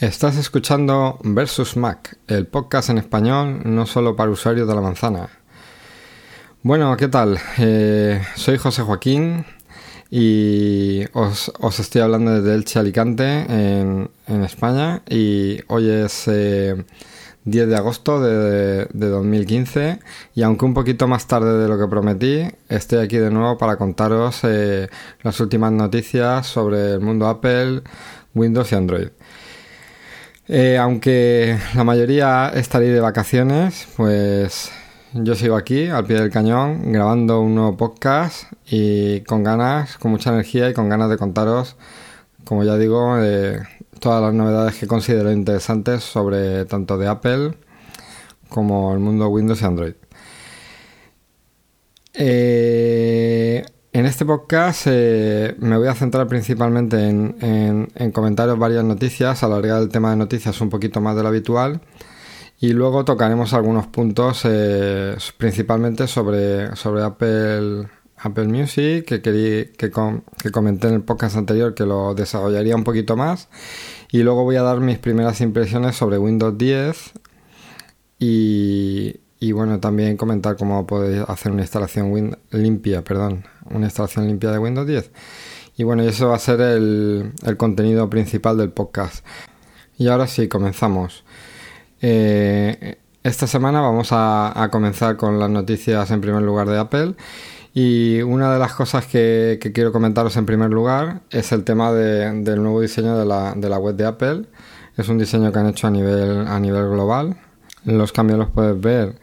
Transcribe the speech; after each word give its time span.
Estás 0.00 0.36
escuchando 0.36 1.18
Versus 1.24 1.76
Mac, 1.76 2.18
el 2.28 2.46
podcast 2.46 2.88
en 2.90 2.98
español 2.98 3.62
no 3.64 3.84
solo 3.84 4.14
para 4.14 4.30
usuarios 4.30 4.68
de 4.68 4.74
la 4.76 4.80
manzana. 4.80 5.28
Bueno, 6.62 6.96
¿qué 6.96 7.08
tal? 7.08 7.36
Eh, 7.58 8.22
soy 8.36 8.58
José 8.58 8.82
Joaquín 8.82 9.44
y 10.08 11.02
os, 11.14 11.50
estoy 11.80 12.02
hablando 12.02 12.40
desde 12.40 12.54
Elche 12.54 12.78
Alicante 12.78 13.24
en, 13.48 14.08
España 14.44 15.02
y 15.10 15.58
hoy 15.66 15.90
es 15.90 16.26
10 16.26 16.28
eh, 16.28 16.84
de 17.44 17.76
agosto 17.76 18.20
de, 18.20 18.86
2015 18.92 19.98
y 20.36 20.42
aunque 20.42 20.64
un 20.64 20.74
poquito 20.74 21.08
más 21.08 21.26
tarde 21.26 21.60
de 21.60 21.66
lo 21.66 21.76
que 21.76 21.88
prometí, 21.88 22.42
estoy 22.68 23.00
aquí 23.00 23.16
de 23.16 23.32
nuevo 23.32 23.58
para 23.58 23.76
contaros 23.76 24.44
eh, 24.44 24.88
las 25.24 25.40
últimas 25.40 25.72
noticias 25.72 26.46
sobre 26.46 26.92
el 26.92 27.00
mundo 27.00 27.26
Apple, 27.26 27.82
Windows 28.32 28.70
y 28.70 28.74
Android. 28.76 29.08
Eh, 30.48 30.78
aunque 30.78 31.58
la 31.74 31.84
mayoría 31.84 32.50
estaría 32.54 32.92
de 32.92 33.00
vacaciones, 33.00 33.86
pues 33.96 34.70
yo 35.12 35.34
sigo 35.34 35.56
aquí 35.56 35.88
al 35.88 36.06
pie 36.06 36.20
del 36.20 36.30
cañón 36.30 36.90
grabando 36.92 37.40
un 37.40 37.54
nuevo 37.54 37.76
podcast 37.76 38.50
y 38.66 39.20
con 39.22 39.44
ganas, 39.44 39.98
con 39.98 40.10
mucha 40.10 40.30
energía 40.30 40.70
y 40.70 40.74
con 40.74 40.88
ganas 40.88 41.10
de 41.10 41.18
contaros, 41.18 41.76
como 42.44 42.64
ya 42.64 42.76
digo, 42.78 43.16
todas 44.00 44.22
las 44.22 44.32
novedades 44.34 44.76
que 44.76 44.86
considero 44.86 45.32
interesantes 45.32 46.02
sobre 46.02 46.64
tanto 46.64 46.96
de 46.96 47.08
Apple 47.08 47.54
como 48.48 48.92
el 48.94 49.00
mundo 49.00 49.28
Windows 49.28 49.60
y 49.62 49.64
Android. 49.64 49.94
Eh, 52.14 53.64
en 53.92 54.06
este 54.06 54.24
podcast 54.24 54.86
eh, 54.86 55.54
me 55.58 55.76
voy 55.76 55.88
a 55.88 55.94
centrar 55.94 56.26
principalmente 56.26 57.08
en, 57.08 57.88
en, 57.94 58.12
comentaros 58.12 58.58
varias 58.58 58.84
noticias, 58.84 59.42
alargar 59.42 59.82
el 59.82 59.88
tema 59.88 60.10
de 60.10 60.16
noticias 60.16 60.60
un 60.60 60.68
poquito 60.68 61.00
más 61.00 61.16
de 61.16 61.22
lo 61.22 61.28
habitual 61.28 61.80
y 62.60 62.72
luego 62.72 63.04
tocaremos 63.04 63.54
algunos 63.54 63.86
puntos 63.86 64.42
eh, 64.44 65.16
principalmente 65.36 66.06
sobre, 66.06 66.74
sobre 66.76 67.02
Apple, 67.02 67.88
Apple 68.16 68.48
Music 68.48 69.04
que, 69.06 69.22
que, 69.22 69.72
que 69.76 70.50
comenté 70.50 70.88
en 70.88 70.94
el 70.94 71.02
podcast 71.02 71.36
anterior 71.36 71.74
que 71.74 71.84
lo 71.84 72.14
desarrollaría 72.14 72.76
un 72.76 72.84
poquito 72.84 73.16
más 73.16 73.48
y 74.10 74.22
luego 74.22 74.44
voy 74.44 74.56
a 74.56 74.62
dar 74.62 74.80
mis 74.80 74.98
primeras 74.98 75.40
impresiones 75.40 75.96
sobre 75.96 76.18
Windows 76.18 76.58
10 76.58 77.12
y, 78.18 79.20
y 79.40 79.52
bueno, 79.52 79.78
también 79.78 80.16
comentar 80.16 80.56
cómo 80.56 80.86
podéis 80.86 81.22
hacer 81.28 81.52
una 81.52 81.62
instalación 81.62 82.36
limpia, 82.50 83.04
perdón, 83.04 83.44
una 83.70 83.86
instalación 83.86 84.26
limpia 84.26 84.50
de 84.50 84.58
Windows 84.58 84.86
10. 84.86 85.10
Y 85.76 85.84
bueno, 85.84 86.02
eso 86.02 86.28
va 86.28 86.36
a 86.36 86.40
ser 86.40 86.60
el, 86.60 87.32
contenido 87.56 88.10
principal 88.10 88.56
del 88.56 88.70
podcast. 88.70 89.24
Y 89.96 90.08
ahora 90.08 90.26
sí, 90.26 90.48
comenzamos. 90.48 91.24
Eh, 92.02 92.96
esta 93.22 93.46
semana 93.46 93.80
vamos 93.80 94.08
a, 94.10 94.68
comenzar 94.72 95.16
con 95.16 95.38
las 95.38 95.50
noticias 95.50 96.10
en 96.10 96.20
primer 96.20 96.42
lugar 96.42 96.68
de 96.68 96.78
Apple. 96.78 97.14
Y 97.74 98.22
una 98.22 98.52
de 98.52 98.58
las 98.58 98.74
cosas 98.74 99.06
que, 99.06 99.60
quiero 99.72 99.92
comentaros 99.92 100.36
en 100.36 100.46
primer 100.46 100.70
lugar 100.70 101.20
es 101.30 101.52
el 101.52 101.62
tema 101.62 101.92
del 101.92 102.60
nuevo 102.60 102.80
diseño 102.80 103.16
de 103.16 103.24
la, 103.24 103.54
de 103.54 103.68
la 103.68 103.78
web 103.78 103.94
de 103.94 104.06
Apple. 104.06 104.46
Es 104.96 105.08
un 105.08 105.18
diseño 105.18 105.52
que 105.52 105.58
han 105.60 105.68
hecho 105.68 105.86
a 105.86 105.90
nivel, 105.90 106.44
a 106.48 106.58
nivel 106.58 106.88
global 106.88 107.36
los 107.84 108.12
cambios 108.12 108.38
los 108.38 108.50
puedes 108.50 108.80
ver 108.80 109.16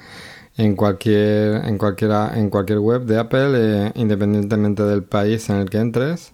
en 0.58 0.75
cualquier, 0.75 1.66
en 1.66 1.78
cualquiera, 1.78 2.31
en 2.38 2.50
cualquier 2.50 2.80
web 2.80 3.06
de 3.06 3.20
Apple, 3.20 3.52
eh, 3.56 3.92
independientemente 3.95 4.84
del 4.84 5.03
país 5.03 5.50
en 5.50 5.58
el 5.58 5.70
que 5.70 5.80
entres. 5.80 6.34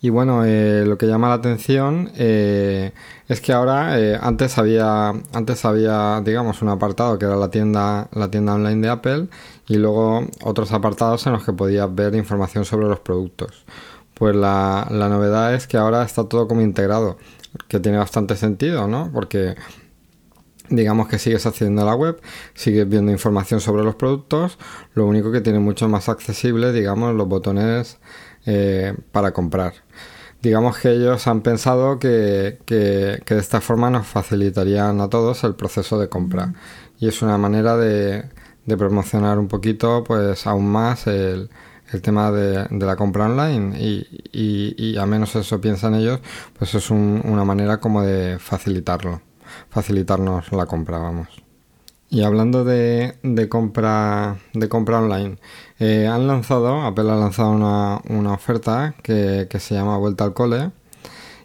Y 0.00 0.10
bueno, 0.10 0.44
eh, 0.44 0.84
lo 0.84 0.98
que 0.98 1.06
llama 1.06 1.28
la 1.28 1.34
atención 1.34 2.10
eh, 2.16 2.92
es 3.28 3.40
que 3.40 3.52
ahora 3.52 3.94
antes 4.20 4.58
había 4.58 5.10
antes 5.32 5.64
había 5.64 6.20
digamos 6.24 6.60
un 6.60 6.70
apartado 6.70 7.18
que 7.18 7.24
era 7.26 7.36
la 7.36 7.50
tienda 7.50 8.08
la 8.12 8.28
tienda 8.28 8.54
online 8.54 8.80
de 8.82 8.88
Apple 8.88 9.28
y 9.68 9.76
luego 9.76 10.26
otros 10.42 10.72
apartados 10.72 11.26
en 11.26 11.34
los 11.34 11.44
que 11.44 11.52
podías 11.52 11.94
ver 11.94 12.16
información 12.16 12.64
sobre 12.64 12.88
los 12.88 13.00
productos. 13.00 13.64
Pues 14.14 14.34
la, 14.36 14.88
la 14.90 15.08
novedad 15.08 15.54
es 15.54 15.66
que 15.66 15.76
ahora 15.76 16.02
está 16.04 16.24
todo 16.24 16.48
como 16.48 16.62
integrado, 16.62 17.16
que 17.68 17.80
tiene 17.80 17.98
bastante 17.98 18.36
sentido, 18.36 18.88
¿no? 18.88 19.10
Porque 19.12 19.54
digamos 20.72 21.06
que 21.08 21.18
sigues 21.18 21.46
haciendo 21.46 21.84
la 21.84 21.94
web, 21.94 22.20
sigues 22.54 22.88
viendo 22.88 23.12
información 23.12 23.60
sobre 23.60 23.84
los 23.84 23.94
productos, 23.94 24.58
lo 24.94 25.06
único 25.06 25.30
que 25.30 25.40
tiene 25.40 25.58
mucho 25.58 25.88
más 25.88 26.08
accesible, 26.08 26.72
digamos, 26.72 27.14
los 27.14 27.28
botones 27.28 27.98
eh, 28.46 28.94
para 29.12 29.32
comprar. 29.32 29.74
Digamos 30.40 30.78
que 30.78 30.90
ellos 30.90 31.26
han 31.28 31.42
pensado 31.42 31.98
que, 31.98 32.58
de 32.66 33.22
esta 33.28 33.60
forma 33.60 33.90
nos 33.90 34.06
facilitarían 34.06 35.00
a 35.00 35.08
todos 35.08 35.44
el 35.44 35.54
proceso 35.54 36.00
de 36.00 36.08
compra. 36.08 36.54
Y 36.98 37.08
es 37.08 37.22
una 37.22 37.38
manera 37.38 37.76
de, 37.76 38.24
promocionar 38.76 39.38
un 39.38 39.48
poquito, 39.48 40.02
pues 40.04 40.46
aún 40.46 40.68
más 40.68 41.06
el, 41.06 41.50
tema 42.02 42.32
de, 42.32 42.66
la 42.70 42.96
compra 42.96 43.26
online 43.26 43.78
y, 43.78 44.24
y, 44.32 44.96
a 44.96 45.06
menos 45.06 45.36
eso 45.36 45.60
piensan 45.60 45.94
ellos, 45.94 46.20
pues 46.58 46.74
es 46.74 46.90
una 46.90 47.44
manera 47.44 47.78
como 47.78 48.02
de 48.02 48.38
facilitarlo 48.38 49.20
facilitarnos 49.70 50.52
la 50.52 50.66
compra, 50.66 50.98
vamos. 50.98 51.28
Y 52.12 52.22
hablando 52.24 52.62
de, 52.64 53.16
compra 53.48 54.36
de 54.52 54.68
compra 54.68 54.98
online, 54.98 55.38
eh, 55.78 56.06
han 56.06 56.26
lanzado, 56.26 56.82
Apple 56.82 57.10
ha 57.10 57.16
lanzado 57.16 57.52
una, 57.52 58.02
una 58.08 58.34
oferta 58.34 58.94
que, 59.02 59.46
que, 59.48 59.58
se 59.58 59.74
llama 59.74 59.96
Vuelta 59.96 60.24
al 60.24 60.34
Cole. 60.34 60.72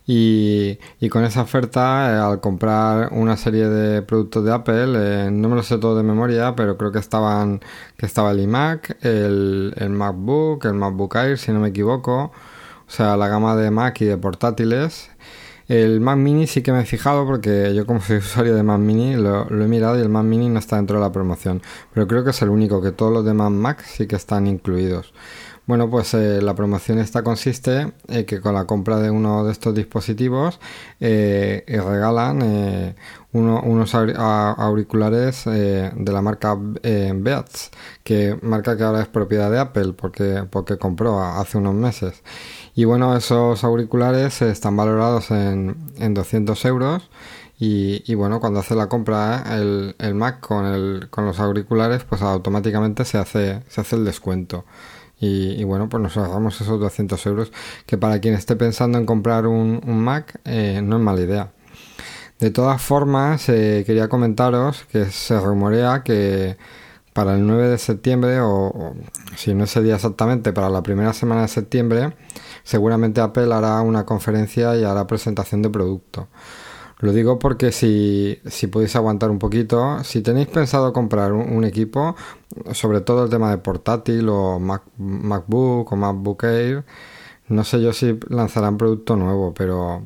Y, 0.06 0.80
y 1.00 1.10
con 1.10 1.24
esa 1.26 1.42
oferta, 1.42 2.12
eh, 2.12 2.18
al 2.18 2.42
comprar 2.42 3.10
una 3.14 3.38
serie 3.38 3.68
de 3.70 4.02
productos 4.02 4.44
de 4.46 4.54
Apple, 4.54 4.94
eh, 5.28 5.30
no 5.32 5.50
me 5.50 5.56
lo 5.56 5.64
sé 5.64 5.78
todo 5.78 5.98
de 5.98 6.04
memoria, 6.04 6.56
pero 6.56 6.78
creo 6.78 6.92
que 6.92 7.00
estaban 7.00 7.62
que 7.98 8.06
estaba 8.06 8.32
el 8.32 8.40
iMac, 8.42 8.98
el, 9.06 9.74
el 9.78 9.90
MacBook, 9.90 10.66
el 10.66 10.76
MacBook 10.76 11.16
Air, 11.16 11.38
si 11.38 11.52
no 11.52 11.60
me 11.60 11.70
equivoco, 11.70 12.32
o 12.88 12.92
sea, 12.92 13.18
la 13.18 13.28
gama 13.28 13.56
de 13.56 13.72
Mac 13.72 14.02
y 14.02 14.06
de 14.06 14.18
portátiles. 14.18 15.10
El 15.68 16.00
Mac 16.00 16.18
Mini 16.18 16.48
sí 16.48 16.62
que 16.62 16.72
me 16.72 16.82
he 16.82 16.86
fijado 16.86 17.26
porque 17.26 17.76
yo 17.76 17.86
como 17.86 18.00
soy 18.00 18.18
usuario 18.18 18.56
de 18.56 18.64
Mac 18.64 18.80
Mini 18.80 19.16
lo, 19.16 19.50
he 19.50 19.68
mirado 19.68 19.98
y 19.98 20.02
el 20.02 20.08
Mac 20.08 20.24
Mini 20.24 20.48
no 20.48 20.60
está 20.60 20.78
dentro 20.78 20.98
de 20.98 21.04
la 21.04 21.12
promoción. 21.12 21.62
Pero 21.94 22.08
creo 22.08 22.24
que 22.24 22.30
es 22.30 22.42
el 22.42 22.50
único, 22.50 22.82
que 22.82 22.92
todos 22.92 23.12
los 23.12 23.26
demás 23.26 23.52
Mac 23.52 23.84
sí 23.84 24.08
que 24.08 24.16
están 24.16 24.48
incluidos. 24.48 25.14
Bueno, 25.68 25.90
pues 25.90 26.14
eh, 26.14 26.42
la 26.42 26.56
promoción 26.56 26.98
esta 26.98 27.24
consiste 27.24 27.82
en 27.82 27.94
eh, 28.08 28.26
que 28.26 28.40
con 28.40 28.56
la 28.56 28.66
compra 28.66 29.00
de 29.02 29.12
uno 29.12 29.44
de 29.44 29.52
estos 29.52 29.76
dispositivos 29.76 30.62
eh, 31.02 31.66
regalan 31.68 32.96
unos 33.34 33.94
auriculares 33.94 35.44
de 35.44 36.12
la 36.12 36.22
marca 36.22 36.58
Beats, 36.58 37.72
que 38.04 38.40
marca 38.42 38.78
que 38.78 38.84
ahora 38.84 39.02
es 39.02 39.10
propiedad 39.10 39.52
de 39.52 39.60
Apple 39.60 39.92
porque, 39.92 40.46
porque 40.50 40.78
compró 40.78 41.22
hace 41.22 41.58
unos 41.58 41.76
meses. 41.76 42.24
Y 42.74 42.86
bueno, 42.86 43.16
esos 43.18 43.64
auriculares 43.66 44.42
están 44.42 44.78
valorados 44.78 45.32
en, 45.32 45.76
en 46.00 46.14
200 46.14 46.64
euros. 46.66 47.10
Y, 47.60 48.14
bueno, 48.14 48.40
cuando 48.40 48.60
hace 48.60 48.76
la 48.76 48.88
compra 48.88 49.44
el, 49.58 49.96
el 49.98 50.14
Mac 50.14 50.40
con, 50.42 50.66
el, 50.66 51.08
con 51.10 51.26
los 51.26 51.40
auriculares, 51.40 52.04
pues 52.04 52.22
automáticamente 52.22 53.04
se 53.04 53.18
hace, 53.18 53.64
se 53.68 53.82
hace 53.82 53.96
el 53.96 54.06
descuento. 54.06 54.64
Y, 55.20 55.64
bueno, 55.64 55.90
pues 55.90 56.02
nos 56.04 56.16
ahorramos 56.16 56.62
esos 56.62 56.80
200 56.80 57.26
euros, 57.26 57.52
que 57.88 57.98
para 57.98 58.20
quien 58.20 58.36
esté 58.36 58.56
pensando 58.56 59.00
en 59.00 59.06
comprar 59.06 59.48
un, 59.48 59.82
Mac 59.84 60.40
eh, 60.46 60.82
no 60.84 60.98
es 60.98 61.02
mala 61.02 61.22
idea. 61.22 61.52
De 62.40 62.52
todas 62.52 62.82
formas, 62.82 63.50
eh, 63.50 63.84
quería 63.86 64.10
comentaros 64.10 64.86
que 64.92 65.06
se 65.06 65.40
rumorea 65.40 66.04
que 66.04 66.58
para 67.14 67.34
el 67.34 67.48
9 67.48 67.70
de 67.70 67.78
septiembre, 67.80 68.40
o, 68.42 68.94
si 69.36 69.56
no 69.56 69.64
ese 69.64 69.82
día 69.82 69.96
exactamente, 69.96 70.54
para 70.54 70.70
la 70.70 70.84
primera 70.84 71.14
semana 71.14 71.42
de 71.42 71.48
septiembre, 71.48 72.14
seguramente 72.64 73.22
Apple 73.22 73.52
hará 73.52 73.82
una 73.82 74.06
conferencia 74.06 74.76
y 74.76 74.84
hará 74.84 75.08
presentación 75.08 75.64
de 75.64 75.72
producto. 75.72 76.28
Lo 77.00 77.14
digo 77.14 77.38
porque 77.38 77.72
si, 77.72 78.40
si 78.48 78.68
podéis 78.68 78.96
aguantar 78.96 79.30
un 79.30 79.38
poquito, 79.38 80.04
si 80.04 80.22
tenéis 80.22 80.48
pensado 80.48 80.94
comprar 80.94 81.32
un, 81.32 81.64
equipo, 81.64 82.16
sobre 82.72 83.02
todo 83.02 83.26
el 83.26 83.30
tema 83.30 83.52
de 83.52 83.60
portátil 83.60 84.28
o 84.30 84.60
MacBook 84.60 85.92
o 85.92 85.96
MacBook 85.96 86.44
Air, 86.46 86.86
no 87.50 87.64
sé 87.64 87.82
yo 87.82 87.94
si 87.94 88.20
lanzarán 88.30 88.78
producto 88.78 89.16
nuevo, 89.16 89.54
pero 89.54 90.06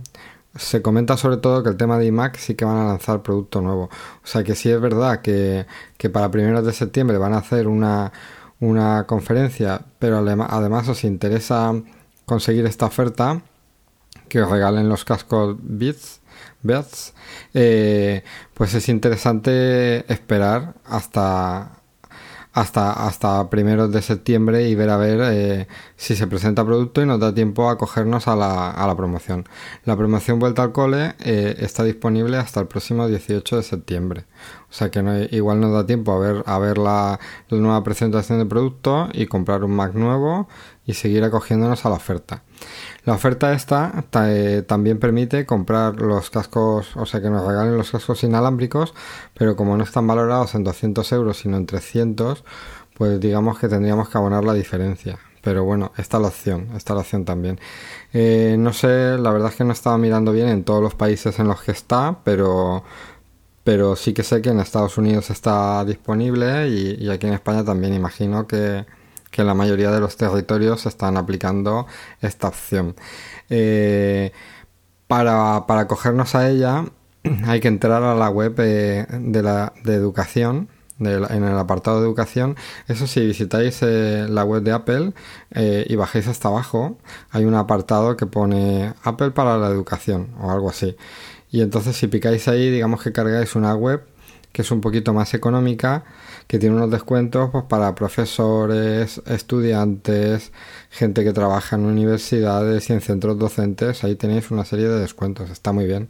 se 0.55 0.81
comenta 0.81 1.15
sobre 1.17 1.37
todo 1.37 1.63
que 1.63 1.69
el 1.69 1.77
tema 1.77 1.97
de 1.97 2.07
iMac 2.07 2.37
sí 2.37 2.55
que 2.55 2.65
van 2.65 2.77
a 2.77 2.85
lanzar 2.85 3.21
producto 3.23 3.61
nuevo. 3.61 3.85
O 4.23 4.27
sea 4.27 4.43
que 4.43 4.55
sí 4.55 4.69
es 4.69 4.81
verdad 4.81 5.21
que, 5.21 5.65
que 5.97 6.09
para 6.09 6.29
primeros 6.29 6.65
de 6.65 6.73
septiembre 6.73 7.17
van 7.17 7.33
a 7.33 7.37
hacer 7.37 7.67
una, 7.67 8.11
una 8.59 9.05
conferencia, 9.07 9.81
pero 9.99 10.17
además 10.17 10.89
os 10.89 11.03
interesa 11.03 11.73
conseguir 12.25 12.65
esta 12.65 12.85
oferta, 12.85 13.41
que 14.27 14.41
os 14.41 14.49
regalen 14.49 14.87
los 14.87 15.03
cascos 15.03 15.57
Beats, 15.61 16.20
Eh, 17.53 18.23
pues 18.53 18.73
es 18.73 18.89
interesante 18.89 20.11
esperar 20.11 20.75
hasta 20.85 21.81
hasta, 22.53 22.91
hasta 23.07 23.49
primeros 23.49 23.91
de 23.91 24.01
septiembre 24.01 24.67
y 24.67 24.75
ver 24.75 24.89
a 24.89 24.97
ver 24.97 25.19
eh, 25.23 25.67
si 25.95 26.15
se 26.15 26.27
presenta 26.27 26.65
producto 26.65 27.01
y 27.01 27.05
nos 27.05 27.19
da 27.19 27.33
tiempo 27.33 27.69
a 27.69 27.77
cogernos 27.77 28.27
a 28.27 28.35
la, 28.35 28.71
a 28.71 28.87
la 28.87 28.95
promoción. 28.95 29.45
La 29.85 29.95
promoción 29.95 30.39
Vuelta 30.39 30.63
al 30.63 30.71
Cole 30.71 31.15
eh, 31.19 31.55
está 31.59 31.83
disponible 31.83 32.37
hasta 32.37 32.59
el 32.59 32.67
próximo 32.67 33.07
18 33.07 33.57
de 33.57 33.63
septiembre. 33.63 34.25
O 34.69 34.73
sea 34.73 34.89
que 34.91 35.29
igual 35.31 35.59
nos 35.59 35.73
da 35.73 35.85
tiempo 35.85 36.13
a 36.13 36.19
ver, 36.19 36.43
a 36.45 36.59
ver 36.59 36.77
la, 36.77 37.19
la 37.49 37.57
nueva 37.57 37.83
presentación 37.83 38.39
de 38.39 38.45
producto 38.45 39.09
y 39.13 39.27
comprar 39.27 39.63
un 39.63 39.71
Mac 39.71 39.93
nuevo 39.93 40.47
y 40.85 40.93
seguir 40.93 41.23
acogiéndonos 41.23 41.85
a 41.85 41.89
la 41.89 41.95
oferta. 41.95 42.43
La 43.05 43.13
oferta 43.13 43.53
esta 43.53 44.03
eh, 44.27 44.63
también 44.67 44.99
permite 44.99 45.45
comprar 45.45 46.01
los 46.01 46.29
cascos, 46.29 46.95
o 46.95 47.05
sea 47.05 47.21
que 47.21 47.29
nos 47.29 47.45
regalen 47.45 47.77
los 47.77 47.91
cascos 47.91 48.23
inalámbricos, 48.23 48.93
pero 49.33 49.55
como 49.55 49.77
no 49.77 49.83
están 49.83 50.07
valorados 50.07 50.55
en 50.55 50.63
200 50.63 51.11
euros 51.11 51.37
sino 51.37 51.57
en 51.57 51.65
300, 51.65 52.43
pues 52.95 53.19
digamos 53.19 53.59
que 53.59 53.67
tendríamos 53.67 54.09
que 54.09 54.17
abonar 54.17 54.43
la 54.43 54.53
diferencia. 54.53 55.19
Pero 55.43 55.63
bueno, 55.63 55.91
está 55.97 56.19
la 56.19 56.27
opción, 56.27 56.69
está 56.75 56.93
la 56.93 57.01
opción 57.01 57.25
también. 57.25 57.59
Eh, 58.13 58.55
no 58.59 58.73
sé, 58.73 59.17
la 59.17 59.31
verdad 59.31 59.49
es 59.49 59.55
que 59.55 59.63
no 59.63 59.73
estaba 59.73 59.97
mirando 59.97 60.31
bien 60.31 60.49
en 60.49 60.63
todos 60.63 60.83
los 60.83 60.93
países 60.93 61.39
en 61.39 61.47
los 61.47 61.61
que 61.63 61.71
está, 61.71 62.19
pero, 62.23 62.83
pero 63.63 63.95
sí 63.95 64.13
que 64.13 64.23
sé 64.23 64.41
que 64.41 64.49
en 64.49 64.59
Estados 64.59 64.97
Unidos 64.99 65.31
está 65.31 65.83
disponible 65.85 66.67
y 66.69 67.09
aquí 67.09 67.25
en 67.27 67.33
España 67.33 67.63
también 67.65 67.93
imagino 67.95 68.45
que, 68.45 68.85
que 69.31 69.43
la 69.43 69.53
mayoría 69.53 69.91
de 69.91 69.99
los 69.99 70.17
territorios 70.17 70.85
están 70.85 71.17
aplicando 71.17 71.87
esta 72.21 72.49
opción. 72.49 72.95
Eh, 73.49 74.31
para, 75.07 75.65
para 75.67 75.87
cogernos 75.87 76.35
a 76.35 76.49
ella 76.49 76.85
hay 77.45 77.59
que 77.59 77.67
entrar 77.69 78.03
a 78.03 78.13
la 78.13 78.29
web 78.29 78.55
eh, 78.59 79.07
de, 79.09 79.41
la, 79.41 79.73
de 79.83 79.95
educación, 79.95 80.69
en 80.99 81.43
el 81.43 81.57
apartado 81.57 81.99
de 81.99 82.05
educación. 82.05 82.55
Eso 82.87 83.07
si 83.07 83.25
visitáis 83.25 83.79
eh, 83.81 84.27
la 84.29 84.43
web 84.43 84.61
de 84.61 84.71
Apple 84.71 85.13
y 85.55 85.95
bajáis 85.95 86.27
hasta 86.27 86.49
abajo, 86.49 86.99
hay 87.31 87.45
un 87.45 87.55
apartado 87.55 88.15
que 88.15 88.27
pone 88.27 88.93
Apple 89.01 89.31
para 89.31 89.57
la 89.57 89.69
educación 89.69 90.27
o 90.39 90.51
algo 90.51 90.69
así. 90.69 90.95
Y 91.49 91.61
entonces 91.61 91.95
si 91.95 92.05
picáis 92.05 92.47
ahí, 92.47 92.69
digamos 92.69 93.01
que 93.01 93.11
cargáis 93.11 93.55
una 93.55 93.73
web 93.73 94.03
que 94.51 94.61
es 94.61 94.71
un 94.71 94.81
poquito 94.81 95.13
más 95.13 95.33
económica, 95.33 96.03
que 96.47 96.59
tiene 96.59 96.75
unos 96.75 96.91
descuentos 96.91 97.49
pues, 97.51 97.65
para 97.65 97.95
profesores, 97.95 99.21
estudiantes, 99.25 100.51
gente 100.89 101.23
que 101.23 101.33
trabaja 101.33 101.75
en 101.75 101.85
universidades 101.85 102.89
y 102.89 102.93
en 102.93 103.01
centros 103.01 103.37
docentes. 103.39 104.03
Ahí 104.03 104.15
tenéis 104.15 104.51
una 104.51 104.65
serie 104.65 104.87
de 104.87 104.99
descuentos, 104.99 105.49
está 105.49 105.71
muy 105.71 105.85
bien. 105.85 106.09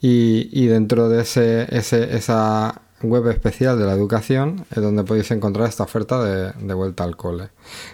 Y, 0.00 0.66
dentro 0.66 1.08
de 1.08 1.22
ese, 1.22 1.66
esa 1.74 2.82
web 3.02 3.28
especial 3.28 3.78
de 3.78 3.86
la 3.86 3.92
educación 3.92 4.64
es 4.70 4.82
donde 4.82 5.04
podéis 5.04 5.30
encontrar 5.30 5.68
esta 5.68 5.84
oferta 5.84 6.22
de, 6.22 6.74
vuelta 6.74 7.04
al 7.04 7.16
cole. 7.16 7.48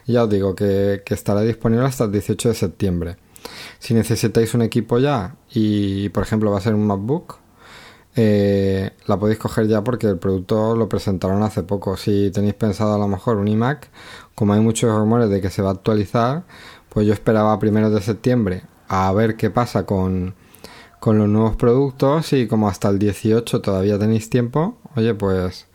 ya 0.07 0.25
os 0.25 0.31
digo 0.31 0.55
que, 0.55 1.03
que 1.05 1.15
estará 1.15 1.41
disponible 1.43 1.87
hasta 1.87 2.05
el 2.05 2.13
18 2.13 2.51
de 2.51 2.55
septiembre. 2.55 3.17
Si 3.79 3.95
necesitáis 3.95 4.55
un 4.55 4.63
equipo 4.63 4.99
ya 4.99 5.37
y 5.51 6.09
por 6.11 6.23
ejemplo 6.23 6.51
va 6.51 6.59
a 6.59 6.63
ser 6.63 6.75
un 6.75 6.87
MacBook, 6.87 7.39
eh, 8.17 8.93
la 9.07 9.19
podéis 9.19 9.39
coger 9.39 9.67
ya 9.67 9.83
porque 9.83 10.07
el 10.07 10.19
producto 10.19 10.77
lo 10.77 10.89
presentaron 10.89 11.43
hace 11.43 11.63
poco. 11.63 11.97
Si 11.97 12.31
tenéis 12.31 12.55
pensado 12.55 12.95
a 12.95 12.99
lo 12.99 13.09
mejor 13.09 13.37
un 13.37 13.49
iMac, 13.49 13.89
como 14.35 14.53
hay 14.53 14.61
muchos 14.61 14.97
rumores 14.97 15.31
de 15.31 15.41
que 15.41 15.51
se 15.51 15.63
va 15.63 15.71
a 15.71 15.73
actualizar, 15.73 16.45
pues 16.89 17.07
yo 17.07 17.13
esperaba 17.13 17.53
a 17.53 17.59
primeros 17.59 17.93
de 17.93 18.01
septiembre 18.01 18.63
a 18.89 19.13
ver 19.13 19.37
qué 19.37 19.51
pasa 19.51 19.87
con, 19.87 20.35
con 21.01 21.19
los 21.19 21.29
nuevos 21.29 21.57
productos 21.57 22.33
y 22.33 22.47
como 22.47 22.69
hasta 22.69 22.89
el 22.89 22.99
18 22.99 23.61
todavía 23.61 23.99
tenéis 23.99 24.31
tiempo, 24.31 24.79
oye, 24.97 25.15
pues 25.15 25.67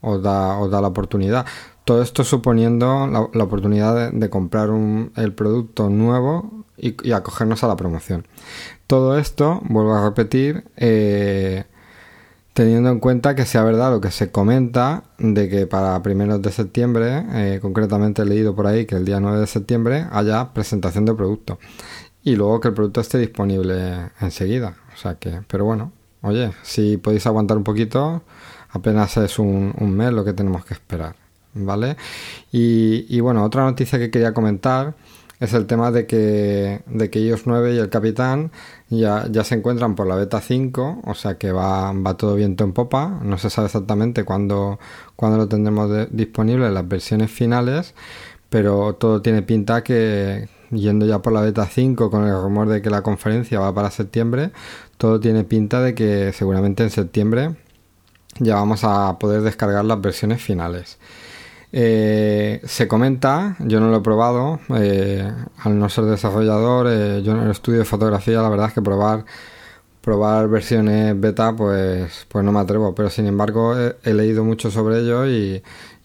os 0.00 0.22
da, 0.22 0.58
os 0.58 0.70
da 0.70 0.80
la 0.80 0.88
oportunidad. 0.88 1.46
Todo 1.84 2.02
esto 2.02 2.22
suponiendo 2.22 3.06
la, 3.06 3.44
oportunidad 3.44 4.12
de, 4.12 4.30
comprar 4.30 4.70
un, 4.70 5.12
el 5.16 5.32
producto 5.34 5.90
nuevo 5.90 6.64
y, 6.76 6.94
y, 7.06 7.12
acogernos 7.12 7.64
a 7.64 7.68
la 7.68 7.76
promoción. 7.76 8.28
Todo 8.86 9.18
esto, 9.18 9.60
vuelvo 9.64 9.94
a 9.94 10.04
repetir, 10.04 10.64
eh, 10.76 11.64
teniendo 12.54 12.90
en 12.90 12.98
cuenta 12.98 13.34
que 13.34 13.46
sea 13.46 13.64
verdad 13.64 13.90
lo 13.90 14.00
que 14.00 14.10
se 14.10 14.30
comenta 14.30 15.04
de 15.18 15.48
que 15.48 15.66
para 15.66 16.02
primeros 16.02 16.42
de 16.42 16.50
septiembre, 16.50 17.24
eh, 17.32 17.58
concretamente 17.60 18.22
he 18.22 18.24
leído 18.24 18.54
por 18.54 18.66
ahí 18.66 18.86
que 18.86 18.96
el 18.96 19.04
día 19.04 19.20
9 19.20 19.40
de 19.40 19.46
septiembre 19.46 20.06
haya 20.10 20.52
presentación 20.52 21.04
de 21.04 21.14
producto 21.14 21.58
y 22.22 22.36
luego 22.36 22.60
que 22.60 22.68
el 22.68 22.74
producto 22.74 23.00
esté 23.00 23.18
disponible 23.18 24.10
enseguida. 24.20 24.76
O 24.94 24.96
sea 24.96 25.14
que, 25.14 25.40
pero 25.46 25.64
bueno, 25.64 25.92
oye, 26.22 26.52
si 26.62 26.96
podéis 26.96 27.26
aguantar 27.26 27.56
un 27.56 27.64
poquito, 27.64 28.22
apenas 28.70 29.16
es 29.16 29.38
un, 29.38 29.74
mes 29.78 30.12
lo 30.12 30.24
que 30.24 30.32
tenemos 30.32 30.64
que 30.64 30.74
esperar, 30.74 31.16
¿vale? 31.54 31.96
Y, 32.52 33.06
y 33.08 33.20
bueno, 33.20 33.44
otra 33.44 33.64
noticia 33.64 33.98
que 33.98 34.10
quería 34.10 34.34
comentar 34.34 34.94
es 35.40 35.54
el 35.54 35.66
tema 35.66 35.90
de 35.90 36.06
que, 36.06 36.82
de 36.86 37.10
que 37.10 37.20
iOS 37.20 37.46
9 37.46 37.74
y 37.74 37.78
el 37.78 37.88
Capitán 37.88 38.52
ya, 38.90 39.26
ya 39.30 39.42
se 39.42 39.54
encuentran 39.54 39.94
por 39.94 40.06
la 40.06 40.14
beta 40.14 40.40
5, 40.40 41.00
o 41.04 41.14
sea 41.14 41.38
que 41.38 41.50
va, 41.50 41.92
va 41.92 42.16
todo 42.18 42.34
viento 42.34 42.62
en 42.62 42.74
popa. 42.74 43.20
No 43.22 43.38
se 43.38 43.48
sabe 43.48 43.66
exactamente 43.66 44.24
cuándo, 44.24 44.78
cuándo 45.16 45.38
lo 45.38 45.48
tendremos 45.48 45.90
disponible 46.10 46.66
en 46.66 46.74
las 46.74 46.86
versiones 46.86 47.30
finales, 47.30 47.94
pero 48.50 48.94
todo 48.96 49.22
tiene 49.22 49.40
pinta 49.42 49.82
que 49.82 50.48
yendo 50.70 51.06
ya 51.06 51.20
por 51.20 51.32
la 51.32 51.40
beta 51.40 51.66
5 51.66 52.10
con 52.10 52.24
el 52.26 52.34
rumor 52.34 52.68
de 52.68 52.82
que 52.82 52.90
la 52.90 53.02
conferencia 53.02 53.60
va 53.60 53.74
para 53.74 53.90
septiembre, 53.90 54.52
todo 54.98 55.20
tiene 55.20 55.44
pinta 55.44 55.80
de 55.80 55.94
que 55.94 56.32
seguramente 56.34 56.82
en 56.82 56.90
septiembre 56.90 57.56
ya 58.38 58.56
vamos 58.56 58.84
a 58.84 59.18
poder 59.18 59.40
descargar 59.42 59.84
las 59.84 60.00
versiones 60.00 60.42
finales. 60.42 60.98
Eh, 61.72 62.60
se 62.64 62.88
comenta, 62.88 63.56
yo 63.60 63.78
no 63.78 63.90
lo 63.90 63.98
he 63.98 64.00
probado, 64.00 64.58
eh, 64.76 65.30
al 65.58 65.78
no 65.78 65.88
ser 65.88 66.04
desarrollador, 66.04 66.88
eh, 66.90 67.22
yo 67.22 67.32
en 67.32 67.38
el 67.42 67.50
estudio 67.52 67.78
de 67.78 67.84
fotografía, 67.84 68.42
la 68.42 68.48
verdad 68.48 68.68
es 68.68 68.74
que 68.74 68.82
probar 68.82 69.24
probar 70.00 70.48
versiones 70.48 71.18
beta, 71.20 71.54
pues, 71.54 72.26
pues 72.28 72.44
no 72.44 72.52
me 72.52 72.60
atrevo, 72.60 72.94
pero 72.94 73.10
sin 73.10 73.26
embargo 73.26 73.76
he, 73.78 74.14
leído 74.14 74.44
mucho 74.44 74.70
sobre 74.70 75.00
ello 75.00 75.26
y, 75.28 75.62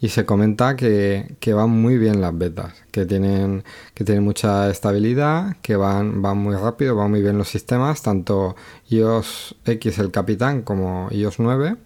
se 0.08 0.24
comenta 0.24 0.76
que, 0.76 1.34
que, 1.40 1.52
van 1.52 1.70
muy 1.70 1.98
bien 1.98 2.20
las 2.20 2.36
betas, 2.36 2.74
que 2.92 3.06
tienen, 3.06 3.64
que 3.92 4.04
tienen 4.04 4.22
mucha 4.22 4.70
estabilidad, 4.70 5.56
que 5.62 5.74
van, 5.74 6.22
van 6.22 6.38
muy 6.38 6.54
rápido, 6.54 6.94
van 6.94 7.10
muy 7.10 7.22
bien 7.22 7.38
los 7.38 7.48
sistemas, 7.48 8.02
tanto 8.02 8.54
iOS 8.88 9.56
X 9.64 9.98
el 9.98 10.12
Capitán 10.12 10.62
como 10.62 11.08
iOS 11.10 11.40
9 11.40 11.76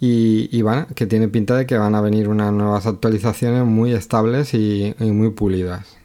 y, 0.00 0.48
y 0.50 0.64
que 0.94 1.06
tiene 1.06 1.28
pinta 1.28 1.54
de 1.56 1.66
que 1.66 1.76
van 1.76 1.94
a 1.94 2.00
venir 2.00 2.28
unas 2.28 2.52
nuevas 2.52 2.86
actualizaciones 2.86 3.64
muy 3.66 3.92
estables 3.92 4.54
y, 4.54 4.94
muy 4.98 5.30
pulidas. 5.30 5.98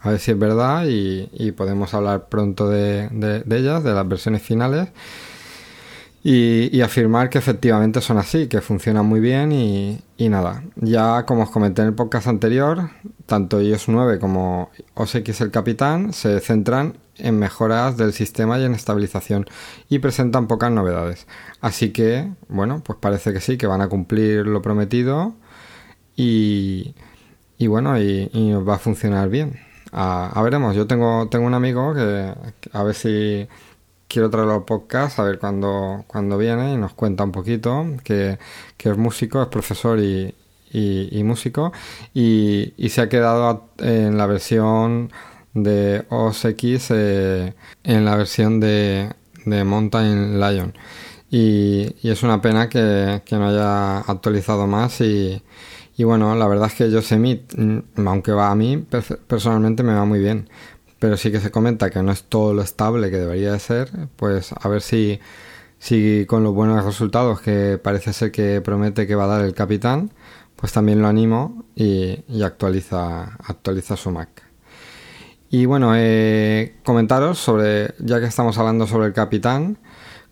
A 0.00 0.10
ver 0.10 0.20
si 0.20 0.30
es 0.30 0.38
verdad 0.38 0.84
y, 0.86 1.52
podemos 1.52 1.92
hablar 1.94 2.28
pronto 2.28 2.68
de, 2.68 3.08
ellas, 3.50 3.82
de 3.82 3.92
las 3.92 4.08
versiones 4.08 4.42
finales. 4.42 4.88
Y, 6.24 6.80
afirmar 6.82 7.30
que 7.30 7.38
efectivamente 7.38 8.00
son 8.00 8.18
así, 8.18 8.46
que 8.46 8.60
funcionan 8.60 9.06
muy 9.06 9.18
bien 9.18 9.50
y, 9.50 10.00
nada. 10.28 10.62
Ya 10.76 11.24
como 11.26 11.42
os 11.42 11.50
comenté 11.50 11.82
en 11.82 11.88
el 11.88 11.94
podcast 11.94 12.28
anterior, 12.28 12.90
tanto 13.26 13.60
iOS 13.60 13.88
9 13.88 14.20
como 14.20 14.70
OS 14.94 15.16
el 15.16 15.50
Capitán 15.50 16.12
se 16.12 16.38
centran 16.38 16.96
en 17.18 17.38
mejoras 17.38 17.96
del 17.96 18.12
sistema 18.12 18.58
y 18.58 18.64
en 18.64 18.74
estabilización 18.74 19.46
y 19.88 19.98
presentan 19.98 20.48
pocas 20.48 20.70
novedades. 20.70 21.26
Así 21.60 21.90
que, 21.90 22.30
bueno, 22.48 22.82
pues 22.84 22.98
parece 23.00 23.32
que 23.32 23.40
sí, 23.40 23.58
que 23.58 23.66
van 23.66 23.80
a 23.80 23.88
cumplir 23.88 24.46
lo 24.46 24.62
prometido 24.62 25.34
y, 26.16 26.94
y 27.58 27.66
bueno, 27.66 27.98
y, 27.98 28.28
va 28.66 28.76
a 28.76 28.78
funcionar 28.78 29.28
bien. 29.28 29.60
A, 29.92 30.40
veremos, 30.42 30.74
yo 30.74 30.86
tengo, 30.86 31.28
tengo 31.28 31.46
un 31.46 31.54
amigo 31.54 31.94
que, 31.94 32.34
a 32.72 32.82
ver 32.82 32.94
si 32.94 33.48
quiero 34.08 34.30
traerlo 34.30 34.54
al 34.54 34.64
podcast, 34.64 35.18
a 35.18 35.24
ver 35.24 35.38
cuándo, 35.38 36.04
cuando 36.06 36.38
viene 36.38 36.74
y 36.74 36.76
nos 36.76 36.94
cuenta 36.94 37.24
un 37.24 37.32
poquito, 37.32 37.86
que, 38.04 38.38
que 38.76 38.90
es 38.90 38.96
músico, 38.96 39.42
es 39.42 39.48
profesor 39.48 39.98
y, 40.00 40.34
y, 40.72 41.22
músico, 41.24 41.72
y, 42.14 42.74
y, 42.76 42.88
se 42.88 43.02
ha 43.02 43.08
quedado 43.08 43.68
en 43.78 44.16
la 44.16 44.26
versión 44.26 45.12
de 45.54 46.04
OS 46.08 46.44
X 46.46 46.88
eh, 46.90 47.54
en 47.84 48.04
la 48.04 48.16
versión 48.16 48.60
de, 48.60 49.10
de 49.44 49.64
Mountain 49.64 50.40
Lion. 50.40 50.74
Y, 51.30 51.94
es 52.08 52.22
una 52.22 52.42
pena 52.42 52.68
que, 52.68 53.22
no 53.30 53.48
haya 53.48 54.00
actualizado 54.00 54.66
más 54.66 55.00
y, 55.00 55.42
y, 55.96 56.04
bueno, 56.04 56.34
la 56.36 56.46
verdad 56.46 56.68
es 56.68 56.74
que 56.74 56.90
Yosemite, 56.90 57.56
mm, 57.56 58.06
aunque 58.06 58.32
va 58.32 58.50
a 58.50 58.54
mí 58.54 58.84
personalmente 59.26 59.82
me 59.82 59.94
va 59.94 60.04
muy 60.04 60.20
bien, 60.20 60.48
pero 60.98 61.16
sí 61.16 61.32
que 61.32 61.40
se 61.40 61.50
comenta 61.50 61.90
que 61.90 62.02
no 62.02 62.12
es 62.12 62.24
todo 62.24 62.54
lo 62.54 62.62
estable 62.62 63.10
que 63.10 63.16
debería 63.18 63.52
de 63.52 63.58
ser, 63.60 63.90
pues 64.16 64.52
a 64.52 64.68
ver 64.68 64.82
si, 64.82 65.20
si 65.78 66.26
con 66.26 66.44
los 66.44 66.54
buenos 66.54 66.84
resultados 66.84 67.40
que 67.40 67.78
parece 67.82 68.12
ser 68.12 68.30
que 68.32 68.60
promete 68.60 69.06
que 69.06 69.14
va 69.14 69.24
a 69.24 69.28
dar 69.28 69.44
el 69.44 69.54
capitán, 69.54 70.12
pues 70.56 70.72
también 70.72 71.02
lo 71.02 71.08
animo 71.08 71.64
y, 71.74 72.24
y 72.28 72.42
actualiza, 72.42 73.36
actualiza 73.44 73.96
su 73.96 74.10
Mac. 74.10 74.41
Y 75.54 75.66
bueno, 75.66 75.92
eh, 75.94 76.76
comentaros 76.82 77.38
sobre, 77.38 77.92
ya 77.98 78.20
que 78.20 78.24
estamos 78.24 78.56
hablando 78.56 78.86
sobre 78.86 79.08
el 79.08 79.12
capitán, 79.12 79.76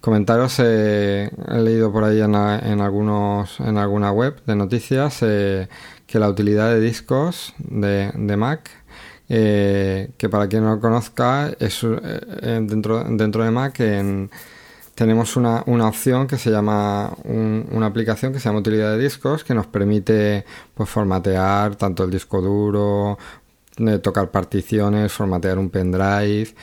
comentarios 0.00 0.58
he 0.60 1.30
leído 1.50 1.92
por 1.92 2.04
ahí 2.04 2.22
en, 2.22 2.34
algunos 2.34 3.60
en 3.60 3.76
alguna 3.76 4.12
web 4.12 4.42
de 4.46 4.56
noticias 4.56 5.18
que 5.18 5.68
la 6.14 6.26
utilidad 6.26 6.70
de 6.70 6.80
discos 6.80 7.52
de, 7.58 8.10
de 8.14 8.36
Mac 8.38 8.70
que 9.28 10.28
para 10.30 10.48
quien 10.48 10.64
no 10.64 10.76
lo 10.76 10.80
conozca 10.80 11.50
es 11.60 11.86
dentro, 12.42 13.04
dentro 13.04 13.44
de 13.44 13.50
Mac 13.50 13.78
en 13.80 14.30
tenemos 15.00 15.34
una, 15.36 15.62
opción 15.88 16.26
que 16.26 16.36
se 16.36 16.50
llama 16.50 17.10
una 17.24 17.86
aplicación 17.86 18.34
que 18.34 18.38
se 18.38 18.50
llama 18.50 18.58
utilidad 18.58 18.92
de 18.92 18.98
discos 18.98 19.44
que 19.44 19.54
nos 19.54 19.66
permite 19.66 20.44
pues 20.74 20.90
formatear 20.90 21.74
tanto 21.76 22.04
el 22.04 22.10
disco 22.10 22.42
duro 22.42 23.16
tocar 24.02 24.30
particiones 24.30 25.12
formatear 25.12 25.58
un 25.58 25.70
pendrive 25.70 26.54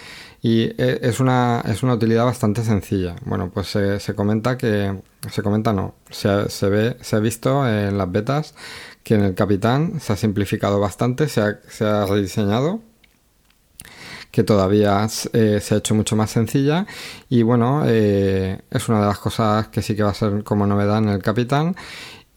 y 0.41 0.63
e, 0.63 0.99
es 1.01 1.19
una, 1.19 1.63
es 1.65 1.83
una 1.83 1.93
utilidad 1.95 2.25
bastante 2.25 2.63
sencilla. 2.63 3.15
Bueno 3.25 3.51
pues 3.53 3.67
se, 3.67 4.15
comenta 4.15 4.57
que 4.57 5.01
se 5.31 5.41
comenta 5.43 5.73
no 5.73 5.95
se, 6.09 6.49
se 6.49 6.69
ve 6.69 6.97
se 7.01 7.15
ha 7.15 7.19
visto 7.19 7.67
en 7.67 7.97
las 7.97 8.11
betas 8.11 8.55
que 9.03 9.15
en 9.15 9.23
el 9.23 9.35
capitán 9.35 9.99
se 9.99 10.13
ha 10.13 10.15
simplificado 10.15 10.79
bastante 10.79 11.27
se 11.29 11.41
ha, 11.41 11.59
se 11.67 11.85
ha 11.85 12.05
rediseñado 12.05 12.81
que 14.37 14.43
todavía 14.43 15.07
eh, 15.33 15.59
se 15.61 15.73
ha 15.73 15.77
hecho 15.79 15.95
mucho 15.95 16.15
más 16.15 16.29
sencilla 16.29 16.85
y 17.27 17.41
bueno, 17.41 17.83
eh, 17.87 18.61
es 18.69 18.87
una 18.87 19.01
de 19.01 19.07
las 19.07 19.17
cosas 19.17 19.69
que 19.69 19.81
sí 19.81 19.95
que 19.95 20.03
va 20.03 20.11
a 20.11 20.13
ser 20.13 20.43
como 20.43 20.67
novedad 20.67 20.99
en 20.99 21.09
el 21.09 21.23
Capitán 21.23 21.75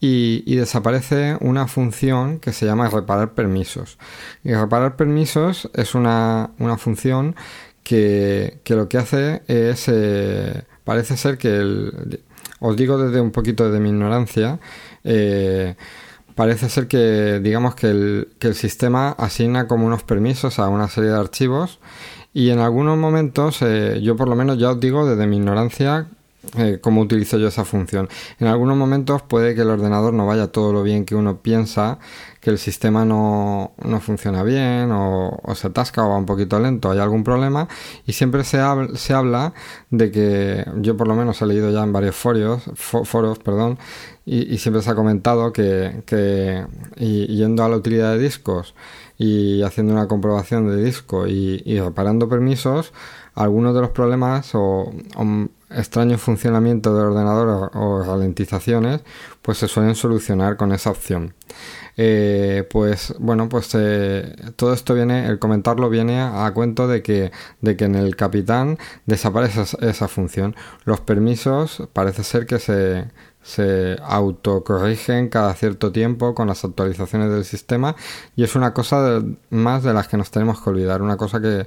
y, 0.01 0.55
desaparece 0.55 1.37
una 1.39 1.67
función 1.67 2.39
que 2.39 2.51
se 2.51 2.65
llama 2.65 2.89
reparar 2.89 3.33
permisos. 3.33 3.97
Y 4.43 4.53
reparar 4.53 4.97
permisos 4.97 5.69
es 5.73 5.95
una, 5.95 6.49
función 6.77 7.35
que, 7.83 8.59
lo 8.67 8.89
que 8.89 8.97
hace 8.97 9.43
es, 9.47 9.87
eh, 9.87 10.63
parece 10.83 11.15
ser 11.15 11.37
que, 11.37 11.55
el, 11.55 12.19
os 12.59 12.75
digo 12.75 12.97
desde 12.97 13.21
un 13.21 13.31
poquito 13.31 13.71
de 13.71 13.79
mi 13.79 13.89
ignorancia, 13.89 14.59
parece 16.35 16.69
ser 16.69 16.87
que 16.87 17.39
digamos 17.39 17.75
que 17.75 17.87
el, 17.89 18.29
que 18.39 18.47
el, 18.47 18.55
sistema 18.55 19.11
asigna 19.11 19.67
como 19.67 19.85
unos 19.85 20.03
permisos 20.03 20.59
a 20.59 20.69
una 20.69 20.87
serie 20.87 21.11
de 21.11 21.19
archivos 21.19 21.79
y 22.33 22.49
en 22.49 22.59
algunos 22.59 22.97
momentos 22.97 23.61
eh, 23.61 23.99
yo 24.01 24.15
por 24.15 24.27
lo 24.27 24.35
menos 24.35 24.57
ya 24.57 24.71
os 24.71 24.79
digo 24.79 25.07
desde 25.07 25.27
mi 25.27 25.37
ignorancia 25.37 26.07
eh, 26.57 26.79
cómo 26.81 27.01
utilizo 27.01 27.37
yo 27.37 27.47
esa 27.47 27.65
función. 27.65 28.09
En 28.39 28.47
algunos 28.47 28.75
momentos 28.75 29.21
puede 29.21 29.53
que 29.53 29.61
el 29.61 29.69
ordenador 29.69 30.13
no 30.13 30.25
vaya 30.25 30.47
todo 30.47 30.73
lo 30.73 30.81
bien 30.81 31.05
que 31.05 31.15
uno 31.15 31.41
piensa, 31.41 31.99
que 32.39 32.49
el 32.49 32.57
sistema 32.57 33.05
no, 33.05 33.73
no 33.83 33.99
funciona 33.99 34.41
bien 34.41 34.89
o, 34.91 35.39
se 35.53 35.67
atasca 35.67 36.03
o 36.03 36.09
va 36.09 36.17
un 36.17 36.25
poquito 36.25 36.59
lento, 36.59 36.89
hay 36.89 36.97
algún 36.97 37.23
problema 37.23 37.67
y 38.07 38.13
siempre 38.13 38.43
se, 38.43 38.59
se 38.95 39.13
habla 39.13 39.53
de 39.91 40.09
que 40.11 40.65
yo 40.77 40.97
por 40.97 41.07
lo 41.07 41.15
menos 41.15 41.39
he 41.43 41.45
leído 41.45 41.69
ya 41.69 41.83
en 41.83 41.93
varios 41.93 42.15
foros, 42.15 42.63
foros 42.75 43.37
perdón, 43.39 43.77
y, 44.25 44.57
siempre 44.57 44.81
se 44.81 44.89
ha 44.89 44.95
comentado 44.95 45.53
que, 45.53 46.03
que 46.05 46.65
yendo 46.97 47.63
a 47.63 47.69
la 47.69 47.75
utilidad 47.77 48.13
de 48.13 48.19
discos 48.19 48.73
y 49.17 49.61
haciendo 49.61 49.93
una 49.93 50.07
comprobación 50.07 50.67
de 50.67 50.83
disco 50.83 51.27
y, 51.27 51.61
y 51.65 51.79
reparando 51.79 52.27
permisos, 52.27 52.93
algunos 53.35 53.73
de 53.73 53.81
los 53.81 53.91
problemas 53.91 54.51
o, 54.53 54.91
extraño 55.69 56.17
funcionamiento 56.17 56.93
del 56.93 57.07
ordenador 57.07 57.71
o, 57.73 58.03
ralentizaciones 58.03 59.01
pues 59.41 59.57
se 59.57 59.69
suelen 59.69 59.95
solucionar 59.95 60.57
con 60.57 60.73
esa 60.73 60.91
opción. 60.91 61.33
Eh, 61.97 62.67
pues 62.69 63.13
bueno 63.19 63.47
pues 63.49 63.69
eh, 63.75 64.33
todo 64.55 64.73
esto 64.73 64.93
viene 64.93 65.27
el 65.27 65.39
comentarlo 65.39 65.89
viene 65.89 66.21
a, 66.21 66.49
cuento 66.53 66.87
de 66.87 67.01
que 67.03 67.31
de 67.59 67.75
que 67.75 67.83
en 67.83 67.95
el 67.95 68.15
capitán 68.15 68.77
desaparece 69.05 69.63
esa 69.79 70.07
función. 70.09 70.55
Los 70.83 70.99
permisos 70.99 71.83
parece 71.93 72.23
ser 72.23 72.45
que 72.45 72.59
se 72.59 73.07
se 73.43 73.97
autocorrigen 74.03 75.29
cada 75.29 75.53
cierto 75.55 75.91
tiempo 75.91 76.35
con 76.35 76.47
las 76.47 76.63
actualizaciones 76.63 77.31
del 77.31 77.43
sistema 77.43 77.95
y 78.35 78.43
es 78.43 78.55
una 78.55 78.73
cosa 78.73 79.21
más 79.49 79.83
de 79.83 79.93
las 79.93 80.07
que 80.07 80.17
nos 80.17 80.29
tenemos 80.29 80.61
que 80.61 80.69
olvidar, 80.69 81.01
una 81.01 81.17
cosa 81.17 81.41
que, 81.41 81.65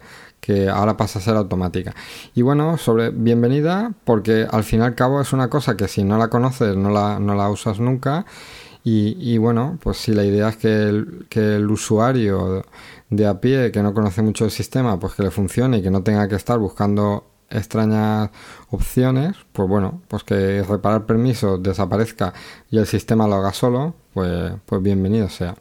ahora 0.72 0.96
pasa 0.96 1.18
a 1.18 1.22
ser 1.22 1.36
automática. 1.36 1.94
Y 2.34 2.42
bueno, 2.42 2.78
sobre 2.78 3.10
bienvenida, 3.10 3.92
porque 4.04 4.46
al 4.50 4.64
fin 4.64 4.80
y 4.80 4.82
al 4.82 4.94
cabo 4.94 5.20
es 5.20 5.32
una 5.32 5.48
cosa 5.48 5.76
que 5.76 5.88
si 5.88 6.04
no 6.04 6.18
la 6.18 6.28
conoces 6.28 6.76
no 6.76 6.90
la, 6.90 7.18
no 7.18 7.34
la 7.34 7.50
usas 7.50 7.80
nunca. 7.80 8.26
Y, 8.86 9.38
bueno, 9.38 9.78
pues 9.82 9.96
si 9.96 10.12
la 10.12 10.24
idea 10.24 10.50
es 10.50 10.56
que 10.58 10.68
el, 10.68 11.26
que 11.30 11.56
el 11.56 11.70
usuario 11.70 12.64
de 13.08 13.26
a 13.26 13.40
pie 13.40 13.72
que 13.72 13.82
no 13.82 13.94
conoce 13.94 14.20
mucho 14.20 14.44
el 14.44 14.50
sistema, 14.50 15.00
pues 15.00 15.14
que 15.14 15.22
le 15.22 15.30
funcione 15.30 15.78
y 15.78 15.82
que 15.82 15.90
no 15.90 16.02
tenga 16.02 16.28
que 16.28 16.34
estar 16.34 16.58
buscando 16.58 17.24
extrañas 17.48 18.30
opciones, 18.70 19.36
pues 19.52 19.68
bueno, 19.68 20.02
pues 20.08 20.24
que 20.24 20.62
reparar 20.62 21.06
permisos 21.06 21.62
desaparezca 21.62 22.34
y 22.70 22.78
el 22.78 22.86
sistema 22.86 23.26
lo 23.26 23.36
haga 23.36 23.52
solo, 23.54 23.94
pues, 24.12 24.52
pues 24.66 24.82
bienvenido 24.82 25.30
sea. 25.30 25.54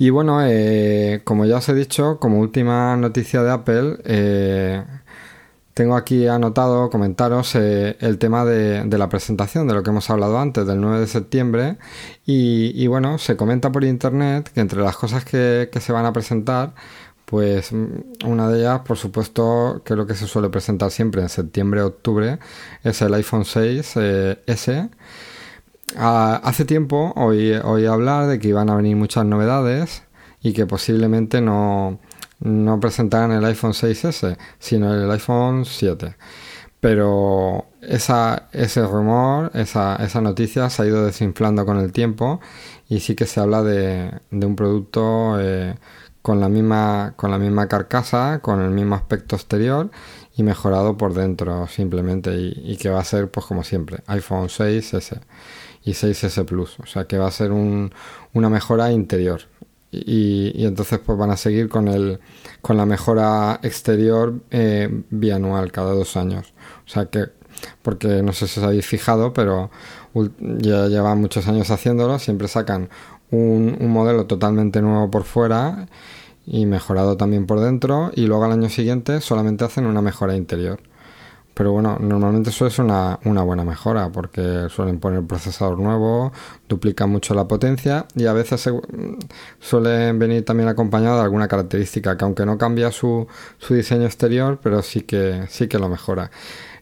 Y 0.00 0.08
bueno, 0.08 0.40
eh, 0.42 1.20
como 1.24 1.44
ya 1.44 1.58
os 1.58 1.68
he 1.68 1.74
dicho, 1.74 2.18
como 2.18 2.38
última 2.40 2.96
noticia 2.96 3.42
de 3.42 3.50
Apple, 3.50 3.98
eh, 4.04 4.82
tengo 5.74 5.94
aquí 5.94 6.26
anotado 6.26 6.88
comentaros 6.88 7.54
eh, 7.54 7.98
el 8.00 8.16
tema 8.16 8.46
de, 8.46 8.86
la 8.96 9.10
presentación, 9.10 9.68
de 9.68 9.74
lo 9.74 9.82
que 9.82 9.90
hemos 9.90 10.08
hablado 10.08 10.38
antes, 10.38 10.66
del 10.66 10.80
9 10.80 11.00
de 11.00 11.06
septiembre. 11.06 11.76
Y, 12.24 12.86
bueno, 12.86 13.18
se 13.18 13.36
comenta 13.36 13.70
por 13.72 13.84
internet 13.84 14.50
que 14.54 14.60
entre 14.60 14.80
las 14.80 14.96
cosas 14.96 15.22
que, 15.26 15.68
se 15.78 15.92
van 15.92 16.06
a 16.06 16.14
presentar, 16.14 16.74
pues 17.26 17.70
mm, 17.70 18.24
una 18.26 18.48
de 18.48 18.60
ellas, 18.60 18.80
por 18.86 18.96
supuesto, 18.96 19.82
que 19.84 19.92
es 19.92 19.98
lo 19.98 20.06
que 20.06 20.14
se 20.14 20.26
suele 20.26 20.48
presentar 20.48 20.90
siempre 20.90 21.20
en 21.20 21.28
septiembre-octubre, 21.28 22.38
es 22.84 23.02
el 23.02 23.12
iPhone 23.12 23.44
6 23.44 23.92
eh, 23.96 24.42
S. 24.46 24.88
Ah, 25.96 26.40
hace 26.44 26.64
tiempo 26.64 27.12
oí, 27.16 27.52
oí, 27.64 27.86
hablar 27.86 28.28
de 28.28 28.38
que 28.38 28.48
iban 28.48 28.70
a 28.70 28.76
venir 28.76 28.96
muchas 28.96 29.24
novedades 29.24 30.04
y 30.40 30.52
que 30.52 30.66
posiblemente 30.66 31.40
no, 31.40 31.98
presentaran 32.80 33.32
el 33.32 33.44
iPhone 33.44 33.72
6S, 33.72 34.36
sino 34.58 34.94
el 34.94 35.10
iPhone 35.10 35.64
7. 35.64 36.16
Pero 36.80 37.66
esa, 37.82 38.48
ese 38.52 38.86
rumor, 38.86 39.50
esa, 39.54 39.96
esa 39.96 40.20
noticia 40.20 40.70
se 40.70 40.82
ha 40.82 40.86
ido 40.86 41.04
desinflando 41.04 41.66
con 41.66 41.78
el 41.78 41.92
tiempo 41.92 42.40
y 42.88 43.00
sí 43.00 43.14
que 43.14 43.26
se 43.26 43.40
habla 43.40 43.62
de, 43.62 44.12
de 44.30 44.46
un 44.46 44.56
producto 44.56 45.38
eh, 45.40 45.74
con 46.22 46.40
la 46.40 46.48
misma, 46.48 47.14
con 47.16 47.30
la 47.30 47.38
misma 47.38 47.68
carcasa, 47.68 48.40
con 48.40 48.60
el 48.60 48.70
mismo 48.70 48.94
aspecto 48.94 49.36
exterior 49.36 49.90
y 50.36 50.42
mejorado 50.42 50.96
por 50.96 51.14
dentro 51.14 51.66
simplemente 51.68 52.34
y, 52.36 52.76
que 52.76 52.90
va 52.90 53.00
a 53.00 53.04
ser 53.04 53.30
pues 53.30 53.46
como 53.46 53.64
siempre 53.64 54.02
iPhone 54.06 54.48
6S 54.48 55.20
y 55.84 55.92
6S 55.92 56.44
Plus, 56.44 56.78
o 56.80 56.86
sea 56.86 57.04
que 57.04 57.18
va 57.18 57.26
a 57.26 57.30
ser 57.30 57.52
un, 57.52 57.92
una 58.32 58.50
mejora 58.50 58.92
interior. 58.92 59.42
Y, 59.92 60.64
entonces 60.64 61.00
pues 61.04 61.18
van 61.18 61.32
a 61.32 61.36
seguir 61.36 61.68
con 61.68 61.88
el 61.88 62.20
con 62.62 62.76
la 62.76 62.86
mejora 62.86 63.58
exterior 63.64 64.34
eh, 64.52 64.88
bianual 65.10 65.72
cada 65.72 65.92
dos 65.94 66.16
años, 66.16 66.54
o 66.86 66.88
sea 66.88 67.06
que 67.06 67.26
porque 67.82 68.22
no 68.22 68.32
sé 68.32 68.46
si 68.46 68.60
os 68.60 68.66
habéis 68.66 68.86
fijado, 68.86 69.32
pero 69.32 69.70
ya 70.38 70.86
llevan 70.86 71.20
muchos 71.20 71.46
años 71.48 71.70
haciéndolo, 71.70 72.18
siempre 72.18 72.48
sacan 72.48 72.88
un, 73.30 73.76
modelo 73.88 74.26
totalmente 74.26 74.82
nuevo 74.82 75.10
por 75.10 75.24
fuera 75.24 75.86
y 76.46 76.66
mejorado 76.66 77.16
también 77.16 77.46
por 77.46 77.60
dentro 77.60 78.10
y 78.14 78.26
luego 78.26 78.44
al 78.44 78.52
año 78.52 78.68
siguiente 78.68 79.20
solamente 79.20 79.64
hacen 79.64 79.86
una 79.86 80.02
mejora 80.02 80.36
interior. 80.36 80.80
Pero 81.60 81.72
bueno, 81.72 81.98
normalmente 82.00 82.48
eso 82.48 82.66
es 82.66 82.78
una, 82.78 83.18
buena 83.22 83.64
mejora 83.64 84.08
porque 84.08 84.68
suelen 84.70 84.98
poner 84.98 85.22
procesador 85.24 85.78
nuevo, 85.78 86.32
duplican 86.66 87.10
mucho 87.10 87.34
la 87.34 87.46
potencia 87.46 88.06
y 88.16 88.24
a 88.24 88.32
veces 88.32 88.66
suelen 89.60 90.18
venir 90.18 90.42
también 90.42 90.70
acompañado 90.70 91.16
de 91.18 91.24
alguna 91.24 91.48
característica 91.48 92.16
que 92.16 92.24
aunque 92.24 92.46
no 92.46 92.56
cambia 92.56 92.90
su, 92.90 93.28
su 93.58 93.74
diseño 93.74 94.06
exterior, 94.06 94.58
pero 94.62 94.80
sí 94.80 95.02
que, 95.02 95.44
sí 95.50 95.68
que 95.68 95.78
lo 95.78 95.90
mejora. 95.90 96.30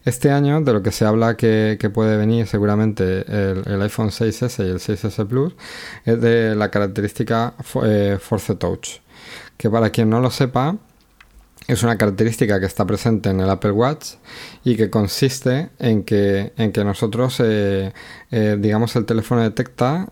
Este 0.05 0.31
año, 0.31 0.61
de 0.61 0.71
lo 0.71 0.81
que 0.81 0.93
se 0.93 1.03
habla 1.03 1.35
que, 1.35 1.91
puede 1.93 2.15
venir 2.15 2.47
seguramente 2.47 3.25
el, 3.27 3.81
iPhone 3.81 4.11
6S 4.11 4.65
y 4.65 4.69
el 4.69 4.79
6S 4.79 5.27
Plus, 5.27 5.57
es 6.05 6.21
de 6.21 6.55
la 6.55 6.71
característica 6.71 7.53
eh, 7.83 8.17
Force 8.17 8.55
Touch, 8.55 9.01
que 9.57 9.69
para 9.69 9.89
quien 9.89 10.09
no 10.09 10.21
lo 10.21 10.31
sepa, 10.31 10.77
es 11.69 11.83
una 11.83 11.97
característica 11.97 12.59
que 12.59 12.65
está 12.65 12.85
presente 12.85 13.29
en 13.29 13.39
el 13.39 13.49
Apple 13.49 13.71
Watch 13.71 14.15
y 14.63 14.75
que 14.75 14.89
consiste 14.89 15.69
en 15.77 16.03
que, 16.03 16.51
en 16.57 16.71
que 16.71 16.83
nosotros, 16.83 17.39
eh, 17.39 17.93
eh, 18.31 18.57
digamos, 18.59 18.95
el 18.95 19.05
teléfono 19.05 19.43
detecta 19.43 20.07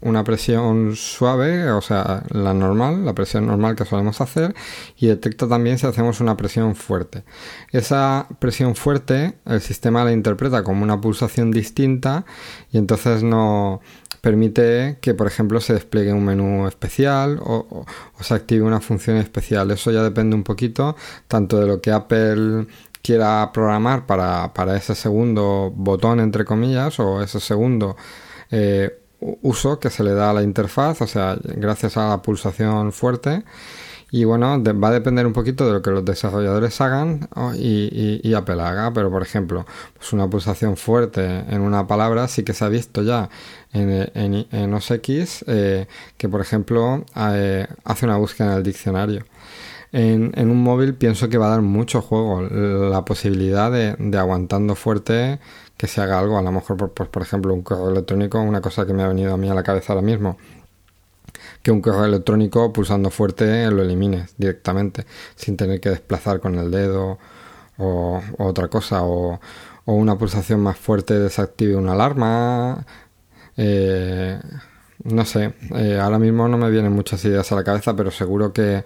una 0.00 0.22
presión 0.24 0.94
suave, 0.96 1.70
o 1.70 1.80
sea, 1.80 2.22
la 2.30 2.54
normal, 2.54 3.04
la 3.04 3.14
presión 3.14 3.46
normal 3.46 3.74
que 3.74 3.84
solemos 3.84 4.20
hacer, 4.20 4.54
y 4.96 5.06
detecta 5.06 5.48
también 5.48 5.78
si 5.78 5.86
hacemos 5.86 6.20
una 6.20 6.36
presión 6.36 6.76
fuerte. 6.76 7.24
Esa 7.72 8.26
presión 8.38 8.74
fuerte, 8.74 9.38
el 9.44 9.60
sistema 9.60 10.04
la 10.04 10.12
interpreta 10.12 10.62
como 10.62 10.82
una 10.82 11.00
pulsación 11.00 11.50
distinta 11.50 12.24
y 12.70 12.78
entonces 12.78 13.22
no 13.22 13.80
permite 14.20 14.98
que, 15.00 15.14
por 15.14 15.26
ejemplo, 15.26 15.60
se 15.60 15.74
despliegue 15.74 16.12
un 16.12 16.24
menú 16.24 16.66
especial 16.66 17.38
o, 17.42 17.84
se 18.20 18.34
active 18.34 18.64
una 18.64 18.80
función 18.80 19.16
especial. 19.16 19.70
Eso 19.70 19.90
ya 19.90 20.02
depende 20.02 20.36
un 20.36 20.44
poquito 20.44 20.96
tanto 21.26 21.60
de 21.60 21.66
lo 21.66 21.80
que 21.80 21.92
Apple 21.92 22.66
quiera 23.02 23.50
programar 23.52 24.06
para, 24.06 24.52
para, 24.52 24.76
ese 24.76 24.94
segundo 24.94 25.72
botón, 25.74 26.20
entre 26.20 26.44
comillas, 26.44 26.98
o 27.00 27.22
ese 27.22 27.40
segundo 27.40 27.96
eh, 28.50 28.98
uso 29.20 29.78
que 29.78 29.90
se 29.90 30.02
le 30.02 30.12
da 30.12 30.30
a 30.30 30.32
la 30.32 30.42
interfaz, 30.42 31.02
o 31.02 31.06
sea, 31.06 31.36
gracias 31.42 31.96
a 31.96 32.08
la 32.08 32.22
pulsación 32.22 32.92
fuerte. 32.92 33.44
Y 34.10 34.24
bueno, 34.24 34.62
va 34.62 34.88
a 34.88 34.92
depender 34.92 35.26
un 35.26 35.34
poquito 35.34 35.66
de 35.66 35.72
lo 35.74 35.82
que 35.82 35.90
los 35.90 36.02
desarrolladores 36.02 36.80
hagan 36.80 37.28
y, 37.54 38.20
y, 38.22 38.34
pero 38.94 39.10
por 39.10 39.22
ejemplo, 39.22 39.66
pues 39.96 40.12
una 40.14 40.28
pulsación 40.30 40.78
fuerte 40.78 41.44
en 41.48 41.60
una 41.60 41.86
palabra 41.86 42.26
sí 42.26 42.42
que 42.42 42.54
se 42.54 42.64
ha 42.64 42.70
visto 42.70 43.02
ya 43.02 43.28
en, 43.72 44.10
en, 44.14 44.46
en 44.50 44.74
OS 44.74 44.92
X 44.92 45.44
eh, 45.46 45.86
que 46.16 46.28
por 46.28 46.40
ejemplo 46.40 47.04
eh, 47.16 47.66
hace 47.84 48.06
una 48.06 48.16
búsqueda 48.16 48.52
en 48.52 48.58
el 48.58 48.62
diccionario. 48.62 49.26
En, 49.92 50.32
en, 50.34 50.50
un 50.50 50.62
móvil 50.62 50.94
pienso 50.94 51.28
que 51.28 51.38
va 51.38 51.46
a 51.46 51.50
dar 51.50 51.62
mucho 51.62 52.00
juego 52.02 52.42
la 52.42 53.04
posibilidad 53.04 53.70
de, 53.70 53.94
de 53.98 54.18
aguantando 54.18 54.74
fuerte 54.74 55.38
que 55.76 55.86
se 55.86 56.00
haga 56.00 56.18
algo, 56.18 56.38
a 56.38 56.42
lo 56.42 56.52
mejor 56.52 56.76
por, 56.76 56.92
por, 56.92 57.08
por 57.08 57.22
ejemplo 57.22 57.54
un 57.54 57.62
correo 57.62 57.90
electrónico, 57.90 58.40
una 58.40 58.60
cosa 58.60 58.86
que 58.86 58.92
me 58.92 59.02
ha 59.02 59.08
venido 59.08 59.34
a 59.34 59.36
mí 59.36 59.48
a 59.48 59.54
la 59.54 59.62
cabeza 59.62 59.92
ahora 59.92 60.04
mismo 60.04 60.36
que 61.62 61.70
un 61.70 61.80
correo 61.80 62.04
electrónico 62.04 62.72
pulsando 62.72 63.10
fuerte 63.10 63.70
lo 63.70 63.82
elimines 63.82 64.34
directamente, 64.36 65.06
sin 65.36 65.56
tener 65.56 65.80
que 65.80 65.90
desplazar 65.90 66.40
con 66.40 66.56
el 66.56 66.70
dedo 66.70 67.18
o, 67.78 68.22
otra 68.38 68.68
cosa, 68.68 69.02
o, 69.04 69.40
una 69.86 70.18
pulsación 70.18 70.60
más 70.60 70.76
fuerte 70.78 71.18
desactive 71.18 71.76
una 71.76 71.92
alarma. 71.92 72.84
Eh, 73.56 74.38
no 75.04 75.24
sé, 75.24 75.54
eh, 75.76 75.98
ahora 76.00 76.18
mismo 76.18 76.48
no 76.48 76.58
me 76.58 76.70
vienen 76.70 76.92
muchas 76.92 77.24
ideas 77.24 77.50
a 77.52 77.54
la 77.54 77.64
cabeza, 77.64 77.94
pero 77.94 78.10
seguro 78.10 78.52
que, 78.52 78.84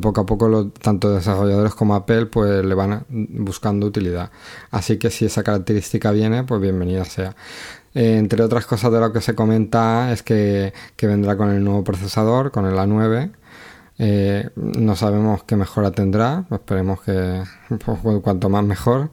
poco 0.00 0.22
a 0.22 0.26
poco 0.26 0.68
tanto 0.70 1.14
desarrolladores 1.14 1.74
como 1.74 1.94
Apple 1.94 2.26
pues 2.26 2.64
le 2.64 2.74
van 2.74 3.06
buscando 3.08 3.86
utilidad. 3.86 4.30
Así 4.70 4.98
que 4.98 5.10
si 5.10 5.26
esa 5.26 5.42
característica 5.42 6.10
viene, 6.10 6.44
pues 6.44 6.60
bienvenida 6.60 7.04
sea. 7.04 7.36
Eh, 7.94 8.16
entre 8.16 8.42
otras 8.42 8.66
cosas 8.66 8.90
de 8.92 9.00
lo 9.00 9.12
que 9.12 9.20
se 9.20 9.34
comenta 9.34 10.12
es 10.12 10.22
que, 10.22 10.72
vendrá 11.00 11.36
con 11.36 11.50
el 11.50 11.62
nuevo 11.62 11.84
procesador, 11.84 12.50
con 12.50 12.66
el 12.66 12.74
A9. 12.74 13.32
Eh, 13.98 14.50
no 14.56 14.96
sabemos 14.96 15.44
qué 15.44 15.54
mejora 15.54 15.92
tendrá, 15.92 16.46
esperemos 16.50 17.02
que 17.02 17.42
pues, 17.84 17.98
cuanto 18.22 18.48
más 18.48 18.64
mejor, 18.64 19.10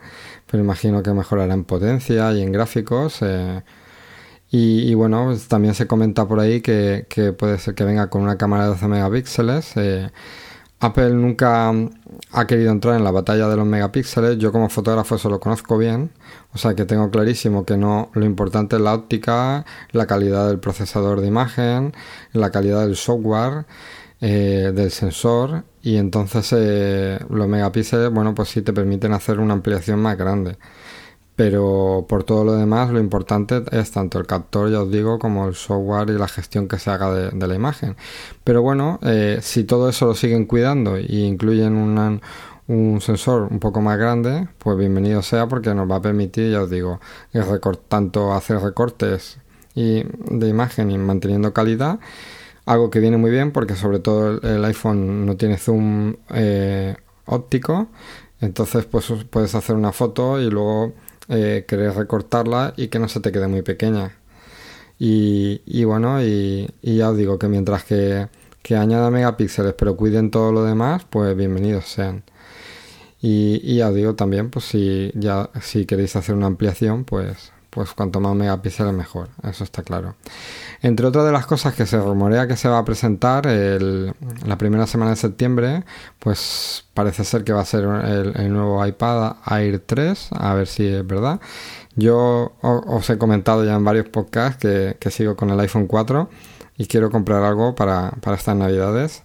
pero 0.49 0.63
imagino 0.63 1.03
que 1.03 1.13
mejorará 1.13 1.53
en 1.53 1.63
potencia 1.65 2.31
y 2.33 2.41
en 2.41 2.51
gráficos. 2.51 3.19
Eh, 3.21 3.61
y, 4.51 4.93
bueno, 4.95 5.25
pues 5.27 5.47
también 5.47 5.75
se 5.75 5.87
comenta 5.87 6.27
por 6.27 6.39
ahí 6.39 6.61
que, 6.61 7.05
puede 7.37 7.59
ser 7.59 7.75
que 7.75 7.83
venga 7.83 8.09
con 8.09 8.23
una 8.23 8.37
cámara 8.37 8.63
de 8.63 8.69
12 8.69 8.87
megapíxeles. 8.87 9.75
Apple 10.81 11.09
nunca 11.09 11.73
ha 12.31 12.47
querido 12.47 12.71
entrar 12.71 12.95
en 12.95 13.03
la 13.03 13.11
batalla 13.11 13.49
de 13.49 13.57
los 13.57 13.65
megapíxeles. 13.65 14.37
Yo 14.37 14.51
como 14.51 14.69
fotógrafo 14.69 15.15
eso 15.15 15.29
lo 15.29 15.39
conozco 15.39 15.77
bien. 15.77 16.11
O 16.53 16.57
sea 16.57 16.73
que 16.73 16.85
tengo 16.85 17.11
clarísimo 17.11 17.65
que 17.65 17.77
no 17.77 18.09
lo 18.13 18.25
importante 18.25 18.77
es 18.77 18.81
la 18.81 18.93
óptica, 18.93 19.65
la 19.91 20.07
calidad 20.07 20.47
del 20.47 20.59
procesador 20.59 21.19
de 21.21 21.27
imagen, 21.27 21.93
la 22.31 22.49
calidad 22.49 22.81
del 22.81 22.95
software, 22.95 23.65
eh, 24.21 24.71
del 24.73 24.91
sensor. 24.91 25.65
Y 25.81 25.97
entonces 25.97 26.53
eh, 26.57 27.19
los 27.29 27.47
megapíxeles, 27.47 28.09
bueno, 28.09 28.33
pues 28.33 28.49
sí 28.49 28.61
te 28.61 28.71
permiten 28.73 29.13
hacer 29.13 29.39
una 29.39 29.53
ampliación 29.53 30.01
más 30.01 30.17
grande 30.17 30.57
pero 31.39 32.05
por 32.09 32.25
todo 32.25 32.43
lo 32.43 32.51
demás 32.51 32.89
lo 32.89 32.99
importante 32.99 33.63
es 33.71 33.91
tanto 33.91 34.19
el 34.19 34.27
captor, 34.27 34.69
ya 34.69 34.81
os 34.81 34.91
digo, 34.91 35.19
como 35.19 35.47
el 35.47 35.55
software 35.55 36.09
y 36.09 36.17
la 36.17 36.27
gestión 36.27 36.67
que 36.67 36.77
se 36.77 36.89
haga 36.91 37.13
de, 37.13 37.47
la 37.47 37.55
imagen. 37.55 37.95
Pero 38.43 38.61
bueno, 38.61 38.99
eh, 39.03 39.39
si 39.41 39.63
todo 39.63 39.87
eso 39.87 40.07
lo 40.07 40.15
siguen 40.15 40.43
cuidando 40.43 40.97
e 40.97 41.05
incluyen 41.09 41.77
un 42.67 42.99
sensor 42.99 43.47
un 43.49 43.59
poco 43.61 43.79
más 43.79 43.97
grande, 43.97 44.49
pues 44.57 44.77
bienvenido 44.77 45.21
sea 45.21 45.47
porque 45.47 45.73
nos 45.73 45.89
va 45.89 45.95
a 45.95 46.01
permitir, 46.01 46.51
ya 46.51 46.63
os 46.63 46.69
digo, 46.69 46.99
tanto 47.87 48.33
hacer 48.33 48.59
recortes 48.59 49.37
y, 49.73 50.03
de 50.03 50.49
imagen 50.49 50.91
y 50.91 50.97
manteniendo 50.97 51.53
calidad, 51.53 51.99
algo 52.65 52.89
que 52.89 52.99
viene 52.99 53.15
muy 53.15 53.31
bien 53.31 53.53
porque 53.53 53.75
sobre 53.75 53.99
todo 53.99 54.41
el, 54.41 54.65
iPhone 54.65 55.25
no 55.25 55.37
tiene 55.37 55.55
zoom 55.55 56.15
eh, 56.31 56.97
óptico, 57.27 57.87
entonces 58.41 58.83
pues 58.83 59.09
puedes 59.29 59.55
hacer 59.55 59.77
una 59.77 59.93
foto 59.93 60.41
y 60.41 60.49
luego 60.49 60.91
eh, 61.29 61.65
querer 61.67 61.93
recortarla 61.95 62.73
y 62.77 62.87
que 62.89 62.99
no 62.99 63.07
se 63.07 63.19
te 63.19 63.31
quede 63.31 63.47
muy 63.47 63.61
pequeña. 63.61 64.15
Y, 64.99 65.83
bueno, 65.85 66.21
y, 66.21 66.67
ya 66.81 67.09
os 67.11 67.17
digo 67.17 67.39
que 67.39 67.47
mientras 67.47 67.83
que, 67.85 68.27
que 68.61 68.75
añada 68.75 69.09
megapíxeles 69.11 69.73
pero 69.73 69.95
cuiden 69.95 70.31
todo 70.31 70.51
lo 70.51 70.63
demás, 70.63 71.05
pues 71.09 71.35
bienvenidos 71.37 71.85
sean. 71.85 72.23
Y, 73.21 73.61
y 73.63 73.77
ya 73.77 73.89
os 73.89 73.95
digo 73.95 74.15
también, 74.15 74.49
pues 74.49 74.65
si 74.65 75.11
ya 75.15 75.49
si 75.61 75.85
queréis 75.85 76.15
hacer 76.15 76.35
una 76.35 76.47
ampliación, 76.47 77.05
pues 77.05 77.51
pues 77.69 77.93
cuanto 77.93 78.19
más 78.19 78.35
megapíxeles 78.35 78.93
mejor, 78.93 79.29
eso 79.43 79.63
está 79.63 79.83
claro. 79.83 80.15
Entre 80.81 81.05
otras 81.05 81.25
de 81.25 81.31
las 81.31 81.45
cosas 81.45 81.73
que 81.73 81.85
se 81.85 81.99
rumorea 81.99 82.47
que 82.47 82.55
se 82.55 82.69
va 82.69 82.77
a 82.77 82.85
presentar 82.85 83.47
el, 83.47 84.13
la 84.45 84.57
primera 84.57 84.87
semana 84.87 85.11
de 85.11 85.17
septiembre, 85.17 85.83
pues 86.19 86.85
parece 86.93 87.25
ser 87.25 87.43
que 87.43 87.51
va 87.51 87.61
a 87.61 87.65
ser 87.65 87.83
el, 87.83 88.53
nuevo 88.53 88.85
iPad 88.85 89.35
Air 89.45 89.79
3, 89.85 90.29
a 90.31 90.53
ver 90.53 90.67
si 90.67 90.87
es 90.87 91.05
verdad. 91.05 91.41
Yo 91.95 92.53
os 92.61 93.09
he 93.09 93.17
comentado 93.17 93.65
ya 93.65 93.75
en 93.75 93.83
varios 93.83 94.07
podcasts 94.07 94.57
que, 94.57 94.95
que 94.99 95.11
sigo 95.11 95.35
con 95.35 95.49
el 95.49 95.59
iPhone 95.59 95.87
4 95.87 96.29
y 96.77 96.85
quiero 96.85 97.11
comprar 97.11 97.43
algo 97.43 97.75
para, 97.75 98.11
para 98.21 98.37
estas 98.37 98.55
navidades 98.55 99.23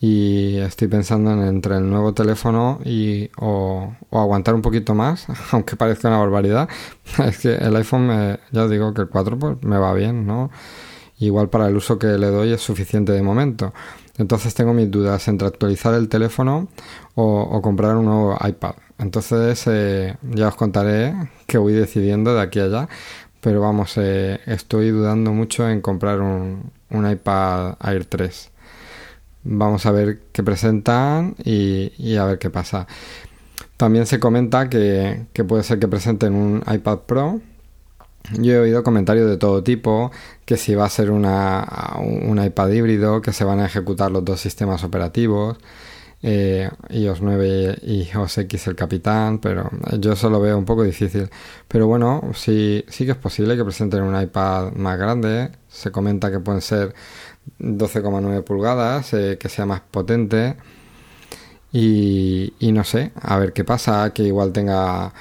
y 0.00 0.58
estoy 0.58 0.88
pensando 0.88 1.32
en 1.32 1.40
entre 1.40 1.76
el 1.76 1.88
nuevo 1.88 2.12
teléfono 2.12 2.80
y 2.84 3.30
o, 3.38 3.94
aguantar 4.10 4.54
un 4.54 4.62
poquito 4.62 4.94
más, 4.94 5.26
aunque 5.52 5.76
parezca 5.76 6.08
una 6.08 6.18
barbaridad. 6.18 6.68
Es 7.24 7.38
que 7.38 7.54
el 7.54 7.74
iPhone, 7.76 8.38
ya 8.52 8.64
os 8.64 8.70
digo 8.70 8.92
que 8.94 9.02
el 9.02 9.08
4 9.08 9.38
pues, 9.38 9.56
me 9.62 9.78
va 9.78 9.94
bien, 9.94 10.26
¿no? 10.26 10.50
Igual 11.18 11.48
para 11.48 11.68
el 11.68 11.76
uso 11.76 11.98
que 11.98 12.08
le 12.08 12.26
doy 12.26 12.52
es 12.52 12.60
suficiente 12.60 13.12
de 13.12 13.22
momento. 13.22 13.72
Entonces 14.18 14.54
tengo 14.54 14.72
mis 14.74 14.90
dudas 14.90 15.28
entre 15.28 15.48
actualizar 15.48 15.94
el 15.94 16.08
teléfono 16.08 16.68
o, 17.14 17.60
comprar 17.62 17.96
un 17.96 18.06
nuevo 18.06 18.36
iPad. 18.46 18.74
Entonces 18.98 19.62
eh, 19.66 20.16
ya 20.22 20.48
os 20.48 20.56
contaré 20.56 21.14
que 21.46 21.58
voy 21.58 21.72
decidiendo 21.72 22.34
de 22.34 22.40
aquí 22.42 22.60
a 22.60 22.64
allá. 22.64 22.88
Pero 23.40 23.60
vamos, 23.60 23.94
eh, 23.96 24.40
estoy 24.46 24.90
dudando 24.90 25.32
mucho 25.32 25.68
en 25.68 25.80
comprar 25.80 26.20
un, 26.20 26.70
un 26.90 27.10
iPad 27.10 27.76
Air 27.80 28.04
3. 28.06 28.50
Vamos 29.48 29.86
a 29.86 29.92
ver 29.92 30.20
qué 30.32 30.42
presentan 30.42 31.36
y, 31.44 32.16
a 32.16 32.24
ver 32.24 32.38
qué 32.38 32.50
pasa. 32.50 32.86
También 33.76 34.06
se 34.06 34.18
comenta 34.18 34.68
que, 34.68 35.26
puede 35.46 35.62
ser 35.62 35.78
que 35.78 35.86
presenten 35.86 36.34
un 36.34 36.64
iPad 36.72 36.98
Pro. 37.06 37.40
Yo 38.32 38.54
he 38.54 38.58
oído 38.58 38.82
comentarios 38.82 39.30
de 39.30 39.36
todo 39.36 39.62
tipo, 39.62 40.10
que 40.44 40.56
si 40.56 40.74
va 40.74 40.86
a 40.86 40.90
ser 40.90 41.12
una, 41.12 41.94
un 42.00 42.42
iPad 42.42 42.70
híbrido, 42.70 43.22
que 43.22 43.32
se 43.32 43.44
van 43.44 43.60
a 43.60 43.66
ejecutar 43.66 44.10
los 44.10 44.24
dos 44.24 44.40
sistemas 44.40 44.82
operativos, 44.82 45.58
eh, 46.22 46.68
iOS 46.90 47.20
9 47.20 47.78
y 47.82 48.02
iOS 48.12 48.38
X 48.38 48.66
el 48.66 48.74
capitán, 48.74 49.38
pero 49.38 49.70
yo 50.00 50.12
eso 50.14 50.28
lo 50.28 50.40
veo 50.40 50.58
un 50.58 50.64
poco 50.64 50.82
difícil. 50.82 51.30
Pero 51.68 51.86
bueno, 51.86 52.30
sí, 52.34 52.84
sí 52.88 53.04
que 53.04 53.12
es 53.12 53.16
posible 53.16 53.56
que 53.56 53.64
presenten 53.64 54.02
un 54.02 54.20
iPad 54.20 54.72
más 54.72 54.98
grande. 54.98 55.50
Se 55.68 55.92
comenta 55.92 56.30
que 56.30 56.40
pueden 56.40 56.62
ser 56.62 56.94
12,9 57.58 58.42
pulgadas, 58.42 59.12
eh, 59.14 59.38
que 59.38 59.48
sea 59.48 59.66
más 59.66 59.80
potente. 59.80 60.56
Y, 61.72 62.52
no 62.72 62.84
sé, 62.84 63.12
a 63.20 63.38
ver 63.38 63.52
qué 63.52 63.64
pasa, 63.64 64.12
que 64.14 64.22
igual 64.22 64.52
tenga, 64.52 65.12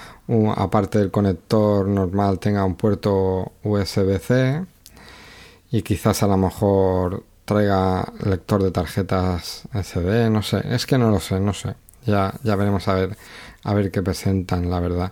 aparte 0.56 1.00
del 1.00 1.12
conector 1.12 1.88
normal, 1.88 2.40
tenga 2.40 2.64
un 2.64 2.76
puerto 2.76 3.54
USB-C 3.64 4.66
y 5.72 5.82
quizás 5.82 6.24
a 6.24 6.28
lo 6.28 6.38
mejor 6.38 7.24
traiga 7.44 8.06
lector 8.24 8.64
de 8.64 8.72
tarjetas 8.72 9.68
SD, 9.74 10.30
no 10.30 10.42
sé, 10.42 10.62
es 10.74 10.86
que 10.86 10.98
no 10.98 11.12
lo 11.12 11.20
sé, 11.20 11.40
no 11.42 11.54
sé. 11.54 11.76
Ya, 12.06 12.34
ya 12.44 12.56
veremos 12.56 12.88
a 12.88 12.94
ver, 12.94 13.18
a 13.64 13.74
ver 13.74 13.92
qué 13.92 14.02
presentan, 14.02 14.70
la 14.70 14.80
verdad. 14.80 15.12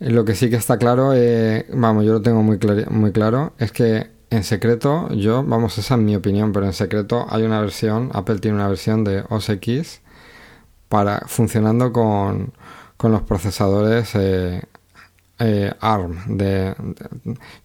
Lo 0.00 0.24
que 0.24 0.34
sí 0.34 0.50
que 0.50 0.56
está 0.56 0.78
claro, 0.78 1.14
eh, 1.14 1.66
vamos, 1.72 2.04
yo 2.04 2.12
lo 2.14 2.22
tengo 2.22 2.42
muy, 2.42 2.58
muy 2.90 3.12
claro, 3.12 3.54
es 3.58 3.72
que 3.72 4.10
en 4.32 4.44
secreto, 4.44 5.10
yo, 5.10 5.44
vamos, 5.44 5.76
esa 5.76 5.94
es 5.94 6.00
mi 6.00 6.16
opinión, 6.16 6.52
pero 6.52 6.64
en 6.64 6.72
secreto 6.72 7.26
hay 7.28 7.42
una 7.42 7.60
versión, 7.60 8.10
Apple 8.14 8.38
tiene 8.38 8.56
una 8.56 8.66
versión 8.66 9.04
de 9.04 9.24
OS 9.28 9.50
X 9.50 10.00
para 10.88 11.20
funcionando 11.26 11.92
con, 11.92 12.54
con 12.96 13.12
los 13.12 13.22
procesadores 13.22 14.14
eh, 14.14 14.62
eh, 15.38 15.74
ARM. 15.78 16.38
De, 16.38 16.74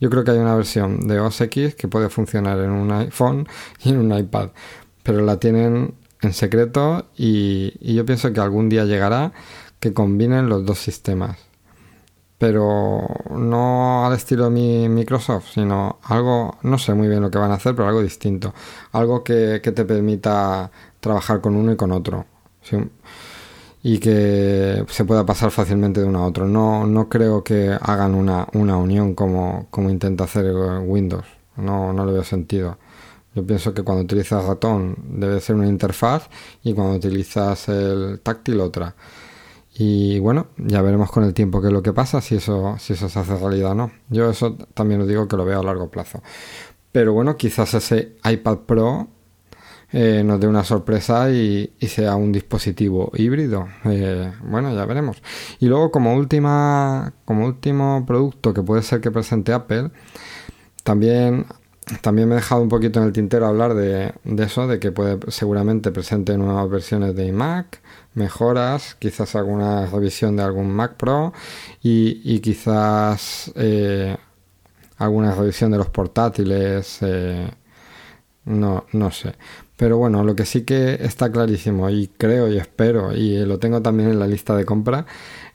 yo 0.02 0.10
creo 0.10 0.26
que 0.26 0.32
hay 0.32 0.40
una 0.40 0.56
versión 0.56 1.08
de 1.08 1.22
OS 1.22 1.40
X 1.40 1.76
que 1.76 1.88
puede 1.88 2.10
funcionar 2.10 2.60
en 2.60 2.72
un 2.72 2.92
iPhone 2.92 3.48
y 3.84 3.90
en 3.90 4.00
un 4.00 4.18
iPad, 4.18 4.50
pero 5.04 5.22
la 5.22 5.40
tienen 5.40 5.94
en 6.22 6.34
secreto 6.34 7.08
y, 7.16 7.76
y 7.80 7.94
yo 7.96 8.06
pienso 8.06 8.34
que 8.34 8.42
algún 8.42 8.68
día 8.68 8.84
llegará 8.84 9.32
que 9.80 9.94
combinen 9.94 10.50
los 10.50 10.66
dos 10.66 10.80
sistemas 10.80 11.47
pero 12.38 13.08
no 13.32 14.06
al 14.06 14.14
estilo 14.14 14.46
de 14.46 14.50
mi 14.52 14.90
Microsoft, 14.90 15.50
sino 15.54 16.00
algo, 16.04 16.58
no 16.64 16.78
sé 16.78 16.94
muy 16.94 17.08
bien 17.08 17.22
lo 17.22 17.32
que 17.32 17.40
van 17.40 17.52
a 17.52 17.56
hacer, 17.56 17.76
pero 17.76 17.88
algo 17.88 18.02
distinto. 18.02 18.54
Algo 18.92 19.24
que, 19.24 19.60
te 19.60 19.86
permita 19.86 20.72
trabajar 21.00 21.42
con 21.42 21.56
uno 21.56 21.72
y 21.72 21.76
con 21.76 21.92
otro. 21.92 22.26
y 23.84 24.00
que 24.00 24.86
se 24.90 25.06
pueda 25.06 25.26
pasar 25.26 25.52
fácilmente 25.52 26.02
de 26.02 26.08
uno 26.08 26.20
a 26.20 26.28
otro. 26.28 26.48
No, 26.48 26.86
no 26.86 27.10
creo 27.10 27.44
que 27.44 27.78
hagan 27.82 28.16
una, 28.16 28.48
una 28.54 28.78
unión 28.78 29.14
como, 29.16 29.68
como 29.72 29.90
intenta 29.90 30.26
hacer 30.26 30.46
Windows. 30.86 31.26
No, 31.58 31.94
no 31.94 32.06
le 32.06 32.14
veo 32.14 32.24
sentido. 32.24 32.78
Yo 33.36 33.46
pienso 33.46 33.74
que 33.74 33.84
cuando 33.84 34.04
utilizas 34.04 34.46
ratón 34.46 34.96
debe 35.20 35.40
ser 35.42 35.56
una 35.56 35.68
interfaz 35.68 36.30
y 36.64 36.74
cuando 36.74 36.96
utilizas 36.98 37.70
el 37.70 38.20
táctil 38.24 38.60
otra. 38.62 38.96
Y 39.80 40.20
bueno, 40.20 40.48
ya 40.58 40.82
veremos 40.82 41.12
con 41.12 41.24
el 41.24 41.34
tiempo 41.36 41.62
qué 41.62 41.68
es 41.68 41.74
lo 41.74 41.84
que 41.84 41.94
pasa, 41.94 42.20
si 42.20 42.36
eso, 42.36 42.76
si 42.80 42.94
eso 42.94 43.10
se 43.10 43.20
hace 43.20 43.38
realidad 43.38 43.72
o 43.72 43.76
no. 43.76 43.92
Yo 44.10 44.30
eso 44.30 44.56
también 44.74 45.02
os 45.02 45.08
digo 45.08 45.28
que 45.28 45.38
lo 45.38 45.46
veo 45.46 45.60
a 45.60 45.64
largo 45.64 45.92
plazo. 45.92 46.24
Pero 46.92 47.14
bueno, 47.14 47.38
quizás 47.38 47.76
ese 47.76 48.16
iPad 48.24 48.60
Pro 48.60 49.08
eh, 49.92 50.24
nos 50.26 50.40
dé 50.40 50.48
una 50.48 50.64
sorpresa 50.64 51.30
y, 51.32 51.72
sea 51.82 52.16
un 52.16 52.32
dispositivo 52.32 53.12
híbrido. 53.16 53.68
Eh, 53.86 54.34
bueno, 54.44 54.74
ya 54.74 54.84
veremos. 54.86 55.22
Y 55.60 55.68
luego 55.68 55.92
como 55.92 56.16
última, 56.16 57.14
como 57.26 57.46
último 57.46 58.04
producto 58.06 58.54
que 58.54 58.64
puede 58.64 58.82
ser 58.82 59.00
que 59.00 59.12
presente 59.12 59.54
Apple, 59.54 59.92
también 60.84 61.46
también 62.02 62.28
me 62.28 62.36
he 62.36 62.38
dejado 62.38 62.62
un 62.62 62.70
poquito 62.70 63.00
en 63.00 63.08
el 63.08 63.14
tintero 63.14 63.48
hablar 63.48 63.74
de, 63.74 64.14
eso, 64.38 64.68
de 64.68 64.80
que 64.80 64.92
puede 64.92 65.20
seguramente 65.32 65.92
presente 65.92 66.38
nuevas 66.38 66.70
versiones 66.70 67.16
de 67.16 67.28
iMac, 67.28 67.80
mejoras, 68.14 68.96
quizás 68.96 69.36
alguna 69.36 69.86
revisión 69.86 70.36
de 70.36 70.44
algún 70.44 70.70
Mac 70.70 70.96
Pro 70.96 71.34
y, 71.82 72.40
quizás 72.40 73.52
eh, 73.56 74.18
alguna 74.98 75.34
revisión 75.34 75.72
de 75.72 75.78
los 75.78 75.90
portátiles, 75.90 77.00
eh, 77.02 77.50
no, 78.46 78.86
no 78.92 79.12
sé. 79.12 79.36
Pero 79.78 79.98
bueno, 79.98 80.24
lo 80.24 80.36
que 80.36 80.46
sí 80.46 80.64
que 80.64 80.96
está 80.96 81.32
clarísimo 81.32 81.90
y 81.90 82.08
creo 82.08 82.48
y 82.52 82.58
espero 82.58 83.14
y 83.14 83.46
lo 83.46 83.60
tengo 83.60 83.82
también 83.82 84.10
en 84.10 84.20
la 84.20 84.28
lista 84.28 84.56
de 84.56 84.66
compra 84.66 85.06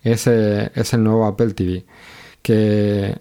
es, 0.03 0.27
eh, 0.29 0.71
es 0.75 0.95
el 0.95 1.03
nuevo 1.05 1.27
Apple 1.27 1.55
TV. 1.55 1.85
Que, 2.42 3.16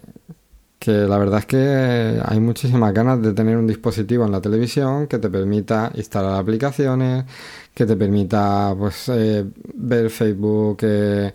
que 0.82 0.90
la 0.90 1.16
verdad 1.16 1.38
es 1.38 1.46
que 1.46 2.20
hay 2.24 2.40
muchísimas 2.40 2.92
ganas 2.92 3.22
de 3.22 3.32
tener 3.32 3.56
un 3.56 3.68
dispositivo 3.68 4.24
en 4.24 4.32
la 4.32 4.40
televisión 4.40 5.06
que 5.06 5.20
te 5.20 5.30
permita 5.30 5.92
instalar 5.94 6.40
aplicaciones, 6.40 7.24
que 7.72 7.86
te 7.86 7.96
permita 7.96 8.74
pues 8.76 9.08
eh, 9.10 9.44
ver 9.74 10.10
Facebook, 10.10 10.78
eh, 10.82 11.32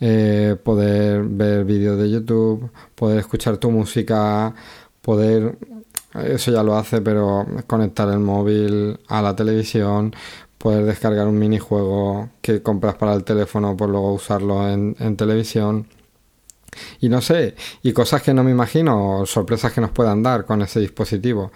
eh, 0.00 0.56
poder 0.64 1.22
ver 1.22 1.64
vídeos 1.64 1.96
de 1.96 2.10
YouTube, 2.10 2.72
poder 2.96 3.20
escuchar 3.20 3.58
tu 3.58 3.70
música, 3.70 4.52
poder 5.00 5.56
eso 6.14 6.50
ya 6.50 6.64
lo 6.64 6.76
hace, 6.76 7.00
pero 7.00 7.46
conectar 7.68 8.08
el 8.08 8.18
móvil 8.18 8.98
a 9.06 9.22
la 9.22 9.36
televisión, 9.36 10.12
poder 10.58 10.84
descargar 10.86 11.28
un 11.28 11.38
minijuego 11.38 12.30
que 12.42 12.62
compras 12.62 12.96
para 12.96 13.14
el 13.14 13.22
teléfono, 13.22 13.76
por 13.76 13.90
luego 13.90 14.12
usarlo 14.14 14.68
en 14.68 15.16
televisión 15.16 15.86
y 17.00 17.08
no 17.08 17.20
sé, 17.20 17.54
y 17.82 17.92
cosas 17.92 18.22
que 18.22 18.34
no 18.34 18.44
me 18.44 18.50
imagino, 18.50 19.24
sorpresas 19.26 19.72
que 19.72 19.80
nos 19.80 19.90
puedan 19.90 20.22
dar 20.22 20.44
con 20.44 20.62
ese 20.62 20.80
dispositivo. 20.80 21.52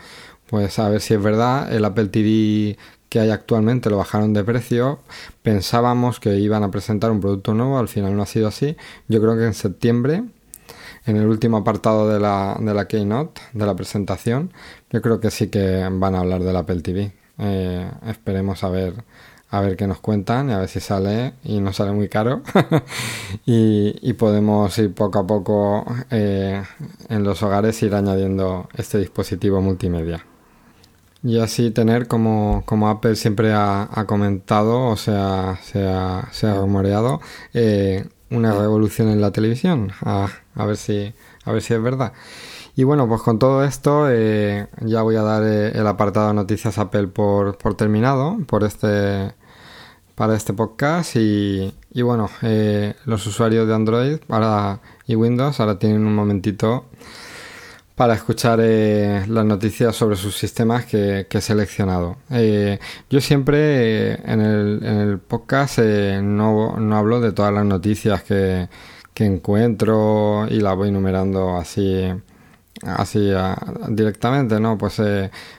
Pues 0.48 0.78
a 0.78 0.88
ver 0.88 1.00
si 1.00 1.14
es 1.14 1.22
verdad, 1.22 1.72
el 1.74 1.84
Apple 1.84 2.08
TV 2.08 2.76
que 3.12 3.20
hay 3.20 3.28
actualmente 3.28 3.90
lo 3.90 3.98
bajaron 3.98 4.32
de 4.32 4.42
precio. 4.42 5.00
Pensábamos 5.42 6.18
que 6.18 6.36
iban 6.36 6.62
a 6.62 6.70
presentar 6.70 7.10
un 7.10 7.20
producto 7.20 7.52
nuevo, 7.52 7.78
al 7.78 7.88
final 7.88 8.16
no 8.16 8.22
ha 8.22 8.26
sido 8.26 8.48
así. 8.48 8.74
Yo 9.06 9.20
creo 9.20 9.36
que 9.36 9.44
en 9.44 9.52
septiembre, 9.52 10.24
en 11.04 11.16
el 11.18 11.26
último 11.26 11.58
apartado 11.58 12.08
de 12.08 12.18
la, 12.18 12.56
de 12.58 12.72
la 12.72 12.88
Keynote, 12.88 13.42
de 13.52 13.66
la 13.66 13.76
presentación, 13.76 14.50
yo 14.90 15.02
creo 15.02 15.20
que 15.20 15.30
sí 15.30 15.48
que 15.48 15.86
van 15.92 16.14
a 16.14 16.20
hablar 16.20 16.42
del 16.42 16.56
Apple 16.56 16.80
TV. 16.80 17.12
Eh, 17.36 17.90
esperemos 18.06 18.64
a 18.64 18.70
ver 18.70 18.94
a 19.52 19.60
ver 19.60 19.76
qué 19.76 19.86
nos 19.86 20.00
cuentan 20.00 20.48
y 20.48 20.52
a 20.54 20.58
ver 20.58 20.68
si 20.68 20.80
sale 20.80 21.34
y 21.44 21.60
no 21.60 21.72
sale 21.74 21.92
muy 21.92 22.08
caro. 22.08 22.42
Y, 23.46 24.12
podemos 24.14 24.76
ir 24.78 24.94
poco 24.94 25.18
a 25.18 25.26
poco 25.26 25.84
eh, 26.10 26.62
en 27.08 27.24
los 27.24 27.42
hogares 27.42 27.82
ir 27.82 27.94
añadiendo 27.94 28.68
este 28.74 28.98
dispositivo 28.98 29.60
multimedia. 29.60 30.24
Y 31.22 31.38
así 31.38 31.70
tener 31.70 32.08
como, 32.08 32.62
como 32.66 32.88
Apple 32.88 33.16
siempre 33.16 33.52
ha, 33.52 33.88
comentado 34.06 34.86
o 34.86 34.96
sea 34.96 35.58
se 35.62 35.86
ha, 35.86 36.28
se 36.30 36.46
ha 36.46 36.54
rumoreado 36.54 37.20
eh, 37.52 38.06
una 38.30 38.52
revolución 38.52 39.08
en 39.08 39.20
la 39.20 39.32
televisión. 39.32 39.92
A, 40.02 40.28
a, 40.54 40.66
ver 40.66 40.76
si 40.76 41.14
a 41.44 41.52
ver 41.52 41.62
si 41.62 41.74
es 41.74 41.82
verdad. 41.82 42.12
Y 42.76 42.84
bueno, 42.84 43.08
pues 43.08 43.22
con 43.22 43.38
todo 43.38 43.64
esto 43.64 44.08
eh, 44.10 44.68
ya 44.80 45.02
voy 45.02 45.16
a 45.16 45.22
dar 45.22 45.42
el 45.42 45.86
apartado 45.86 46.28
de 46.28 46.34
noticias 46.34 46.78
Apple 46.78 47.08
por, 47.08 47.58
por 47.58 47.74
terminado 47.74 48.38
por 48.46 48.64
este 48.64 49.34
para 50.14 50.36
este 50.36 50.52
podcast 50.52 51.16
y, 51.16 51.72
bueno, 52.02 52.28
eh, 52.42 52.94
los 53.06 53.26
usuarios 53.26 53.66
de 53.66 53.74
Android 53.74 54.18
para, 54.26 54.80
y 55.06 55.14
Windows 55.14 55.58
ahora 55.60 55.78
tienen 55.78 56.06
un 56.06 56.14
momentito 56.14 56.86
para 57.94 58.14
escuchar 58.14 58.58
eh, 58.62 59.24
las 59.28 59.44
noticias 59.44 59.94
sobre 59.94 60.16
sus 60.16 60.36
sistemas 60.36 60.86
que, 60.86 61.26
he 61.30 61.40
seleccionado. 61.40 62.16
Eh, 62.30 62.78
yo 63.10 63.20
siempre 63.20 64.14
en, 64.30 64.40
el, 64.40 64.80
en, 64.82 64.96
el, 64.96 65.18
podcast 65.18 65.78
no, 65.78 66.76
no, 66.76 66.96
hablo 66.96 67.20
de 67.20 67.32
todas 67.32 67.52
las 67.52 67.64
noticias 67.64 68.22
que, 68.22 68.68
que 69.14 69.24
encuentro 69.24 70.46
y 70.48 70.60
las 70.60 70.76
voy 70.76 70.90
numerando 70.90 71.56
así 71.56 72.08
así 72.82 73.30
directamente, 73.90 74.58
¿no? 74.58 74.76
Pues 74.76 75.00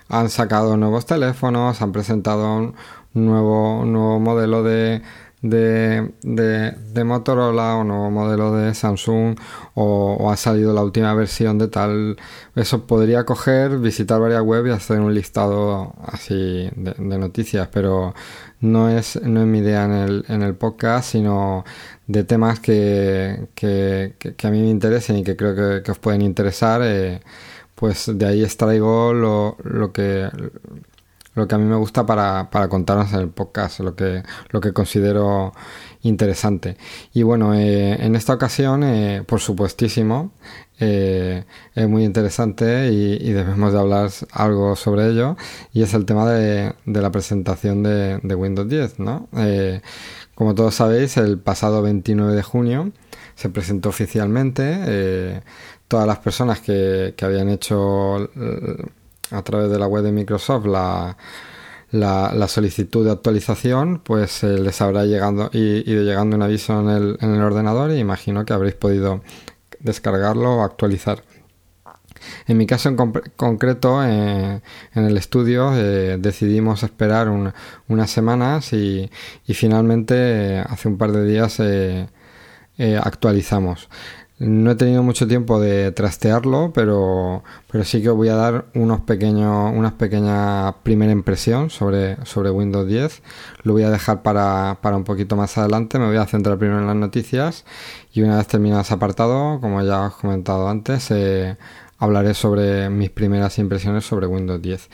han 0.09 0.29
sacado 0.29 0.75
nuevos 0.75 1.05
teléfonos, 1.05 1.81
han 1.81 1.93
presentado 1.93 2.73
nuevo, 3.13 3.85
nuevo 3.85 4.19
modelo 4.19 4.63
de, 4.63 5.01
de, 5.43 6.09
de, 6.23 7.03
Motorola 7.03 7.75
o 7.75 7.83
nuevo 7.83 8.09
modelo 8.09 8.55
de 8.55 8.73
Samsung 8.73 9.37
o, 9.75 10.31
ha 10.31 10.37
salido 10.37 10.73
la 10.73 10.81
última 10.83 11.13
versión 11.13 11.57
de 11.57 11.67
tal. 11.67 12.17
Eso 12.55 12.87
podría 12.87 13.25
coger, 13.25 13.77
visitar 13.79 14.21
varias 14.21 14.41
webs 14.41 14.69
y 14.69 14.71
hacer 14.71 14.99
un 15.01 15.13
listado 15.13 15.93
así 16.05 16.69
de, 16.75 17.17
noticias, 17.17 17.67
pero 17.71 18.13
no 18.61 18.89
es, 18.89 19.21
no 19.21 19.41
es 19.41 19.47
mi 19.47 19.59
idea 19.59 19.83
en 19.85 19.91
el, 19.91 20.25
en 20.29 20.41
el 20.43 20.55
podcast, 20.55 21.11
sino 21.11 21.65
de 22.07 22.23
temas 22.23 22.59
que, 22.59 23.47
que, 23.55 24.15
que, 24.17 24.47
a 24.47 24.51
mí 24.51 24.61
me 24.61 24.69
interesen 24.69 25.17
y 25.17 25.23
que 25.23 25.35
creo 25.35 25.83
que, 25.83 25.91
os 25.91 25.99
pueden 25.99 26.21
interesar. 26.21 26.81
Eh, 26.83 27.21
pues 27.75 28.09
de 28.13 28.25
ahí 28.25 28.43
extraigo 28.43 29.13
lo, 29.13 29.57
lo 29.63 29.91
que 29.91 30.29
lo 31.35 31.47
que 31.47 31.55
a 31.55 31.57
mí 31.57 31.65
me 31.65 31.75
gusta 31.75 32.05
para, 32.05 32.49
para 32.49 32.69
contarnos 32.69 33.13
en 33.13 33.19
el 33.19 33.29
podcast, 33.29 33.79
lo 33.79 33.95
que, 33.95 34.23
lo 34.49 34.61
que 34.61 34.73
considero 34.73 35.53
interesante. 36.03 36.77
Y 37.13 37.23
bueno, 37.23 37.53
eh, 37.55 38.05
en 38.05 38.15
esta 38.15 38.33
ocasión, 38.33 38.83
eh, 38.83 39.23
por 39.25 39.39
supuestísimo, 39.39 40.31
eh, 40.79 41.45
es 41.75 41.87
muy 41.87 42.03
interesante 42.03 42.91
y, 42.91 43.31
debemos 43.31 43.73
de 43.73 43.79
hablar 43.79 44.11
algo 44.31 44.75
sobre 44.75 45.07
ello, 45.07 45.37
y 45.71 45.81
es 45.81 45.93
el 45.93 46.05
tema 46.05 46.29
de, 46.29 46.73
la 46.85 47.11
presentación 47.11 47.83
de, 47.83 48.19
de, 48.21 48.35
Windows 48.35 48.67
10, 48.67 48.99
¿no? 48.99 49.29
como 50.35 50.55
todos 50.55 50.75
sabéis, 50.75 51.17
el 51.17 51.39
pasado 51.39 51.81
29 51.83 52.35
de 52.35 52.43
junio 52.43 52.91
se 53.35 53.49
presentó 53.49 53.89
oficialmente 53.89 55.41
todas 55.87 56.07
las 56.07 56.19
personas 56.19 56.59
que, 56.59 57.13
que 57.15 57.25
habían 57.25 57.49
hecho 57.49 58.29
a 59.31 59.41
través 59.43 59.69
de 59.69 59.79
la 59.79 59.87
web 59.87 60.03
de 60.03 60.11
Microsoft 60.11 60.65
la, 60.65 61.17
la, 61.93 62.47
solicitud 62.47 63.05
de 63.05 63.11
actualización, 63.11 63.99
pues 63.99 64.43
eh, 64.43 64.57
les 64.59 64.81
habrá 64.81 65.05
llegado, 65.05 65.49
y, 65.53 65.89
ido 65.89 66.03
llegando 66.03 66.35
un 66.35 66.41
aviso 66.41 66.79
en 66.79 66.89
el, 66.89 67.17
en 67.21 67.35
el 67.35 67.41
ordenador 67.41 67.91
y 67.91 67.99
imagino 67.99 68.45
que 68.45 68.53
habréis 68.53 68.75
podido 68.75 69.21
descargarlo 69.79 70.57
o 70.57 70.63
actualizar. 70.63 71.23
En 72.47 72.57
mi 72.57 72.65
caso 72.65 72.89
en 72.89 72.95
concreto, 73.35 74.03
eh, 74.03 74.61
en 74.95 75.05
el 75.05 75.17
estudio, 75.17 75.75
eh, 75.75 76.17
decidimos 76.19 76.83
esperar 76.83 77.29
unas 77.87 78.09
semanas 78.09 78.73
y, 78.73 79.09
y 79.45 79.53
finalmente 79.53 80.59
hace 80.59 80.87
un 80.87 80.97
par 80.97 81.11
de 81.11 81.25
días 81.25 81.61
actualizamos. 83.03 83.89
No 84.45 84.71
he 84.71 84.75
tenido 84.75 85.03
mucho 85.03 85.25
tiempo 85.25 85.57
de 85.61 85.93
trastearlo, 85.93 86.73
pero, 86.73 87.43
pero 87.71 87.85
sí 87.85 88.01
que 88.01 88.09
os 88.09 88.17
voy 88.17 88.27
a 88.27 88.35
dar 88.35 88.65
unos 88.75 88.99
pequeños, 88.99 89.71
unas 89.73 89.93
pequeñas 89.93 90.75
primera 90.83 91.13
impresión 91.13 91.69
sobre, 91.69 92.17
sobre 92.25 92.49
Windows 92.49 92.85
10. 92.85 93.21
Lo 93.63 93.71
voy 93.71 93.83
a 93.83 93.89
dejar 93.89 94.21
para, 94.21 94.79
para 94.81 94.97
un 94.97 95.05
poquito 95.05 95.37
más 95.37 95.57
adelante. 95.57 95.97
Me 95.97 96.07
voy 96.07 96.17
a 96.17 96.25
centrar 96.25 96.57
primero 96.57 96.81
en 96.81 96.87
las 96.87 96.95
noticias 96.97 97.63
y 98.11 98.21
una 98.21 98.35
vez 98.35 98.47
terminado 98.47 98.81
ese 98.81 98.93
apartado, 98.93 99.61
como 99.61 99.81
ya 99.81 100.07
os 100.07 100.13
he 100.13 100.21
comentado 100.21 100.67
antes, 100.67 101.09
eh, 101.11 101.55
hablaré 101.97 102.33
sobre 102.33 102.89
mis 102.89 103.11
primeras 103.11 103.57
impresiones 103.59 104.05
sobre 104.05 104.27
Windows 104.27 104.61
10. 104.61 104.89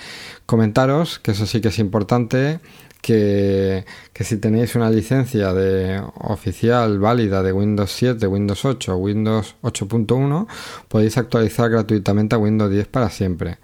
Comentaros, 0.45 1.17
que 1.17 1.31
eso 1.31 1.47
sí 1.47 1.59
que 1.59 1.69
es 1.69 1.79
importante, 1.79 2.59
que, 3.01 3.85
si 4.19 4.37
tenéis 4.37 4.75
una 4.75 4.89
licencia 4.89 5.53
de 5.53 6.01
oficial 6.15 6.99
válida 6.99 7.41
de 7.41 7.51
Windows 7.51 7.91
7, 7.91 8.27
Windows 8.27 8.65
8 8.65 8.93
o 8.93 8.97
Windows 8.97 9.55
8.1 9.61 10.47
podéis 10.87 11.17
actualizar 11.17 11.69
gratuitamente 11.69 12.35
a 12.35 12.39
Windows 12.39 12.71
10 12.71 12.87
para 12.87 13.09
siempre. 13.09 13.57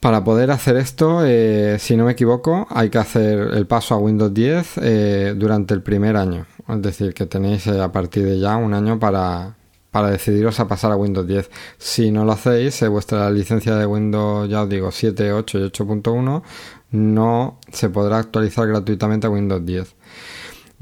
Para 0.00 0.24
poder 0.24 0.50
hacer 0.50 0.76
esto, 0.76 1.24
eh, 1.24 1.76
si 1.78 1.96
no 1.96 2.04
me 2.06 2.12
equivoco, 2.12 2.66
hay 2.70 2.90
que 2.90 2.98
hacer 2.98 3.38
el 3.54 3.66
paso 3.66 3.94
a 3.94 3.98
Windows 3.98 4.34
10 4.34 4.78
eh, 4.82 5.34
durante 5.36 5.74
el 5.74 5.82
primer 5.82 6.16
año. 6.16 6.46
Es 6.68 6.82
decir, 6.82 7.14
que 7.14 7.26
tenéis 7.26 7.68
eh, 7.68 7.80
a 7.80 7.92
partir 7.92 8.24
de 8.24 8.40
ya 8.40 8.56
un 8.56 8.74
año 8.74 8.98
para, 8.98 9.54
para 9.92 10.10
decidiros 10.10 10.58
a 10.58 10.66
pasar 10.66 10.90
a 10.90 10.96
Windows 10.96 11.26
10. 11.28 11.50
Si 11.78 12.10
no 12.10 12.24
lo 12.24 12.32
hacéis, 12.32 12.82
vuestra 12.88 13.30
licencia 13.30 13.76
de 13.76 13.86
Windows, 13.86 14.48
ya 14.50 14.62
os 14.62 14.68
digo, 14.68 14.90
7, 14.90 15.32
8 15.32 15.58
y 15.58 15.62
8.1 15.70 16.42
no 16.92 17.58
se 17.72 17.88
podrá 17.90 18.18
actualizar 18.18 18.68
gratuitamente 18.68 19.26
a 19.26 19.30
Windows 19.30 19.64
10. 19.64 19.94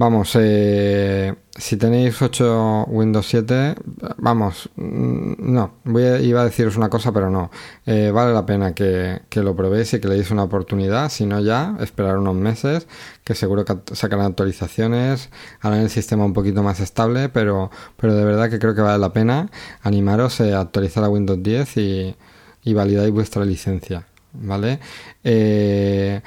Vamos, 0.00 0.32
eh, 0.40 1.34
si 1.54 1.76
tenéis 1.76 2.22
8 2.22 2.86
Windows 2.88 3.26
7, 3.26 3.74
vamos, 4.16 4.70
mm, 4.76 5.34
no, 5.52 5.74
voy 5.84 6.04
a, 6.04 6.18
iba 6.20 6.40
a 6.40 6.44
deciros 6.46 6.78
una 6.78 6.88
cosa, 6.88 7.12
pero 7.12 7.28
no. 7.28 7.50
Eh, 7.84 8.10
vale 8.10 8.32
la 8.32 8.46
pena 8.46 8.72
que, 8.74 9.20
lo 9.34 9.54
probéis 9.54 9.92
y 9.92 10.00
que 10.00 10.08
le 10.08 10.14
deis 10.14 10.30
una 10.30 10.44
oportunidad, 10.44 11.10
si 11.10 11.26
no 11.26 11.38
ya, 11.40 11.76
esperar 11.80 12.16
unos 12.16 12.34
meses, 12.34 12.86
que 13.24 13.34
seguro 13.34 13.66
que 13.66 13.76
sacarán 13.94 14.24
actualizaciones, 14.24 15.28
harán 15.60 15.80
el 15.80 15.90
sistema 15.90 16.24
un 16.24 16.32
poquito 16.32 16.62
más 16.62 16.80
estable, 16.80 17.28
pero, 17.28 17.70
pero 17.98 18.14
de 18.14 18.24
verdad 18.24 18.48
que 18.48 18.58
creo 18.58 18.74
que 18.74 18.80
vale 18.80 18.98
la 18.98 19.12
pena 19.12 19.50
animaros 19.82 20.40
a 20.40 20.60
actualizar 20.60 21.04
a 21.04 21.10
Windows 21.10 21.42
10 21.42 21.76
y, 21.76 22.16
y 22.64 22.72
validáis 22.72 23.12
vuestra 23.12 23.44
licencia, 23.44 24.06
¿vale? 24.32 24.80
Eh, 25.24 26.20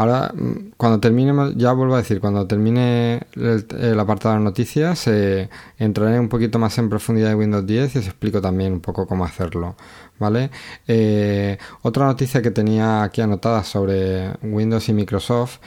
Ahora, 0.00 0.32
cuando 0.78 0.98
termine, 0.98 1.52
ya 1.56 1.72
vuelvo 1.72 1.94
a 1.94 1.98
decir, 1.98 2.20
cuando 2.20 2.46
termine 2.46 3.20
el, 3.34 4.00
apartado 4.00 4.34
de 4.36 4.40
noticias, 4.40 5.06
eh, 5.08 5.50
entraré 5.78 6.18
un 6.18 6.30
poquito 6.30 6.58
más 6.58 6.78
en 6.78 6.88
profundidad 6.88 7.28
de 7.28 7.34
Windows 7.34 7.66
10 7.66 7.96
y 7.96 7.98
os 7.98 8.06
explico 8.06 8.40
también 8.40 8.72
un 8.72 8.80
poco 8.80 9.06
cómo 9.06 9.26
hacerlo. 9.26 9.76
¿Vale? 10.18 10.50
Eh, 10.88 11.58
otra 11.82 12.06
noticia 12.06 12.40
que 12.40 12.50
tenía 12.50 13.02
aquí 13.02 13.20
anotada 13.20 13.62
sobre 13.62 14.30
Windows 14.42 14.88
y 14.88 14.94
Microsoft 14.94 15.58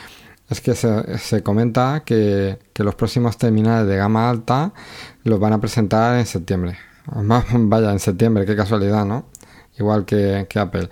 es 0.49 0.61
que 0.61 0.73
se, 0.73 1.43
comenta 1.43 2.03
que, 2.03 2.57
los 2.75 2.95
próximos 2.95 3.37
terminales 3.37 3.87
de 3.87 3.97
gama 3.97 4.31
alta 4.31 4.73
los 5.23 5.39
van 5.39 5.53
a 5.53 5.61
presentar 5.61 6.17
en 6.17 6.25
septiembre. 6.25 6.77
Vaya, 7.05 7.91
en 7.91 7.99
septiembre, 7.99 8.47
qué 8.47 8.55
casualidad, 8.55 9.05
¿no? 9.05 9.25
Igual 9.77 10.05
que, 10.05 10.47
que 10.49 10.59
Apple. 10.59 10.89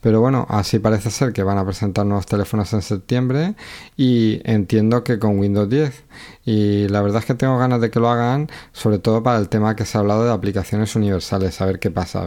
Pero 0.00 0.20
bueno, 0.20 0.46
así 0.48 0.78
parece 0.78 1.10
ser 1.10 1.32
que 1.32 1.42
van 1.42 1.58
a 1.58 1.64
presentar 1.64 2.06
nuevos 2.06 2.26
teléfonos 2.26 2.72
en 2.72 2.82
septiembre 2.82 3.54
y 3.96 4.40
entiendo 4.44 5.02
que 5.02 5.18
con 5.18 5.38
Windows 5.38 5.68
10. 5.68 6.04
Y 6.44 6.88
la 6.88 7.02
verdad 7.02 7.20
es 7.20 7.26
que 7.26 7.34
tengo 7.34 7.58
ganas 7.58 7.80
de 7.80 7.90
que 7.90 7.98
lo 7.98 8.08
hagan, 8.08 8.48
sobre 8.72 8.98
todo 8.98 9.22
para 9.22 9.38
el 9.38 9.48
tema 9.48 9.74
que 9.74 9.84
se 9.84 9.98
ha 9.98 10.00
hablado 10.00 10.24
de 10.24 10.32
aplicaciones 10.32 10.94
universales, 10.94 11.60
a 11.60 11.66
ver 11.66 11.80
qué 11.80 11.90
pasa. 11.90 12.24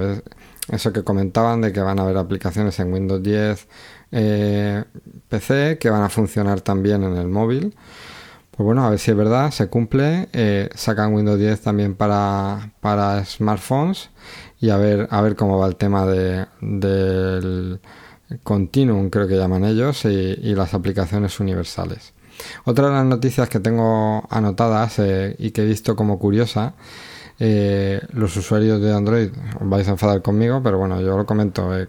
Eso 0.70 0.92
que 0.92 1.04
comentaban 1.04 1.62
de 1.62 1.72
que 1.72 1.80
van 1.80 2.00
a 2.00 2.04
haber 2.04 2.18
aplicaciones 2.18 2.78
en 2.80 2.92
Windows 2.94 3.24
10 3.24 3.68
eh, 4.12 4.84
PC 5.30 5.78
que 5.80 5.90
van 5.90 6.04
a 6.04 6.10
funcionar 6.10 6.62
también 6.62 7.04
en 7.04 7.16
el 7.16 7.28
móvil. 7.28 7.76
Pues 8.52 8.66
bueno, 8.66 8.86
a 8.86 8.90
ver 8.90 9.00
si 9.00 9.12
es 9.12 9.18
verdad, 9.18 9.50
se 9.52 9.68
cumple. 9.68 10.28
Eh, 10.34 10.70
sacan 10.76 11.14
Windows 11.14 11.40
10 11.40 11.62
también 11.62 11.96
para, 11.96 12.74
para 12.82 13.24
smartphones 13.26 14.10
y 14.62 14.70
a 14.70 14.78
ver, 14.78 15.08
a 15.10 15.22
ver 15.22 15.36
cómo 15.36 15.58
va 15.58 15.68
el 15.68 15.76
tema 15.76 16.06
de, 16.06 16.46
del 16.62 17.80
Continuum, 18.44 19.10
creo 19.10 19.28
que 19.28 19.36
llaman 19.36 19.66
ellos, 19.66 20.06
y, 20.06 20.56
las 20.56 20.76
aplicaciones 20.76 21.40
universales. 21.40 22.14
Otra 22.64 22.88
de 22.88 22.94
las 22.94 23.06
noticias 23.06 23.50
que 23.50 23.60
tengo 23.60 24.24
anotadas 24.30 25.00
eh, 25.00 25.36
y 25.40 25.52
que 25.52 25.64
he 25.64 25.66
visto 25.66 25.96
como 25.96 26.20
curiosa, 26.20 26.76
eh, 27.40 28.02
los 28.14 28.38
usuarios 28.38 28.80
de 28.80 28.94
Android 28.94 29.32
os 29.60 29.68
vais 29.68 29.88
a 29.88 29.92
enfadar 29.92 30.22
conmigo, 30.22 30.62
pero 30.64 30.78
bueno, 30.78 31.02
yo 31.02 31.18
lo 31.18 31.26
comento. 31.26 31.76
Eh, 31.78 31.88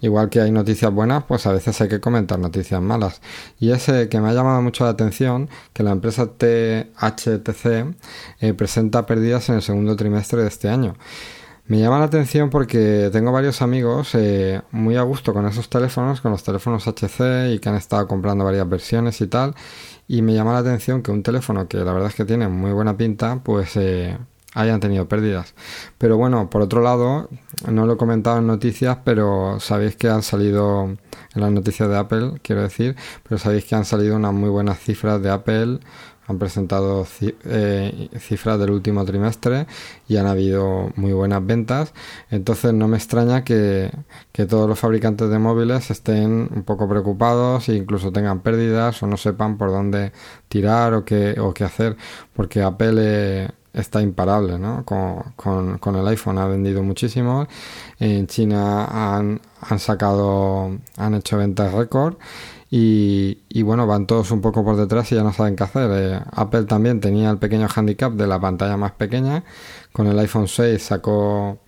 igual 0.00 0.28
que 0.28 0.40
hay 0.40 0.52
noticias 0.52 0.92
buenas, 0.92 1.24
pues 1.24 1.44
a 1.46 1.52
veces 1.52 1.80
hay 1.80 1.88
que 1.88 2.00
comentar 2.00 2.38
noticias 2.38 2.80
malas. 2.80 3.20
Y 3.58 3.72
es 3.72 3.86
que 4.08 4.20
me 4.20 4.28
ha 4.28 4.32
llamado 4.32 4.62
mucho 4.62 4.84
la 4.84 4.90
atención 4.90 5.50
que 5.72 5.82
la 5.82 5.90
empresa 5.90 6.26
THTC 6.26 7.96
presenta 8.56 9.06
pérdidas 9.06 9.48
en 9.48 9.56
el 9.56 9.62
segundo 9.62 9.96
trimestre 9.96 10.42
de 10.42 10.48
este 10.48 10.68
año. 10.68 10.94
Me 11.66 11.78
llama 11.78 12.00
la 12.00 12.06
atención 12.06 12.50
porque 12.50 13.08
tengo 13.12 13.30
varios 13.30 13.62
amigos 13.62 14.14
eh, 14.14 14.60
muy 14.72 14.96
a 14.96 15.02
gusto 15.02 15.32
con 15.32 15.46
esos 15.46 15.68
teléfonos, 15.70 16.20
con 16.20 16.32
los 16.32 16.42
teléfonos 16.42 16.86
HC 16.86 17.54
y 17.54 17.60
que 17.60 17.68
han 17.68 17.76
estado 17.76 18.06
comprando 18.08 18.44
varias 18.44 18.68
versiones 18.68 19.20
y 19.20 19.28
tal. 19.28 19.54
Y 20.08 20.22
me 20.22 20.34
llama 20.34 20.52
la 20.52 20.58
atención 20.58 21.02
que 21.02 21.12
un 21.12 21.22
teléfono 21.22 21.68
que 21.68 21.78
la 21.78 21.92
verdad 21.92 22.08
es 22.08 22.16
que 22.16 22.24
tiene 22.24 22.48
muy 22.48 22.72
buena 22.72 22.96
pinta, 22.96 23.40
pues 23.44 23.76
eh, 23.76 24.18
hayan 24.54 24.80
tenido 24.80 25.08
pérdidas. 25.08 25.54
Pero 25.98 26.16
bueno, 26.16 26.50
por 26.50 26.62
otro 26.62 26.82
lado, 26.82 27.28
no 27.70 27.86
lo 27.86 27.94
he 27.94 27.96
comentado 27.96 28.38
en 28.38 28.46
noticias, 28.48 28.98
pero 29.04 29.58
sabéis 29.60 29.96
que 29.96 30.08
han 30.08 30.22
salido 30.22 30.84
en 30.84 31.40
las 31.40 31.52
noticias 31.52 31.88
de 31.88 31.96
Apple, 31.96 32.40
quiero 32.42 32.62
decir, 32.62 32.96
pero 33.22 33.38
sabéis 33.38 33.64
que 33.64 33.74
han 33.74 33.84
salido 33.84 34.16
unas 34.16 34.34
muy 34.34 34.50
buenas 34.50 34.78
cifras 34.80 35.22
de 35.22 35.30
Apple 35.30 35.78
han 36.26 36.38
presentado 36.38 37.06
eh, 37.20 38.08
cifras 38.18 38.58
del 38.58 38.70
último 38.70 39.04
trimestre 39.04 39.66
y 40.08 40.16
han 40.16 40.26
habido 40.26 40.90
muy 40.96 41.12
buenas 41.12 41.44
ventas. 41.44 41.92
Entonces 42.30 42.72
no 42.72 42.88
me 42.88 42.96
extraña 42.96 43.44
que, 43.44 43.90
todos 44.48 44.68
los 44.68 44.78
fabricantes 44.78 45.30
de 45.30 45.38
móviles 45.38 45.90
estén 45.90 46.48
un 46.54 46.62
poco 46.64 46.88
preocupados 46.88 47.68
e 47.68 47.74
incluso 47.76 48.12
tengan 48.12 48.40
pérdidas 48.40 49.02
o 49.02 49.06
no 49.06 49.16
sepan 49.16 49.56
por 49.58 49.70
dónde 49.70 50.12
tirar 50.48 50.94
o 50.94 51.04
qué, 51.04 51.38
o 51.40 51.54
qué 51.54 51.64
hacer, 51.64 51.96
porque 52.34 52.62
Apple 52.62 52.94
eh, 52.98 53.48
está 53.72 54.02
imparable, 54.02 54.58
¿no? 54.58 54.84
Con, 54.84 55.78
con, 55.78 55.96
el 55.96 56.06
iPhone 56.08 56.38
ha 56.38 56.46
vendido 56.46 56.82
muchísimo. 56.82 57.46
En 57.98 58.26
China 58.26 58.84
han, 58.86 59.40
han 59.60 59.78
sacado, 59.78 60.78
han 60.96 61.14
hecho 61.14 61.38
ventas 61.38 61.72
récord 61.72 62.16
y, 62.74 63.62
bueno, 63.64 63.86
van 63.86 64.06
todos 64.06 64.30
un 64.30 64.40
poco 64.40 64.64
por 64.64 64.76
detrás 64.76 65.12
y 65.12 65.14
ya 65.14 65.22
no 65.22 65.34
saben 65.34 65.56
qué 65.56 65.64
hacer. 65.64 65.90
Eh, 65.92 66.20
Apple 66.32 66.64
también 66.64 67.00
tenía 67.00 67.28
el 67.28 67.36
pequeño 67.36 67.68
handicap 67.68 68.14
de 68.14 68.26
la 68.26 68.40
pantalla 68.40 68.78
más 68.78 68.92
pequeña. 68.92 69.44
Con 69.92 70.06
el 70.06 70.18
iPhone 70.18 70.48
6 70.48 70.82
sacó, 70.82 71.58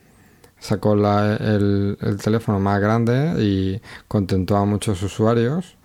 sacó 0.58 0.94
el, 0.94 1.98
teléfono 2.22 2.58
más 2.58 2.80
grande 2.80 3.34
y 3.38 3.82
contentó 4.08 4.56
a 4.56 4.64
muchos 4.64 5.02
usuarios. 5.02 5.76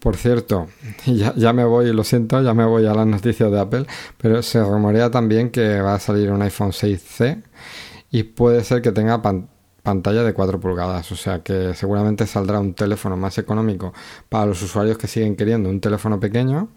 Por 0.00 0.16
cierto, 0.16 0.66
ya, 1.06 1.34
ya, 1.34 1.54
me 1.54 1.64
voy, 1.64 1.90
lo 1.94 2.04
siento, 2.04 2.42
ya 2.42 2.52
me 2.52 2.66
voy 2.66 2.84
a 2.84 2.92
las 2.92 3.06
noticias 3.06 3.50
de 3.50 3.58
Apple, 3.58 3.86
pero 4.18 4.42
se 4.42 4.62
rumorea 4.62 5.10
también 5.10 5.48
que 5.48 5.80
va 5.80 5.94
a 5.94 5.98
salir 5.98 6.30
un 6.30 6.42
iPhone 6.42 6.72
6C 6.72 7.42
y 8.10 8.22
puede 8.24 8.62
ser 8.64 8.82
que 8.82 8.92
tenga 8.92 9.22
pantalla 9.22 9.57
pantalla 9.88 10.22
de 10.22 10.34
4 10.34 10.60
pulgadas, 10.60 11.10
o 11.12 11.16
sea 11.16 11.42
que 11.42 11.72
seguramente 11.72 12.26
saldrá 12.26 12.60
un 12.60 12.74
teléfono 12.74 13.16
más 13.16 13.38
económico 13.38 13.94
para 14.28 14.44
los 14.44 14.60
usuarios 14.60 14.98
que 14.98 15.06
siguen 15.06 15.34
queriendo 15.34 15.70
un 15.70 15.80
teléfono 15.80 16.20
pequeño 16.20 16.68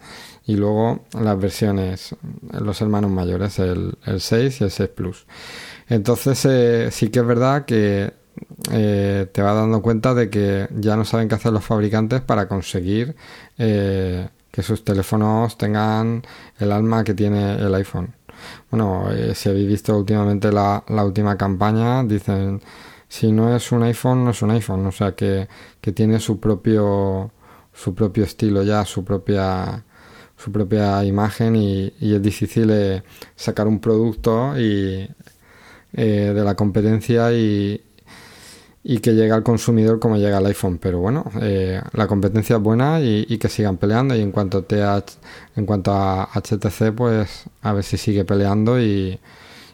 y 0.45 0.55
luego 0.55 1.01
las 1.19 1.37
versiones, 1.37 2.15
los 2.53 2.81
hermanos 2.81 3.11
mayores, 3.11 3.59
el, 3.59 3.97
6 4.17 4.61
y 4.61 4.63
el 4.63 4.71
6 4.71 4.89
Plus. 4.95 5.25
Entonces 5.89 6.45
eh, 6.45 6.87
sí 6.89 7.09
que 7.09 7.19
es 7.19 7.25
verdad 7.25 7.65
que 7.65 8.13
eh, 8.71 9.27
te 9.29 9.41
vas 9.41 9.55
dando 9.55 9.81
cuenta 9.81 10.13
de 10.13 10.29
que 10.29 10.69
ya 10.73 10.95
no 10.95 11.03
saben 11.03 11.27
qué 11.27 11.35
hacer 11.35 11.51
los 11.51 11.65
fabricantes 11.65 12.21
para 12.21 12.47
conseguir 12.47 13.13
eh, 13.57 14.29
que 14.51 14.63
sus 14.63 14.85
teléfonos 14.85 15.57
tengan 15.57 16.23
el 16.59 16.71
alma 16.71 17.03
que 17.03 17.13
tiene 17.13 17.55
el 17.55 17.75
iPhone. 17.75 18.15
Bueno, 18.71 19.09
si 19.35 19.49
habéis 19.49 19.67
visto 19.67 19.97
últimamente 19.97 20.49
la 20.51 21.03
última 21.05 21.37
campaña, 21.37 22.03
dicen 22.03 22.61
si 23.11 23.29
no 23.33 23.53
es 23.53 23.73
un 23.73 23.83
iPhone, 23.83 24.23
no 24.23 24.31
es 24.31 24.41
un 24.41 24.51
iPhone, 24.51 24.85
o 24.85 24.91
sea 24.93 25.13
que, 25.13 25.45
tiene 25.93 26.17
su 26.21 26.39
propio 26.39 27.29
su 27.73 27.93
propio 27.93 28.23
estilo 28.23 28.63
ya, 28.63 28.85
su 28.85 29.03
propia 29.03 29.83
su 30.37 30.49
propia 30.51 31.03
imagen 31.03 31.57
y, 31.57 31.93
es 31.99 32.21
difícil 32.21 32.69
eh, 32.71 33.03
sacar 33.35 33.67
un 33.67 33.79
producto 33.81 34.57
y 34.57 35.09
eh, 35.93 36.31
de 36.33 36.43
la 36.43 36.55
competencia 36.55 37.33
y, 37.33 37.83
y 38.83 38.99
que 38.99 39.13
llegue 39.13 39.33
al 39.33 39.43
consumidor 39.43 39.99
como 39.99 40.15
llega 40.15 40.37
el 40.37 40.45
iPhone. 40.45 40.77
Pero 40.77 40.99
bueno, 40.99 41.25
eh, 41.41 41.81
la 41.91 42.07
competencia 42.07 42.55
es 42.55 42.61
buena 42.61 43.01
y, 43.01 43.25
y, 43.27 43.37
que 43.37 43.49
sigan 43.49 43.75
peleando. 43.77 44.15
Y 44.15 44.21
en 44.21 44.31
cuanto, 44.31 44.65
a, 44.71 45.03
en 45.57 45.65
cuanto 45.65 45.91
a 45.91 46.29
HTC, 46.33 46.93
pues 46.95 47.43
a 47.61 47.73
ver 47.73 47.83
si 47.83 47.97
sigue 47.97 48.23
peleando 48.23 48.79
y, 48.81 49.19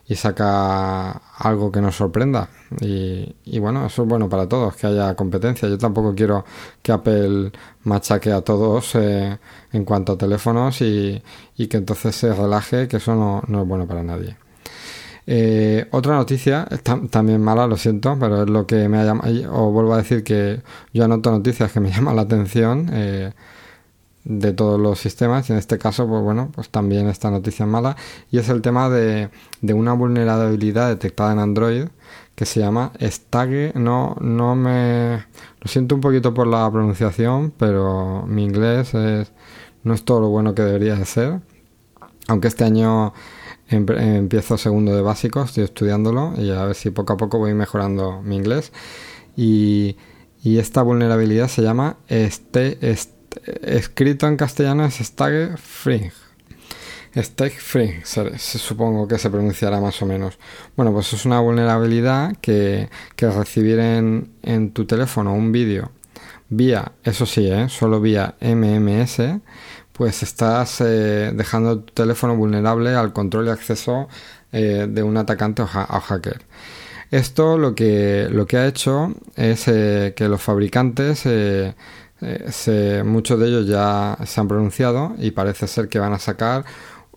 y 0.08 0.16
saca 0.16 1.12
algo 1.38 1.72
que 1.72 1.82
nos 1.82 1.96
sorprenda. 1.96 2.50
Y, 2.80 3.60
bueno, 3.60 3.86
eso 3.86 4.04
es 4.04 4.08
bueno 4.08 4.30
para 4.30 4.48
todos, 4.48 4.76
que 4.76 4.88
haya 4.88 5.16
competencia. 5.16 5.68
Yo 5.68 5.78
tampoco 5.78 6.16
quiero 6.16 6.46
que 6.82 6.92
Apple 6.92 7.52
machaque 7.84 8.32
a 8.32 8.42
todos 8.42 8.96
eh, 8.96 9.38
en 9.74 9.86
cuanto 9.86 10.14
a 10.14 10.18
teléfonos 10.18 10.82
y, 10.82 11.22
y, 11.58 11.68
que 11.68 11.78
entonces 11.78 12.16
se 12.16 12.34
relaje, 12.34 12.88
que 12.88 12.98
eso 12.98 13.16
no, 13.16 13.44
no 13.48 13.62
es 13.62 13.68
bueno 13.68 13.86
para 13.86 14.04
nadie. 14.04 14.38
Eh, 15.30 15.86
otra 15.92 16.16
noticia, 16.16 16.66
también 17.12 17.42
mala, 17.42 17.68
lo 17.68 17.76
siento, 17.76 18.18
pero 18.18 18.44
es 18.44 18.50
lo 18.50 18.66
que 18.66 18.88
me 18.88 19.00
ha 19.00 19.04
llamado, 19.04 19.30
o 19.54 19.72
vuelvo 19.72 19.94
a 19.94 19.98
decir 19.98 20.24
que 20.24 20.62
yo 20.94 21.04
anoto 21.04 21.32
noticias 21.32 21.70
que 21.72 21.82
me 21.82 21.92
llaman 21.92 22.16
la 22.16 22.22
atención. 22.22 22.90
Eh, 22.94 23.34
de 24.30 24.52
todos 24.52 24.80
los 24.80 25.00
sistemas 25.00 25.50
y 25.50 25.54
en 25.54 25.60
este 25.60 25.78
caso 25.78 26.08
pues 26.08 26.22
bueno 26.22 26.52
pues 26.54 26.70
también 26.70 27.08
esta 27.08 27.32
noticia 27.32 27.64
es 27.66 27.72
mala 27.72 27.96
y 28.30 28.40
es 28.40 28.50
el 28.50 28.62
tema 28.62 28.90
de, 28.90 29.30
de 29.62 29.74
una 29.74 29.94
vulnerabilidad 29.94 30.90
detectada 30.90 31.32
en 31.32 31.40
Android 31.40 31.86
que 32.36 32.46
se 32.46 32.60
llama 32.60 32.92
Stage 33.00 33.72
no 33.76 34.18
no 34.20 34.56
me 34.56 35.26
lo 35.62 35.68
siento 35.68 35.96
un 35.96 36.02
poquito 36.02 36.34
por 36.34 36.48
la 36.48 36.70
pronunciación 36.70 37.54
pero 37.58 38.26
mi 38.28 38.44
inglés 38.44 38.94
es, 38.94 39.32
no 39.88 39.94
es 39.94 40.04
todo 40.04 40.22
lo 40.22 40.30
bueno 40.30 40.54
que 40.54 40.62
debería 40.62 40.96
de 40.96 41.06
ser. 41.06 41.40
Aunque 42.28 42.50
este 42.50 42.66
año 42.66 43.14
empiezo 43.70 44.58
segundo 44.58 44.96
de 44.96 45.02
básico 45.02 45.44
estoy 45.44 45.64
estudiándolo 45.64 46.34
y 46.38 46.52
a 46.52 46.66
ver 46.66 46.76
si 46.76 46.90
poco 46.90 47.14
a 47.14 47.18
poco 47.18 47.40
voy 47.40 47.54
mejorando 47.54 48.22
mi 48.22 48.36
inglés. 48.36 48.72
Y, 49.36 49.98
y 50.44 50.60
esta 50.60 50.82
vulnerabilidad 50.82 51.48
se 51.48 51.62
llama 51.62 51.98
este, 52.08 52.78
este 52.82 53.17
escrito 53.62 54.28
en 54.28 54.38
castellano 54.38 54.86
es 54.86 55.00
Stage 55.02 55.58
Free. 55.58 56.12
Stage 57.22 57.60
Free, 57.60 58.02
se, 58.04 58.38
supongo 58.38 59.08
que 59.08 59.18
se 59.18 59.30
pronunciará 59.30 59.80
más 59.80 60.02
o 60.02 60.06
menos. 60.06 60.38
Bueno, 60.76 60.92
pues 60.94 61.14
es 61.14 61.26
una 61.26 61.40
vulnerabilidad 61.40 62.36
que, 62.42 62.90
que 63.16 63.30
recibir 63.30 63.80
en, 63.80 64.72
tu 64.72 64.86
teléfono 64.86 65.34
un 65.34 65.52
vídeo 65.52 65.92
vía, 66.50 66.94
eso 67.04 67.26
sí, 67.26 67.48
¿eh? 67.48 67.68
solo 67.70 68.00
vía 68.00 68.36
MMS, 68.40 69.22
pues 69.92 70.24
estás 70.24 70.80
eh, 70.82 71.32
dejando 71.34 71.80
tu 71.80 71.94
teléfono 71.94 72.36
vulnerable 72.36 72.96
al 72.96 73.14
control 73.14 73.48
y 73.48 73.50
acceso 73.50 74.08
eh, 74.52 74.88
de 74.90 75.04
un 75.04 75.18
atacante 75.18 75.62
o, 75.62 75.68
hacker. 75.68 76.42
Esto 77.10 77.58
lo 77.58 77.74
que, 77.74 78.28
lo 78.30 78.46
que 78.46 78.58
ha 78.58 78.68
hecho 78.68 79.14
es 79.36 79.64
que 79.64 80.28
los 80.28 80.42
fabricantes 80.42 81.26
eh, 82.22 83.04
muchos 83.06 83.40
de 83.40 83.48
ellos 83.48 83.68
ya 83.68 84.18
se 84.26 84.40
han 84.40 84.48
pronunciado 84.48 85.14
y 85.20 85.32
parece 85.32 85.68
ser 85.68 85.88
que 85.88 86.00
van 86.00 86.14
a 86.14 86.20
sacar 86.20 86.66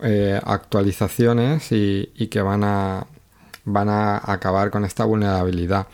eh, 0.02 0.40
actualizaciones 0.44 1.72
y, 1.72 2.06
que 2.30 2.42
van 2.42 2.64
a, 2.64 3.06
van 3.64 3.88
a 3.88 4.20
acabar 4.30 4.70
con 4.70 4.84
esta 4.84 5.04
vulnerabilidad. 5.04 5.86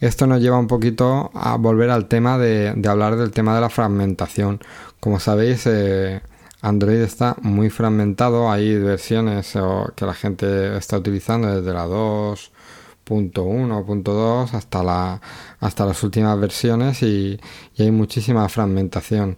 Esto 0.00 0.26
nos 0.26 0.40
lleva 0.40 0.58
un 0.58 0.66
poquito 0.66 1.30
a 1.34 1.56
volver 1.56 1.90
al 1.90 2.06
tema 2.06 2.38
de, 2.38 2.74
hablar 2.88 3.16
del 3.16 3.30
tema 3.30 3.54
de 3.54 3.60
la 3.60 3.70
fragmentación. 3.70 4.60
Como 4.98 5.20
sabéis, 5.20 5.66
eh, 5.66 6.20
Android 6.62 7.00
está 7.00 7.36
muy 7.42 7.70
fragmentado. 7.70 8.50
Hay 8.50 8.78
versiones 8.78 9.54
que 9.96 10.06
la 10.06 10.14
gente 10.14 10.76
está 10.76 10.98
utilizando 10.98 11.54
desde 11.54 11.72
la 11.72 11.84
2 11.84 12.52
.1 13.10 14.02
.2 14.04 14.54
hasta, 14.54 14.82
la, 14.82 15.20
hasta 15.60 15.84
las 15.84 16.02
últimas 16.02 16.38
versiones 16.38 17.02
y, 17.02 17.38
hay 17.78 17.90
muchísima 17.90 18.48
fragmentación. 18.48 19.36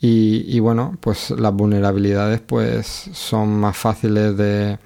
Y, 0.00 0.60
bueno, 0.60 0.96
pues 1.00 1.30
las 1.30 1.52
vulnerabilidades 1.52 2.40
pues 2.40 2.86
son 2.86 3.58
más 3.58 3.76
fáciles 3.76 4.36
de, 4.36 4.78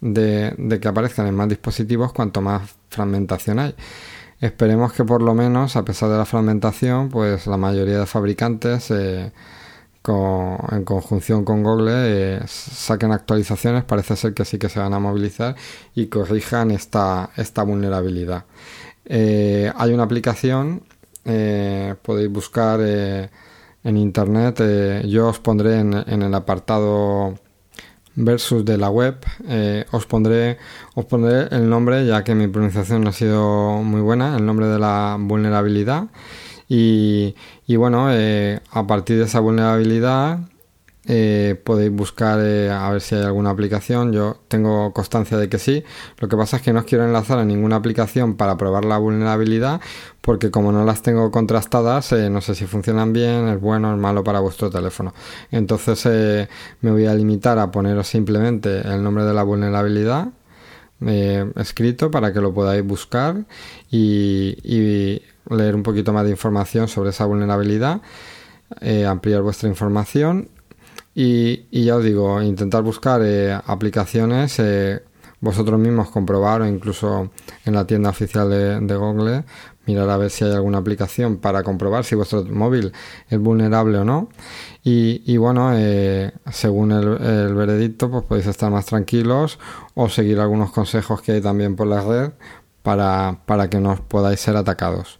de, 0.00 0.80
que 0.80 0.88
aparezcan 0.88 1.26
en 1.26 1.34
más 1.34 1.48
dispositivos 1.48 2.12
cuanto 2.12 2.40
más 2.40 2.76
fragmentación 2.88 3.58
hay. 3.58 3.74
Esperemos 4.40 4.92
que 4.92 5.04
por 5.04 5.22
lo 5.22 5.34
menos, 5.34 5.76
a 5.76 5.84
pesar 5.84 6.10
de 6.10 6.18
la 6.18 6.24
fragmentación, 6.24 7.08
pues 7.10 7.46
la 7.46 7.56
mayoría 7.56 8.00
de 8.00 8.06
fabricantes 8.06 8.90
eh, 8.90 9.32
en 10.08 10.84
conjunción 10.84 11.44
con 11.44 11.62
Google 11.62 11.92
eh, 11.92 12.40
saquen 12.46 13.12
actualizaciones, 13.12 13.84
parece 13.84 14.16
ser 14.16 14.34
que 14.34 14.44
sí 14.44 14.58
que 14.58 14.68
se 14.68 14.78
van 14.78 14.94
a 14.94 14.98
movilizar 14.98 15.56
y 15.94 16.06
corrijan 16.06 16.70
esta, 16.70 17.30
esta 17.36 17.62
vulnerabilidad. 17.62 18.44
Eh, 19.04 19.72
hay 19.74 19.92
una 19.92 20.04
aplicación, 20.04 20.82
eh, 21.24 21.94
podéis 22.02 22.30
buscar 22.30 22.80
en 22.80 23.96
internet, 23.96 24.60
yo 25.06 25.28
os 25.28 25.38
pondré 25.40 25.80
en, 25.80 25.94
el 25.94 26.34
apartado 26.34 27.38
versus 28.14 28.64
de 28.64 28.78
la 28.78 28.90
web, 28.90 29.16
os, 29.90 30.06
pondré, 30.06 30.58
os 30.94 31.04
pondré 31.04 31.48
el 31.50 31.68
nombre, 31.68 32.06
ya 32.06 32.24
que 32.24 32.34
mi 32.34 32.48
pronunciación 32.48 33.02
no 33.02 33.10
ha 33.10 33.12
sido 33.12 33.82
muy 33.82 34.00
buena, 34.00 34.36
el 34.36 34.46
nombre 34.46 34.66
de 34.66 34.78
la 34.78 35.16
vulnerabilidad 35.18 36.04
y, 36.68 37.34
bueno, 37.76 38.08
eh, 38.10 38.60
a 38.70 38.86
partir 38.86 39.18
de 39.18 39.24
esa 39.24 39.40
vulnerabilidad 39.40 40.40
eh, 41.08 41.60
podéis 41.62 41.92
buscar 41.92 42.40
eh, 42.42 42.68
a 42.68 42.90
ver 42.90 43.00
si 43.00 43.14
hay 43.14 43.22
alguna 43.22 43.50
aplicación. 43.50 44.12
Yo 44.12 44.38
tengo 44.48 44.92
constancia 44.92 45.36
de 45.36 45.48
que 45.48 45.58
sí. 45.58 45.84
Lo 46.18 46.28
que 46.28 46.36
pasa 46.36 46.56
es 46.56 46.62
que 46.62 46.72
no 46.72 46.80
os 46.80 46.86
quiero 46.86 47.04
enlazar 47.04 47.38
a 47.38 47.44
ninguna 47.44 47.76
aplicación 47.76 48.36
para 48.36 48.56
probar 48.56 48.84
la 48.84 48.98
vulnerabilidad 48.98 49.80
porque 50.20 50.50
como 50.50 50.72
no 50.72 50.84
las 50.84 51.02
tengo 51.02 51.30
contrastadas, 51.30 52.10
no 52.10 52.40
sé 52.40 52.56
si 52.56 52.66
funcionan 52.66 53.12
bien, 53.12 53.46
es 53.46 53.60
bueno 53.60 53.90
o 53.90 53.94
es 53.94 53.98
malo 54.00 54.24
para 54.24 54.40
vuestro 54.40 54.70
teléfono. 54.70 55.14
Entonces 55.52 56.48
me 56.80 56.90
voy 56.90 57.06
a 57.06 57.14
limitar 57.14 57.60
a 57.60 57.70
poneros 57.70 58.08
simplemente 58.08 58.80
el 58.80 59.04
nombre 59.04 59.22
de 59.22 59.32
la 59.32 59.44
vulnerabilidad 59.44 60.30
escrito 61.00 62.10
para 62.10 62.32
que 62.32 62.40
lo 62.40 62.54
podáis 62.54 62.84
buscar 62.84 63.44
y 63.90 65.20
leer 65.50 65.74
un 65.74 65.82
poquito 65.82 66.12
más 66.12 66.24
de 66.24 66.30
información 66.30 66.88
sobre 66.88 67.10
esa 67.10 67.24
vulnerabilidad, 67.26 68.00
eh, 68.80 69.06
ampliar 69.06 69.42
vuestra 69.42 69.68
información 69.68 70.48
y, 71.14 71.66
ya 71.70 71.96
os 71.96 72.04
digo, 72.04 72.42
intentar 72.42 72.82
buscar 72.82 73.22
eh, 73.24 73.58
aplicaciones, 73.66 74.58
eh, 74.58 75.02
vosotros 75.40 75.78
mismos 75.78 76.10
comprobar 76.10 76.62
o 76.62 76.66
incluso 76.66 77.30
en 77.64 77.74
la 77.74 77.86
tienda 77.86 78.10
oficial 78.10 78.50
de, 78.50 78.96
Google 78.96 79.44
mirar 79.86 80.08
a 80.10 80.16
ver 80.16 80.30
si 80.30 80.44
hay 80.44 80.52
alguna 80.52 80.78
aplicación 80.78 81.38
para 81.38 81.62
comprobar 81.62 82.04
si 82.04 82.14
vuestro 82.14 82.44
móvil 82.44 82.92
es 83.28 83.38
vulnerable 83.38 83.98
o 83.98 84.04
no. 84.04 84.28
Y, 84.82 85.36
bueno, 85.36 85.72
según 86.52 86.92
el, 86.92 87.54
veredicto, 87.54 88.10
pues 88.10 88.24
podéis 88.24 88.46
estar 88.46 88.70
más 88.70 88.86
tranquilos 88.86 89.58
o 89.94 90.08
seguir 90.08 90.38
algunos 90.38 90.70
consejos 90.70 91.22
que 91.22 91.32
hay 91.32 91.40
también 91.40 91.74
por 91.74 91.88
la 91.88 92.02
red 92.02 92.30
para, 92.82 93.40
para 93.46 93.68
que 93.68 93.80
no 93.80 93.96
podáis 93.96 94.38
ser 94.38 94.56
atacados. 94.56 95.18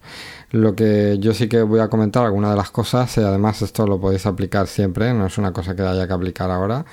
Lo 0.51 0.75
que 0.75 1.17
yo 1.19 1.33
sí 1.33 1.49
que 1.49 1.61
voy 1.61 1.81
a 1.81 1.89
comentar 1.89 2.25
algunas 2.25 2.51
de 2.51 2.57
las 2.57 2.71
cosas, 2.71 3.17
y 3.17 3.21
además 3.21 3.61
esto 3.61 3.85
lo 3.85 3.99
podéis 3.99 4.25
aplicar 4.25 4.67
siempre, 4.67 5.13
no 5.13 5.25
es 5.25 5.37
una 5.37 5.51
cosa 5.51 5.75
que 5.75 5.81
haya 5.81 6.07
que 6.07 6.13
aplicar 6.13 6.49
ahora, 6.49 6.85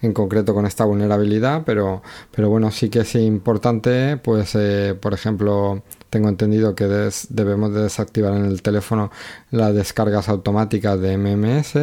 en 0.00 0.12
concreto 0.12 0.54
con 0.54 0.64
esta 0.64 0.84
vulnerabilidad, 0.84 1.62
pero, 1.66 2.02
pero 2.30 2.48
bueno, 2.48 2.70
sí 2.70 2.88
que 2.88 3.00
es 3.00 3.14
importante, 3.16 4.16
pues 4.18 4.54
eh, 4.54 4.96
por 5.00 5.12
ejemplo, 5.12 5.82
tengo 6.10 6.28
entendido 6.28 6.74
que 6.74 6.86
debemos 7.30 7.72
de 7.72 7.82
desactivar 7.82 8.34
en 8.34 8.46
el 8.46 8.62
teléfono 8.62 9.10
las 9.50 9.74
descargas 9.74 10.28
automáticas 10.28 11.00
de 11.00 11.16
MMS 11.16 11.76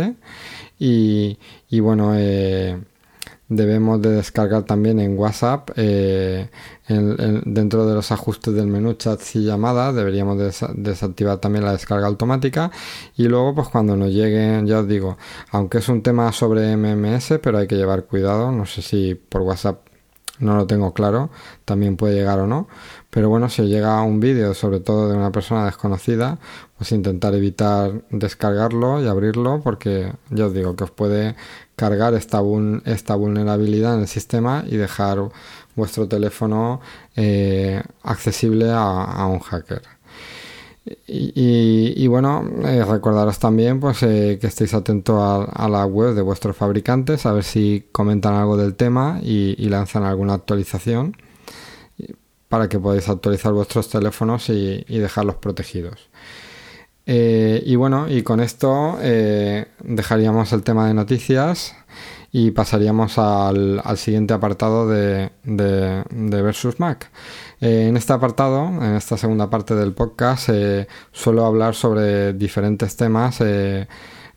y, 0.80 1.40
y 1.70 1.80
bueno, 1.80 2.14
eh, 2.16 2.78
debemos 3.50 4.02
de 4.02 4.12
descargar 4.12 4.64
también 4.64 5.00
en 5.00 5.18
WhatsApp 5.18 5.72
eh, 5.78 6.50
dentro 6.88 7.86
de 7.86 7.96
los 7.96 8.12
ajustes 8.12 8.54
del 8.54 8.68
menú 8.68 8.94
chats 8.94 9.38
y 9.38 9.44
llamadas 9.46 9.96
deberíamos 9.96 10.38
desactivar 10.76 11.38
también 11.38 11.64
la 11.64 11.72
descarga 11.72 12.08
automática 12.08 12.72
y 13.16 13.28
luego 13.28 13.56
pues 13.56 13.70
cuando 13.70 13.96
nos 13.96 14.12
lleguen 14.12 14.68
ya 14.68 14.80
os 14.80 14.88
digo 14.88 15.18
aunque 15.52 15.78
es 15.78 15.88
un 15.88 16.02
tema 16.02 16.32
sobre 16.34 16.76
MMS 16.76 17.40
pero 17.42 17.58
hay 17.58 17.68
que 17.68 17.76
llevar 17.76 18.04
cuidado 18.04 18.52
no 18.52 18.66
sé 18.66 18.82
si 18.82 19.16
por 19.16 19.42
WhatsApp 19.44 19.87
no 20.40 20.56
lo 20.56 20.68
tengo 20.68 20.94
claro 20.94 21.30
también 21.66 21.98
puede 21.98 22.16
llegar 22.16 22.40
o 22.40 22.48
no 22.48 22.68
pero 23.10 23.30
bueno 23.30 23.50
si 23.50 23.64
llega 23.64 24.02
un 24.02 24.20
vídeo 24.20 24.54
sobre 24.54 24.80
todo 24.80 25.10
de 25.10 25.18
una 25.18 25.32
persona 25.32 25.66
desconocida 25.66 26.38
pues 26.78 26.92
intentar 26.92 27.34
evitar 27.34 28.04
descargarlo 28.10 29.02
y 29.02 29.08
abrirlo 29.08 29.62
porque 29.64 30.14
ya 30.30 30.46
os 30.46 30.54
digo 30.54 30.76
que 30.76 30.84
os 30.84 30.92
puede 30.92 31.36
cargar 31.76 32.14
esta, 32.16 32.42
esta 32.86 33.16
vulnerabilidad 33.16 33.96
en 33.96 34.02
el 34.02 34.08
sistema 34.08 34.64
y 34.68 34.78
dejar 34.78 35.30
vuestro 35.76 36.08
teléfono 36.08 36.82
eh, 37.16 37.82
accesible 38.04 38.72
a, 38.72 39.26
un 39.28 39.40
hacker. 39.40 39.84
Y, 41.08 42.08
bueno, 42.08 42.46
eh, 42.66 42.84
recordaros 42.84 43.40
también 43.40 43.80
pues 43.80 44.04
eh, 44.04 44.38
que 44.40 44.48
estéis 44.48 44.74
atentos 44.74 45.18
a, 45.20 45.68
la 45.70 45.86
web 45.86 46.14
de 46.14 46.22
vuestros 46.22 46.56
fabricantes, 46.56 47.26
a 47.26 47.34
ver 47.34 47.44
si 47.44 47.88
comentan 47.92 48.34
algo 48.34 48.58
del 48.58 48.76
tema 48.76 49.20
y, 49.22 49.56
lanzan 49.70 50.04
alguna 50.04 50.34
actualización 50.34 51.16
para 52.48 52.70
que 52.70 52.80
podáis 52.80 53.10
actualizar 53.10 53.52
vuestros 53.52 53.90
teléfonos 53.90 54.50
y 54.50 54.84
dejarlos 54.88 55.36
protegidos. 55.36 56.10
Eh, 57.10 57.64
y 57.66 57.78
bueno, 57.78 58.10
y 58.10 58.22
con 58.22 58.42
esto 58.42 58.98
dejaríamos 59.00 60.52
el 60.52 60.64
tema 60.64 60.88
de 60.88 60.94
noticias 60.94 61.74
y 62.34 62.52
pasaríamos 62.52 63.18
al, 63.18 63.82
siguiente 63.96 64.34
apartado 64.34 64.88
de, 64.90 65.32
Versus 65.44 66.80
Mac. 66.80 67.10
Eh, 67.60 67.88
en 67.88 67.98
este 67.98 68.14
apartado, 68.14 68.68
en 68.68 68.96
esta 68.96 69.18
segunda 69.18 69.50
parte 69.50 69.76
del 69.76 69.94
podcast, 69.94 70.50
suelo 71.12 71.46
hablar 71.46 71.76
sobre 71.76 72.34
diferentes 72.34 72.96
temas, 72.96 73.42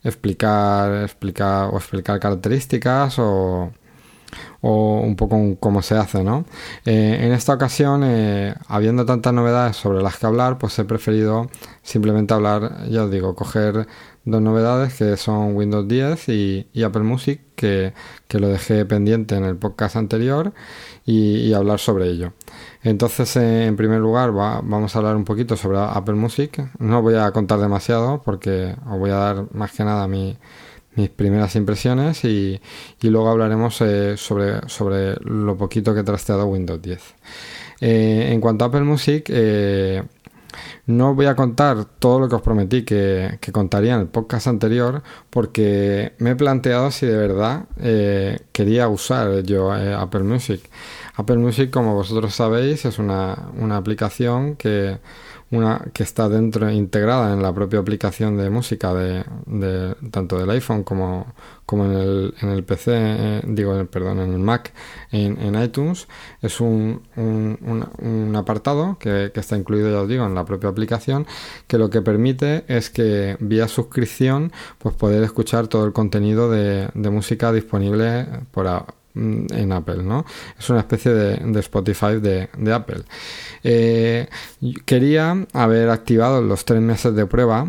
explicar, 0.03 1.03
explicar 1.03 1.69
o 1.71 1.77
explicar 1.77 2.19
características 2.19 3.19
o, 3.19 3.71
un 4.61 5.15
poco 5.15 5.57
cómo 5.59 5.81
se 5.81 5.95
hace, 5.97 6.23
¿no? 6.23 6.45
Eh, 6.85 7.19
en 7.21 7.31
esta 7.33 7.53
ocasión, 7.53 8.03
eh, 8.05 8.55
habiendo 8.67 9.05
tantas 9.05 9.33
novedades 9.33 9.75
sobre 9.75 10.01
las 10.01 10.17
que 10.17 10.27
hablar, 10.27 10.57
pues 10.57 10.77
he 10.79 10.85
preferido 10.85 11.49
simplemente 11.81 12.33
hablar, 12.33 12.87
ya 12.89 13.05
os 13.05 13.11
digo, 13.11 13.35
coger 13.35 13.87
dos 14.23 14.41
novedades 14.41 14.93
que 14.93 15.17
son 15.17 15.55
Windows 15.55 15.87
10 15.87 16.29
y, 16.29 16.83
Apple 16.83 17.01
Music, 17.01 17.41
que, 17.55 17.93
lo 18.29 18.47
dejé 18.47 18.85
pendiente 18.85 19.35
en 19.35 19.45
el 19.45 19.57
podcast 19.57 19.95
anterior 19.95 20.53
y, 21.05 21.51
hablar 21.53 21.79
sobre 21.79 22.07
ello. 22.07 22.33
Entonces, 22.83 23.35
eh, 23.35 23.65
en 23.65 23.75
primer 23.75 23.99
lugar, 23.99 24.31
vamos 24.31 24.95
a 24.95 24.99
hablar 24.99 25.15
un 25.15 25.23
poquito 25.23 25.55
sobre 25.55 25.77
Apple 25.79 26.15
Music. 26.15 26.69
No 26.79 27.01
voy 27.01 27.15
a 27.15 27.31
contar 27.31 27.59
demasiado 27.59 28.21
porque 28.23 28.75
os 28.89 28.97
voy 28.97 29.11
a 29.11 29.15
dar 29.15 29.53
más 29.53 29.71
que 29.71 29.83
nada 29.83 30.07
mis 30.07 30.37
primeras 31.15 31.55
impresiones 31.55 32.25
y, 32.25 32.59
luego 33.03 33.29
hablaremos 33.29 33.81
eh, 33.81 34.17
sobre, 34.17 34.67
sobre 34.67 35.15
lo 35.21 35.57
poquito 35.57 35.93
que 35.93 35.99
he 35.99 36.03
trasteado 36.03 36.47
Windows 36.47 36.81
10. 36.81 37.01
Eh, 37.81 38.29
en 38.31 38.41
cuanto 38.41 38.65
a 38.65 38.69
Apple 38.69 38.81
Music, 38.81 39.29
no 40.85 41.15
voy 41.15 41.27
a 41.27 41.35
contar 41.35 41.85
todo 41.85 42.19
lo 42.19 42.29
que 42.29 42.35
os 42.35 42.41
prometí 42.41 42.83
que, 42.83 43.39
contaría 43.51 43.95
en 43.95 44.01
el 44.01 44.07
podcast 44.07 44.47
anterior 44.47 45.03
porque 45.29 46.13
me 46.19 46.31
he 46.31 46.35
planteado 46.35 46.91
si 46.91 47.05
de 47.05 47.17
verdad 47.17 47.65
eh, 47.79 48.39
quería 48.51 48.87
usar 48.87 49.43
yo 49.43 49.75
eh, 49.75 49.93
Apple 49.93 50.23
Music. 50.23 50.61
Apple 51.15 51.37
Music, 51.37 51.69
como 51.69 51.93
vosotros 51.93 52.33
sabéis, 52.33 52.85
es 52.85 52.97
una, 52.97 53.49
una 53.57 53.77
aplicación 53.77 54.55
que 54.55 54.99
una 55.51 55.85
que 55.93 56.03
está 56.03 56.29
dentro 56.29 56.69
integrada 56.71 57.33
en 57.33 57.41
la 57.41 57.53
propia 57.53 57.79
aplicación 57.79 58.37
de 58.37 58.49
música 58.49 58.93
de, 58.93 59.23
tanto 60.09 60.39
del 60.39 60.49
iPhone 60.49 60.83
como, 60.83 61.33
como 61.65 61.85
en, 61.85 61.91
el, 61.93 62.33
en 62.41 62.49
el 62.49 62.63
PC 62.63 62.91
eh, 62.93 63.41
digo 63.45 63.85
perdón 63.85 64.19
en 64.19 64.33
el 64.33 64.39
Mac 64.39 64.73
en, 65.11 65.61
iTunes. 65.61 66.07
Es 66.41 66.61
un, 66.61 67.03
un, 67.15 68.35
apartado 68.35 68.97
que, 68.97 69.31
está 69.35 69.57
incluido 69.57 69.91
ya 69.91 70.01
os 70.01 70.07
digo 70.07 70.25
en 70.25 70.35
la 70.35 70.45
propia 70.45 70.69
aplicación 70.69 71.27
que 71.67 71.77
lo 71.77 71.89
que 71.89 72.01
permite 72.01 72.63
es 72.67 72.89
que 72.89 73.35
vía 73.39 73.67
suscripción 73.67 74.51
pues 74.77 74.95
poder 74.95 75.23
escuchar 75.23 75.67
todo 75.67 75.85
el 75.85 75.93
contenido 75.93 76.49
de, 76.49 76.89
de 76.93 77.09
música 77.09 77.51
disponible 77.51 78.25
por, 78.51 78.67
en 79.15 79.71
Apple, 79.71 80.03
¿no? 80.03 80.25
Es 80.57 80.69
una 80.69 80.79
especie 80.79 81.11
de, 81.11 81.59
Spotify 81.59 82.19
de, 82.19 82.73
Apple. 82.73 83.03
Eh, 83.63 84.27
quería 84.85 85.45
haber 85.53 85.89
activado 85.89 86.41
los 86.41 86.65
tres 86.65 86.81
meses 86.81 87.15
de 87.15 87.25
prueba, 87.25 87.67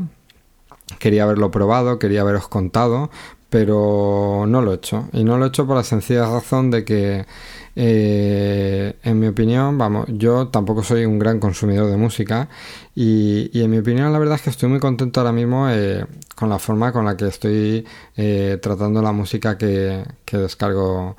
quería 0.99 1.25
haberlo 1.25 1.51
probado, 1.51 1.99
quería 1.99 2.23
haberos 2.23 2.49
contado, 2.49 3.11
pero 3.51 4.45
no 4.49 4.63
lo 4.63 4.73
he 4.73 4.77
hecho. 4.77 5.09
Y 5.13 5.25
no 5.25 5.39
lo 5.39 5.45
he 5.45 5.49
hecho 5.49 5.67
por 5.67 5.77
la 5.77 5.85
sencilla 5.85 6.27
razón 6.27 6.71
de 6.71 6.85
que, 6.85 7.27
eh, 7.75 8.97
en 9.03 9.19
mi 9.19 9.27
opinión, 9.27 9.79
vamos, 9.79 10.07
yo 10.09 10.49
tampoco 10.49 10.83
soy 10.83 11.05
un 11.07 11.19
gran 11.19 11.41
consumidor 11.41 11.91
de 11.91 11.97
música 11.97 12.49
y, 12.95 13.51
en 13.55 13.71
mi 13.71 13.79
opinión 13.79 14.13
la 14.13 14.19
verdad 14.19 14.37
es 14.37 14.43
que 14.43 14.51
estoy 14.51 14.69
muy 14.69 14.81
contento 14.81 15.21
ahora 15.21 15.33
mismo 15.33 15.69
eh, 15.71 16.05
con 16.35 16.51
la 16.51 16.59
forma 16.59 16.93
con 16.93 17.05
la 17.07 17.17
que 17.17 17.29
estoy 17.29 17.87
eh, 18.17 18.59
tratando 18.61 19.01
la 19.01 19.13
música 19.13 19.57
que, 19.57 20.05
descargo, 20.31 21.17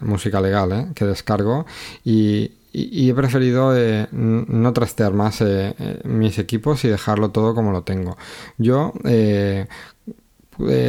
música 0.00 0.40
legal, 0.40 0.92
que 0.94 1.04
descargo 1.04 1.66
y, 2.04 2.52
he 2.76 3.14
preferido 3.14 3.72
no 4.10 4.72
trastear 4.72 5.12
más 5.12 5.44
mis 6.02 6.38
equipos 6.40 6.84
y 6.84 6.88
dejarlo 6.88 7.30
todo 7.30 7.54
como 7.54 7.70
lo 7.70 7.82
tengo. 7.82 8.16
Yo 8.58 8.92
eh, 9.04 9.66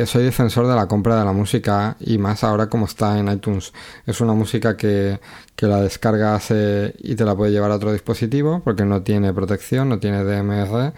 soy 0.06 0.24
defensor 0.24 0.68
de 0.68 0.76
la 0.76 0.88
compra 0.88 1.18
de 1.18 1.26
la 1.26 1.34
música 1.34 1.98
y 2.00 2.18
más 2.18 2.44
ahora 2.44 2.70
como 2.70 2.86
está 2.86 3.18
en 3.20 3.30
iTunes. 3.30 3.74
Es 4.06 4.22
una 4.22 4.34
música 4.34 4.78
que, 4.78 5.20
la 5.58 5.82
descargas 5.82 6.52
y 6.52 7.16
te 7.16 7.26
la 7.26 7.36
puede 7.36 7.52
llevar 7.52 7.72
a 7.72 7.76
otro 7.76 7.92
dispositivo 7.92 8.62
porque 8.64 8.86
no 8.86 9.02
tiene 9.02 9.34
protección, 9.34 9.90
no 9.90 10.00
tiene 10.00 10.24
DMR. 10.24 10.94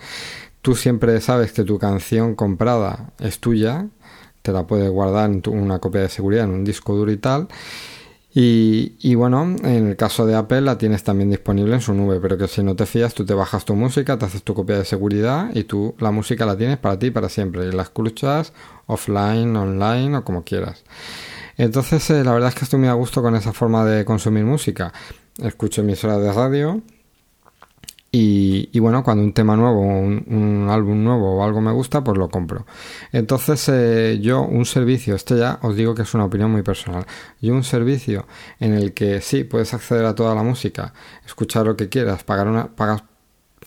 Tú 0.61 0.75
siempre 0.75 1.21
sabes 1.21 1.53
que 1.53 1.63
tu 1.63 1.79
canción 1.79 2.35
comprada 2.35 3.11
es 3.19 3.39
tuya, 3.39 3.87
te 4.41 4.51
la 4.51 4.67
puedes 4.67 4.89
guardar 4.89 5.29
en 5.29 5.41
una 5.47 5.79
copia 5.79 6.01
de 6.01 6.09
seguridad 6.09 6.45
en 6.45 6.51
un 6.51 6.65
disco 6.65 6.95
duro 6.95 7.11
y 7.11 7.17
tal. 7.17 7.47
Y, 8.39 9.15
bueno, 9.15 9.55
en 9.63 9.87
el 9.87 9.95
caso 9.95 10.27
de 10.27 10.35
Apple 10.35 10.61
la 10.61 10.77
tienes 10.77 11.03
también 11.03 11.31
disponible 11.31 11.73
en 11.73 11.81
su 11.81 11.95
nube, 11.95 12.19
pero 12.21 12.37
que 12.37 12.47
si 12.47 12.61
no 12.61 12.75
te 12.75 12.85
fías, 12.85 13.15
tú 13.15 13.25
te 13.25 13.33
bajas 13.33 13.65
tu 13.65 13.73
música, 13.73 14.19
te 14.19 14.25
haces 14.25 14.43
tu 14.43 14.53
copia 14.53 14.77
de 14.77 14.85
seguridad 14.85 15.49
y 15.55 15.63
tú 15.63 15.95
la 15.97 16.11
música 16.11 16.45
la 16.45 16.55
tienes 16.55 16.77
para 16.77 16.99
ti 16.99 17.09
para 17.09 17.29
siempre. 17.29 17.65
Y 17.65 17.71
la 17.71 17.81
escuchas 17.81 18.53
offline, 18.85 19.55
online 19.55 20.17
o 20.17 20.23
como 20.23 20.43
quieras. 20.43 20.83
Entonces, 21.57 22.07
eh, 22.11 22.23
la 22.23 22.31
verdad 22.31 22.49
es 22.49 22.55
que 22.55 22.65
estoy 22.65 22.77
muy 22.77 22.89
a 22.89 22.93
gusto 22.93 23.23
con 23.23 23.35
esa 23.35 23.53
forma 23.53 23.83
de 23.85 24.05
consumir 24.05 24.45
música. 24.45 24.93
Escucho 25.39 25.81
emisoras 25.81 26.21
de 26.21 26.31
radio, 26.31 26.83
y, 28.11 28.79
bueno, 28.79 29.03
cuando 29.03 29.23
un 29.23 29.33
tema 29.33 29.55
nuevo, 29.55 29.81
un, 29.81 30.23
un, 30.27 30.69
álbum 30.69 31.03
nuevo 31.03 31.37
o 31.37 31.43
algo 31.43 31.59
me 31.61 31.71
gusta, 31.71 32.03
pues 32.03 32.17
lo 32.17 32.29
compro. 32.29 32.65
Entonces 33.11 33.67
eh, 33.69 34.19
yo 34.21 34.41
un 34.41 34.65
servicio, 34.65 35.13
este 35.15 35.37
ya 35.37 35.59
os 35.61 35.75
digo 35.75 35.93
que 35.93 36.03
es 36.03 36.13
una 36.13 36.25
opinión 36.25 36.51
muy 36.51 36.63
personal, 36.63 37.05
yo 37.41 37.53
un 37.53 37.63
servicio 37.63 38.25
en 38.59 38.73
el 38.73 38.93
que 38.93 39.21
sí, 39.21 39.43
puedes 39.43 39.73
acceder 39.73 40.05
a 40.05 40.15
toda 40.15 40.33
la 40.35 40.43
música, 40.43 40.93
escuchar 41.25 41.65
lo 41.65 41.75
que 41.75 41.89
quieras, 41.89 42.23
pagar 42.23 42.47
una, 42.47 42.67
pagas, 42.67 43.03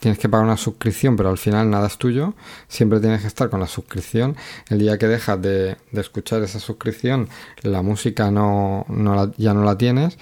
tienes 0.01 0.19
que 0.19 0.29
pagar 0.29 0.47
una 0.47 0.57
suscripción, 0.57 1.17
pero 1.17 1.29
al 1.29 1.39
final 1.39 1.69
nada 1.69 1.87
es 1.87 1.99
tuyo, 1.99 2.35
siempre 2.67 2.99
tienes 2.99 3.21
que 3.21 3.27
estar 3.27 3.51
con 3.51 3.61
la 3.61 3.67
suscripción. 3.67 4.37
El 4.71 4.79
día 4.79 4.97
que 4.97 5.07
dejas 5.07 5.41
de, 5.43 5.77
escuchar 5.93 6.43
esa 6.43 6.59
suscripción, 6.59 7.29
la 7.63 7.83
música 7.83 8.31
no, 8.31 8.87
no 8.89 9.33
ya 9.37 9.53
no 9.53 9.65
la 9.65 9.77
tienes 9.77 10.19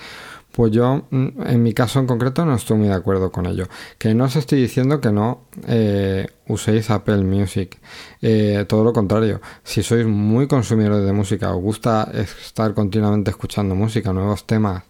pues 0.52 0.72
yo, 0.72 1.04
mm, 1.10 1.28
en 1.46 1.62
mi 1.62 1.72
caso 1.72 2.00
en 2.00 2.06
concreto, 2.06 2.44
no 2.44 2.54
estoy 2.54 2.78
muy 2.78 2.88
de 2.88 2.94
acuerdo 2.94 3.30
con 3.30 3.46
ello. 3.46 3.66
Que 3.98 4.14
no 4.14 4.24
os 4.24 4.36
estoy 4.36 4.60
diciendo 4.60 5.00
que 5.00 5.12
no 5.12 5.42
eh, 5.66 6.26
uséis 6.48 6.90
Apple 6.90 7.24
Music. 7.24 7.78
Eh, 8.22 8.64
todo 8.68 8.84
lo 8.84 8.92
contrario. 8.92 9.40
Si 9.62 9.82
sois 9.82 10.06
muy 10.06 10.48
consumidores 10.48 11.04
de 11.04 11.12
música, 11.12 11.54
os 11.54 11.62
gusta 11.62 12.10
estar 12.14 12.74
continuamente 12.74 13.30
escuchando 13.30 13.74
música, 13.74 14.12
nuevos 14.12 14.46
temas, 14.46 14.82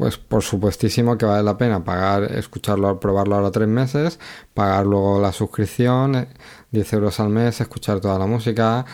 pues 0.00 0.16
por 0.16 0.42
supuestísimo 0.42 1.18
que 1.18 1.26
vale 1.26 1.42
la 1.42 1.58
pena 1.58 1.84
pagar, 1.84 2.24
escucharlo, 2.32 2.98
probarlo 2.98 3.36
ahora 3.36 3.50
tres 3.50 3.68
meses, 3.68 4.18
pagar 4.54 4.86
luego 4.86 5.20
la 5.20 5.30
suscripción, 5.30 6.26
10 6.70 6.92
eh, 6.92 6.96
euros 6.96 7.20
al 7.20 7.28
mes, 7.28 7.60
escuchar 7.60 8.00
toda 8.00 8.18
la 8.18 8.26
música. 8.26 8.86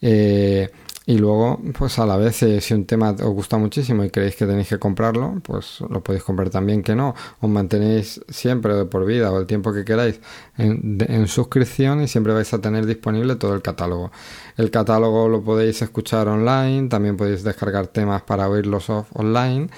Eh, 0.00 0.70
y 1.08 1.18
luego, 1.18 1.60
pues 1.78 2.00
a 2.00 2.06
la 2.06 2.16
vez, 2.16 2.42
eh, 2.42 2.60
si 2.60 2.74
un 2.74 2.84
tema 2.84 3.10
os 3.12 3.32
gusta 3.32 3.56
muchísimo 3.58 4.02
y 4.02 4.10
creéis 4.10 4.34
que 4.34 4.44
tenéis 4.44 4.68
que 4.68 4.80
comprarlo, 4.80 5.40
pues 5.44 5.80
lo 5.88 6.02
podéis 6.02 6.24
comprar 6.24 6.50
también 6.50 6.82
que 6.82 6.96
no. 6.96 7.14
Os 7.40 7.48
mantenéis 7.48 8.20
siempre 8.28 8.74
de 8.74 8.86
por 8.86 9.06
vida 9.06 9.30
o 9.30 9.38
el 9.38 9.46
tiempo 9.46 9.72
que 9.72 9.84
queráis 9.84 10.18
en, 10.58 11.28
suscripción 11.28 12.02
y 12.02 12.08
siempre 12.08 12.32
vais 12.32 12.52
a 12.52 12.60
tener 12.60 12.86
disponible 12.86 13.36
todo 13.36 13.54
el 13.54 13.62
catálogo. 13.62 14.10
El 14.56 14.72
catálogo 14.72 15.28
lo 15.28 15.44
podéis 15.44 15.80
escuchar 15.80 16.26
online, 16.26 16.88
también 16.88 17.16
podéis 17.16 17.44
descargar 17.44 17.86
temas 17.86 18.22
para 18.22 18.48
oírlos 18.48 18.90
online, 19.12 19.68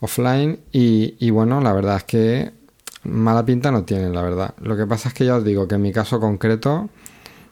offline. 0.00 0.60
Y, 0.72 1.14
y 1.18 1.30
bueno, 1.30 1.62
la 1.62 1.72
verdad 1.72 1.96
es 1.96 2.04
que 2.04 2.52
mala 3.04 3.46
pinta 3.46 3.70
no 3.70 3.84
tienen, 3.84 4.12
la 4.12 4.20
verdad. 4.20 4.54
Lo 4.60 4.76
que 4.76 4.86
pasa 4.86 5.08
es 5.08 5.14
que 5.14 5.24
ya 5.24 5.36
os 5.36 5.44
digo 5.44 5.66
que 5.66 5.76
en 5.76 5.82
mi 5.82 5.92
caso 5.92 6.20
concreto 6.20 6.90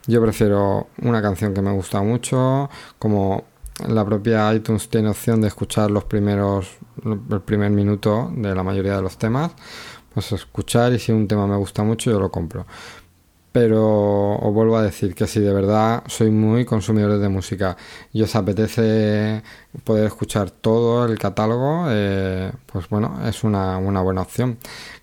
yo 0.08 0.20
prefiero 0.22 0.88
una 1.02 1.22
canción 1.22 1.54
que 1.54 1.62
me 1.62 1.70
gusta 1.70 2.02
mucho, 2.02 2.68
como 2.98 3.44
la 3.86 4.04
propia 4.04 4.52
iTunes 4.52 4.88
tiene 4.88 5.10
opción 5.10 5.40
de 5.40 5.48
escuchar 5.48 5.90
los 5.90 6.04
primeros, 6.04 6.78
el 7.04 7.40
primer 7.42 7.70
minuto 7.70 8.32
de 8.34 8.54
la 8.54 8.62
mayoría 8.62 8.96
de 8.96 9.02
los 9.02 9.18
temas, 9.18 9.52
pues 10.12 10.32
escuchar 10.32 10.92
y 10.92 10.98
si 10.98 11.12
un 11.12 11.28
tema 11.28 11.46
me 11.46 11.56
gusta 11.56 11.84
mucho 11.84 12.10
yo 12.10 12.18
lo 12.18 12.30
compro. 12.30 12.66
Pero 13.50 14.36
os 14.36 14.52
vuelvo 14.52 14.76
a 14.76 14.82
decir 14.82 15.14
que 15.14 15.26
si 15.26 15.40
de 15.40 15.52
verdad 15.52 16.02
soy 16.06 16.30
muy 16.30 16.64
consumidor 16.64 17.18
de 17.18 17.28
música 17.28 17.76
y 18.12 18.22
os 18.22 18.36
apetece 18.36 19.42
poder 19.84 20.06
escuchar 20.06 20.50
todo 20.50 21.06
el 21.06 21.18
catálogo, 21.18 21.86
eh, 21.88 22.52
pues 22.66 22.88
bueno, 22.88 23.18
es 23.26 23.44
una, 23.44 23.78
buena 23.78 24.20
opción. 24.22 24.58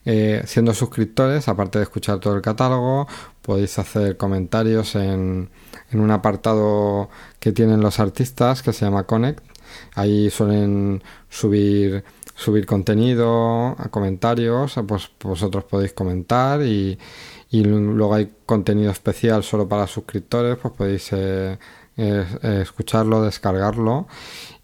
Eh, 0.05 0.43
siendo 0.45 0.73
suscriptores, 0.73 1.47
aparte 1.47 1.79
de 1.79 1.83
escuchar 1.83 2.19
todo 2.19 2.35
el 2.35 2.41
catálogo, 2.41 3.07
podéis 3.45 3.77
hacer 3.79 4.17
comentarios 4.17 4.95
en, 4.95 5.49
en 5.91 5.99
un 5.99 6.11
apartado 6.11 7.09
que 7.39 7.51
tienen 7.51 7.81
los 7.81 7.99
artistas 7.99 8.61
que 8.63 8.73
se 8.73 8.85
llama 8.85 9.03
Connect. 9.03 9.43
Ahí 9.95 10.29
suelen 10.29 11.03
subir 11.29 12.03
subir 12.35 12.65
contenido, 12.65 13.75
a 13.79 13.89
comentarios, 13.89 14.75
pues 14.87 15.09
vosotros 15.23 15.63
podéis 15.63 15.93
comentar 15.93 16.61
y, 16.61 16.99
y 17.49 17.63
luego 17.63 18.13
hay 18.13 18.29
contenido 18.45 18.91
especial 18.91 19.43
solo 19.43 19.67
para 19.67 19.87
suscriptores, 19.87 20.57
pues 20.57 20.73
podéis 20.73 21.09
eh, 21.13 21.57
escucharlo, 21.97 23.21
descargarlo 23.23 24.07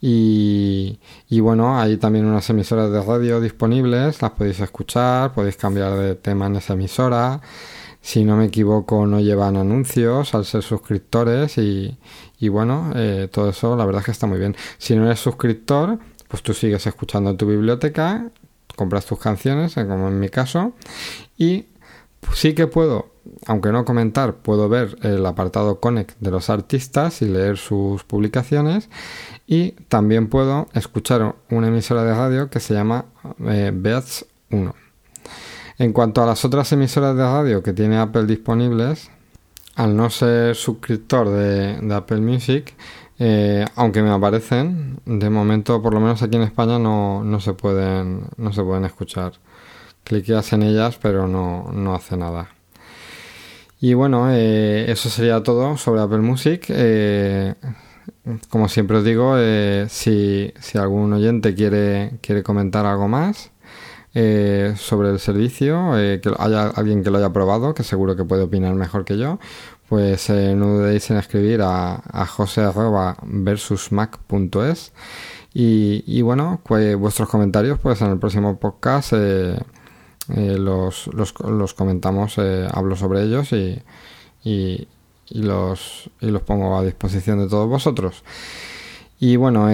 y, 0.02 1.00
y, 1.30 1.40
bueno, 1.40 1.80
hay 1.80 1.96
también 1.98 2.26
unas 2.26 2.50
emisoras 2.50 2.92
de 2.92 3.02
radio 3.02 3.40
disponibles, 3.40 4.22
las 4.22 4.32
podéis 4.32 4.60
escuchar, 4.60 5.34
podéis 5.34 5.56
cambiar 5.56 5.96
de 5.96 6.16
tema 6.16 6.48
en 6.48 6.58
esa 6.58 6.74
emisora 6.74 7.40
si 8.02 8.26
no 8.26 8.36
me 8.36 8.45
equivoco, 8.45 9.06
no 9.06 9.20
llevan 9.20 9.58
anuncios 9.58 10.34
al 10.34 10.45
ser 10.45 10.64
suscriptores 10.64 11.58
y, 11.58 11.97
bueno, 12.49 12.91
eh, 12.95 13.30
todo 13.32 13.49
eso 13.49 13.76
la 13.76 13.86
verdad 13.86 13.99
es 13.99 14.06
que 14.06 14.12
está 14.12 14.28
muy 14.28 14.39
bien. 14.39 14.56
Si 14.78 14.95
no 14.95 15.06
eres 15.06 15.20
suscriptor, 15.20 15.99
pues 16.28 16.41
tú 16.41 16.54
sigues 16.54 16.86
escuchando 16.88 17.36
tu 17.36 17.45
biblioteca, 17.45 18.30
compras 18.76 19.06
tus 19.06 19.20
canciones, 19.20 19.78
eh, 19.78 19.86
como 19.86 20.08
en 20.08 20.20
mi 20.20 20.30
caso, 20.30 20.74
y 21.38 21.66
sí 22.34 22.54
que 22.54 22.68
puedo, 22.68 23.12
aunque 23.45 23.72
no 23.72 23.86
comentar, 23.86 24.36
puedo 24.36 24.68
ver 24.68 24.97
el 25.04 25.24
apartado 25.26 25.80
Connect 25.80 26.18
de 26.20 26.32
los 26.32 26.49
artistas 26.49 27.22
y 27.22 27.26
leer 27.26 27.58
sus 27.58 28.04
publicaciones, 28.04 28.89
y 29.45 29.72
también 29.89 30.28
puedo 30.28 30.70
escuchar 30.74 31.36
una 31.52 31.68
emisora 31.68 32.04
de 32.04 32.16
radio 32.16 32.49
que 32.49 32.60
se 32.60 32.74
llama 32.74 33.06
eh, 33.45 33.72
Beats 33.74 34.26
1. 34.49 34.74
En 35.82 35.94
cuanto 35.94 36.22
a 36.22 36.28
las 36.28 36.46
otras 36.46 36.72
emisoras 36.74 37.18
de 37.18 37.24
radio 37.24 37.64
que 37.64 37.74
tiene 37.74 37.98
Apple 37.98 38.26
disponibles, 38.26 39.10
al 39.74 39.98
no 39.98 40.12
ser 40.12 40.56
suscriptor 40.56 41.28
de, 41.30 41.96
Apple 41.96 42.22
Music, 42.22 42.76
eh, 43.18 43.66
aunque 43.76 44.04
me 44.04 44.12
aparecen, 44.12 45.00
de 45.06 45.32
momento, 45.32 45.82
por 45.82 45.96
lo 45.96 46.00
menos 46.00 46.22
aquí 46.22 46.36
en 46.36 46.44
España, 46.44 46.78
no, 46.78 47.24
no, 47.24 47.40
se, 47.40 47.54
pueden, 47.54 48.26
no 48.38 48.54
se 48.54 48.62
pueden 48.62 48.86
escuchar. 48.86 49.34
Cliqueas 50.04 50.54
en 50.54 50.62
ellas, 50.62 51.00
pero 51.02 51.28
no, 51.28 51.72
no 51.74 51.96
hace 51.96 52.16
nada. 52.16 52.50
Y 53.80 53.96
bueno, 53.96 54.28
eh, 54.30 54.86
eso 54.88 55.10
sería 55.10 55.42
todo 55.42 55.78
sobre 55.78 56.02
Apple 56.02 56.20
Music. 56.20 56.66
Eh, 56.70 57.56
como 58.50 58.70
siempre 58.70 58.98
os 58.98 59.04
digo, 59.04 59.36
si, 59.90 60.54
si, 60.60 60.78
algún 60.78 61.12
oyente 61.12 61.56
quiere, 61.56 62.20
quiere 62.22 62.44
comentar 62.44 62.86
algo 62.86 63.08
más, 63.08 63.51
eh, 64.14 64.74
sobre 64.78 65.09
el 65.09 65.20
servicio, 65.20 65.97
eh, 65.97 66.20
que 66.20 66.34
haya 66.38 66.68
alguien 66.68 67.01
que 67.01 67.09
lo 67.09 67.18
haya 67.18 67.32
probado, 67.32 67.74
que 67.74 67.84
seguro 67.84 68.18
que 68.18 68.26
puede 68.26 68.43
opinar 68.43 68.76
mejor 68.76 69.05
que 69.05 69.18
yo, 69.18 69.39
pues 69.88 70.30
eh, 70.30 70.53
no 70.53 70.68
dudéis 70.68 71.09
en 71.12 71.18
escribir 71.18 71.62
a, 71.62 71.95
a 71.95 72.26
jose 72.26 72.62
versusmac.es 73.24 74.91
y, 75.53 76.03
y 76.05 76.22
bueno, 76.24 76.59
pues 76.66 76.97
vuestros 76.97 77.30
comentarios 77.30 77.80
pues 77.80 78.01
en 78.01 78.12
el 78.12 78.20
próximo 78.20 78.59
podcast 78.59 79.14
los, 80.28 81.07
los, 81.07 81.34
los, 81.39 81.74
comentamos, 81.74 82.38
hablo 82.38 82.97
sobre 82.97 83.24
ellos 83.24 83.53
y, 83.53 83.82
y, 84.43 84.88
los, 85.30 86.09
y 86.20 86.28
los 86.28 86.41
pongo 86.41 86.78
a 86.78 86.84
disposición 86.84 87.39
de 87.39 87.47
todos 87.47 87.70
vosotros. 87.70 88.26
Y 89.20 89.38
bueno, 89.38 89.68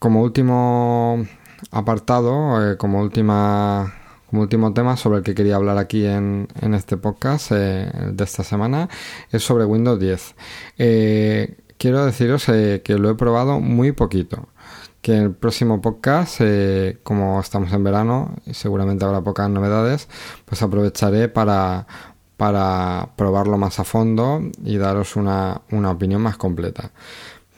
como 0.00 0.22
último 0.22 1.24
apartado, 1.70 2.72
eh, 2.72 2.76
como 2.76 3.00
última 3.00 3.94
como 4.28 4.42
último 4.42 4.72
tema 4.72 4.96
sobre 4.96 5.18
el 5.18 5.24
que 5.24 5.34
quería 5.34 5.56
hablar 5.56 5.76
aquí 5.76 6.06
en, 6.06 6.46
en 6.60 6.74
este 6.74 6.96
podcast 6.96 7.50
eh, 7.50 7.90
de 8.12 8.24
esta 8.24 8.44
semana 8.44 8.88
es 9.32 9.42
sobre 9.42 9.64
Windows 9.64 9.98
10. 9.98 10.34
Eh, 10.78 11.56
quiero 11.78 12.06
deciros 12.06 12.44
que 12.44 12.96
lo 12.96 13.10
he 13.10 13.14
probado 13.16 13.58
muy 13.58 13.90
poquito. 13.90 14.48
Que 15.02 15.16
en 15.16 15.22
el 15.24 15.34
próximo 15.34 15.80
podcast, 15.80 16.42
como 17.02 17.40
estamos 17.40 17.72
en 17.72 17.82
verano 17.82 18.36
y 18.44 18.54
seguramente 18.54 19.04
habrá 19.04 19.22
pocas 19.22 19.48
novedades, 19.48 20.08
pues 20.44 20.62
aprovecharé 20.62 21.28
para, 21.28 21.86
para 22.36 23.10
probarlo 23.16 23.58
más 23.58 23.80
a 23.80 23.84
fondo 23.84 24.40
y 24.64 24.78
daros 24.78 25.16
una, 25.16 25.60
una 25.72 25.90
opinión 25.90 26.22
más 26.22 26.36
completa. 26.36 26.92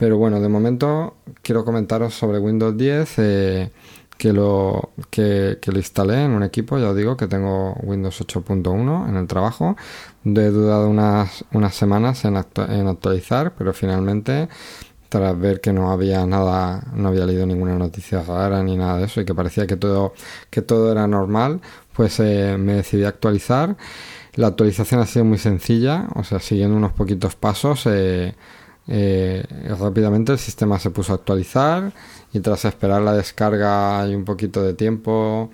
Pero 0.03 0.17
bueno, 0.17 0.41
de 0.41 0.49
momento 0.49 1.15
quiero 1.43 1.65
comentaros 1.65 2.13
sobre 2.13 2.41
Windows 2.41 2.77
10 2.77 3.15
que 4.19 4.33
lo, 4.33 4.91
que, 5.11 5.61
instalé 5.77 6.25
en 6.25 6.33
un 6.33 6.43
equipo, 6.43 6.77
ya 6.77 6.91
os 6.91 6.97
digo 6.97 7.17
que 7.17 7.29
tengo 7.29 7.75
Windows 7.85 8.21
8.1 8.21 9.09
en 9.09 9.17
el 9.17 9.29
trabajo. 9.29 9.77
He 10.25 10.49
dudado 10.49 10.91
unas, 10.91 11.45
unas 11.53 11.77
semanas 11.77 12.25
en, 12.25 12.35
en 12.35 12.89
actualizar, 12.89 13.55
pero 13.57 13.73
finalmente 13.73 14.49
tras 15.09 15.39
ver 15.39 15.61
que 15.61 15.73
no 15.73 15.93
había 15.93 16.27
nada, 16.27 16.83
no 16.97 17.07
había 17.07 17.25
leído 17.25 17.47
ninguna 17.47 17.79
noticia 17.79 18.25
rara 18.25 18.61
ni 18.65 18.77
nada 18.77 18.99
de 18.99 19.05
eso 19.05 19.21
y 19.21 19.25
que 19.25 19.37
parecía 19.37 19.69
que 19.69 19.77
todo, 19.77 20.15
que 20.51 20.63
todo 20.63 20.91
era 20.91 21.07
normal, 21.07 21.61
pues 21.93 22.19
eh, 22.19 22.57
me 22.59 22.73
decidí 22.75 23.05
a 23.05 23.09
actualizar. 23.11 23.77
La 24.35 24.49
actualización 24.49 25.01
ha 25.01 25.07
sido 25.07 25.25
muy 25.27 25.39
sencilla, 25.39 26.09
o 26.17 26.25
sea, 26.25 26.41
siguiendo 26.41 26.77
unos 26.77 26.93
poquitos 26.93 27.37
pasos, 27.37 27.87
eh, 27.87 28.35
eh, 28.89 29.45
rápidamente 29.78 30.33
el 30.33 30.39
sistema 30.39 30.78
se 30.78 30.91
puso 30.91 31.12
a 31.12 31.16
actualizar 31.16 31.93
y 32.33 32.41
tras 32.41 32.64
esperar 32.64 33.03
la 33.03 33.12
descarga 33.12 34.07
y 34.09 34.14
un 34.14 34.24
poquito 34.24 34.62
de 34.62 34.74
tiempo 34.74 35.51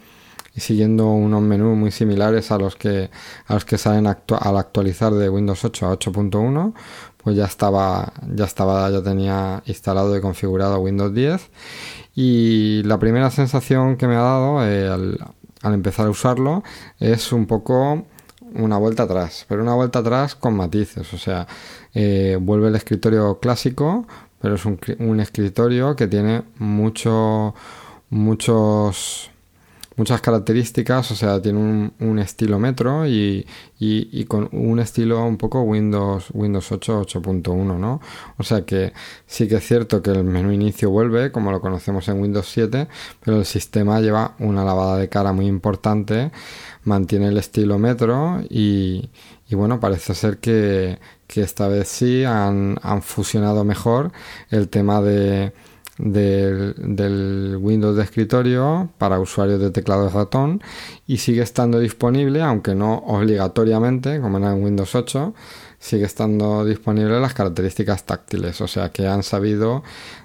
y 0.55 0.61
siguiendo 0.61 1.09
unos 1.09 1.43
menús 1.43 1.77
muy 1.77 1.91
similares 1.91 2.51
a 2.51 2.59
los 2.59 2.77
que 2.77 3.11
a 3.47 3.55
los 3.55 3.65
que 3.65 3.77
salen 3.77 4.07
al 4.07 4.57
actualizar 4.57 5.13
de 5.13 5.29
Windows 5.29 5.65
8 5.65 5.87
a 5.87 5.99
8.1 5.99 6.73
pues 7.19 7.37
ya 7.37 7.45
estaba 7.45 8.13
ya 8.35 8.45
estaba 8.45 8.91
ya 8.91 9.03
tenía 9.03 9.63
instalado 9.67 10.17
y 10.17 10.21
configurado 10.21 10.81
Windows 10.81 11.13
10 11.13 11.51
y 12.15 12.83
la 12.85 12.99
primera 12.99 13.31
sensación 13.31 13.97
que 13.97 14.09
me 14.09 14.17
ha 14.17 14.23
dado 14.23 14.67
eh, 14.67 14.89
al 14.89 15.75
empezar 15.75 16.07
a 16.07 16.11
usarlo 16.11 16.63
es 16.99 17.33
un 17.33 17.47
poco 17.47 18.07
una 18.59 18.77
vuelta 18.77 19.05
atrás, 19.05 19.47
pero 19.49 19.63
una 19.63 19.75
vuelta 19.75 20.01
atrás 20.01 20.35
con 20.35 20.55
matices, 20.55 21.13
o 21.15 21.19
sea, 21.19 21.47
eh, 21.95 22.39
vuelve 22.41 22.69
el 22.69 22.77
escritorio 22.77 23.39
clásico, 23.41 24.07
pero 24.41 24.57
es 24.57 24.65
un, 24.65 24.79
un 24.99 25.21
escritorio 25.21 25.97
que 25.97 26.07
tiene 26.07 26.43
mucho, 26.59 27.55
muchos, 28.11 29.31
muchas 29.99 30.21
características, 30.23 31.11
o 31.11 31.17
sea, 31.17 31.43
tiene 31.43 31.59
un, 31.59 31.93
un 31.99 32.19
estilo 32.21 32.59
metro 32.59 33.07
y, 33.07 33.45
y, 33.81 34.25
con 34.25 34.49
un 34.53 34.79
estilo 34.79 35.25
un 35.25 35.37
poco 35.37 35.63
Windows, 35.63 36.29
Windows 36.33 36.71
8, 36.71 37.03
8.1, 37.03 37.79
¿no? 37.79 38.01
O 38.39 38.45
sea 38.45 38.65
que 38.65 38.93
sí 39.27 39.49
que 39.49 39.57
es 39.57 39.67
cierto 39.67 40.01
que 40.01 40.11
el 40.11 40.25
menú 40.25 40.53
inicio 40.53 40.91
vuelve, 40.91 41.33
como 41.33 41.51
lo 41.51 41.61
conocemos 41.61 42.09
en 42.09 42.21
Windows 42.21 42.49
7, 42.49 42.89
pero 43.21 43.39
el 43.39 43.45
sistema 43.45 44.01
lleva 44.01 44.37
una 44.39 44.65
lavada 44.65 44.97
de 44.97 45.09
cara 45.09 45.33
muy 45.33 45.47
importante, 45.47 46.31
mantiene 46.85 47.29
el 47.29 47.37
estilo 47.37 47.79
metro 47.79 48.41
y, 48.49 49.11
y 49.49 49.55
bueno, 49.57 49.81
parece 49.81 50.15
ser 50.15 50.39
que, 50.39 51.01
que 51.27 51.43
esta 51.43 51.67
vez 51.67 51.89
sí 51.89 52.23
han, 52.25 52.79
han 52.83 53.03
fusionado 53.03 53.65
mejor 53.65 54.13
el 54.51 54.69
tema 54.69 55.01
de, 55.03 55.53
del, 55.99 57.59
Windows 57.61 57.97
de 57.97 58.03
escritorio 58.03 58.89
para 58.99 59.21
usuarios 59.21 59.61
de 59.61 59.71
teclado 59.71 60.05
de 60.05 60.11
ratón 60.11 60.63
y 61.07 61.19
sigue 61.19 61.43
estando 61.43 61.79
disponible, 61.79 62.43
aunque 62.43 62.75
no 62.75 62.99
obligatoriamente, 62.99 64.21
como 64.21 64.39
en 64.39 64.65
Windows 64.65 64.95
8, 64.95 65.35
sigue 65.79 66.05
estando 66.05 66.65
disponible 66.65 67.21
las 67.21 67.35
características 67.35 68.05
táctiles, 68.05 68.61
o 68.61 68.69
sea 68.69 68.91
que 68.91 69.07
han 69.07 69.23
sabido, 69.23 69.83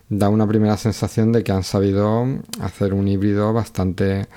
da 0.09 0.29
una 0.29 0.47
primera 0.47 0.77
sensación 0.77 1.31
de 1.31 1.43
que 1.43 1.51
han 1.51 1.63
sabido 1.63 2.25
hacer 2.61 2.93
un 2.93 3.07
híbrido 3.07 3.53
bastante 3.53 4.27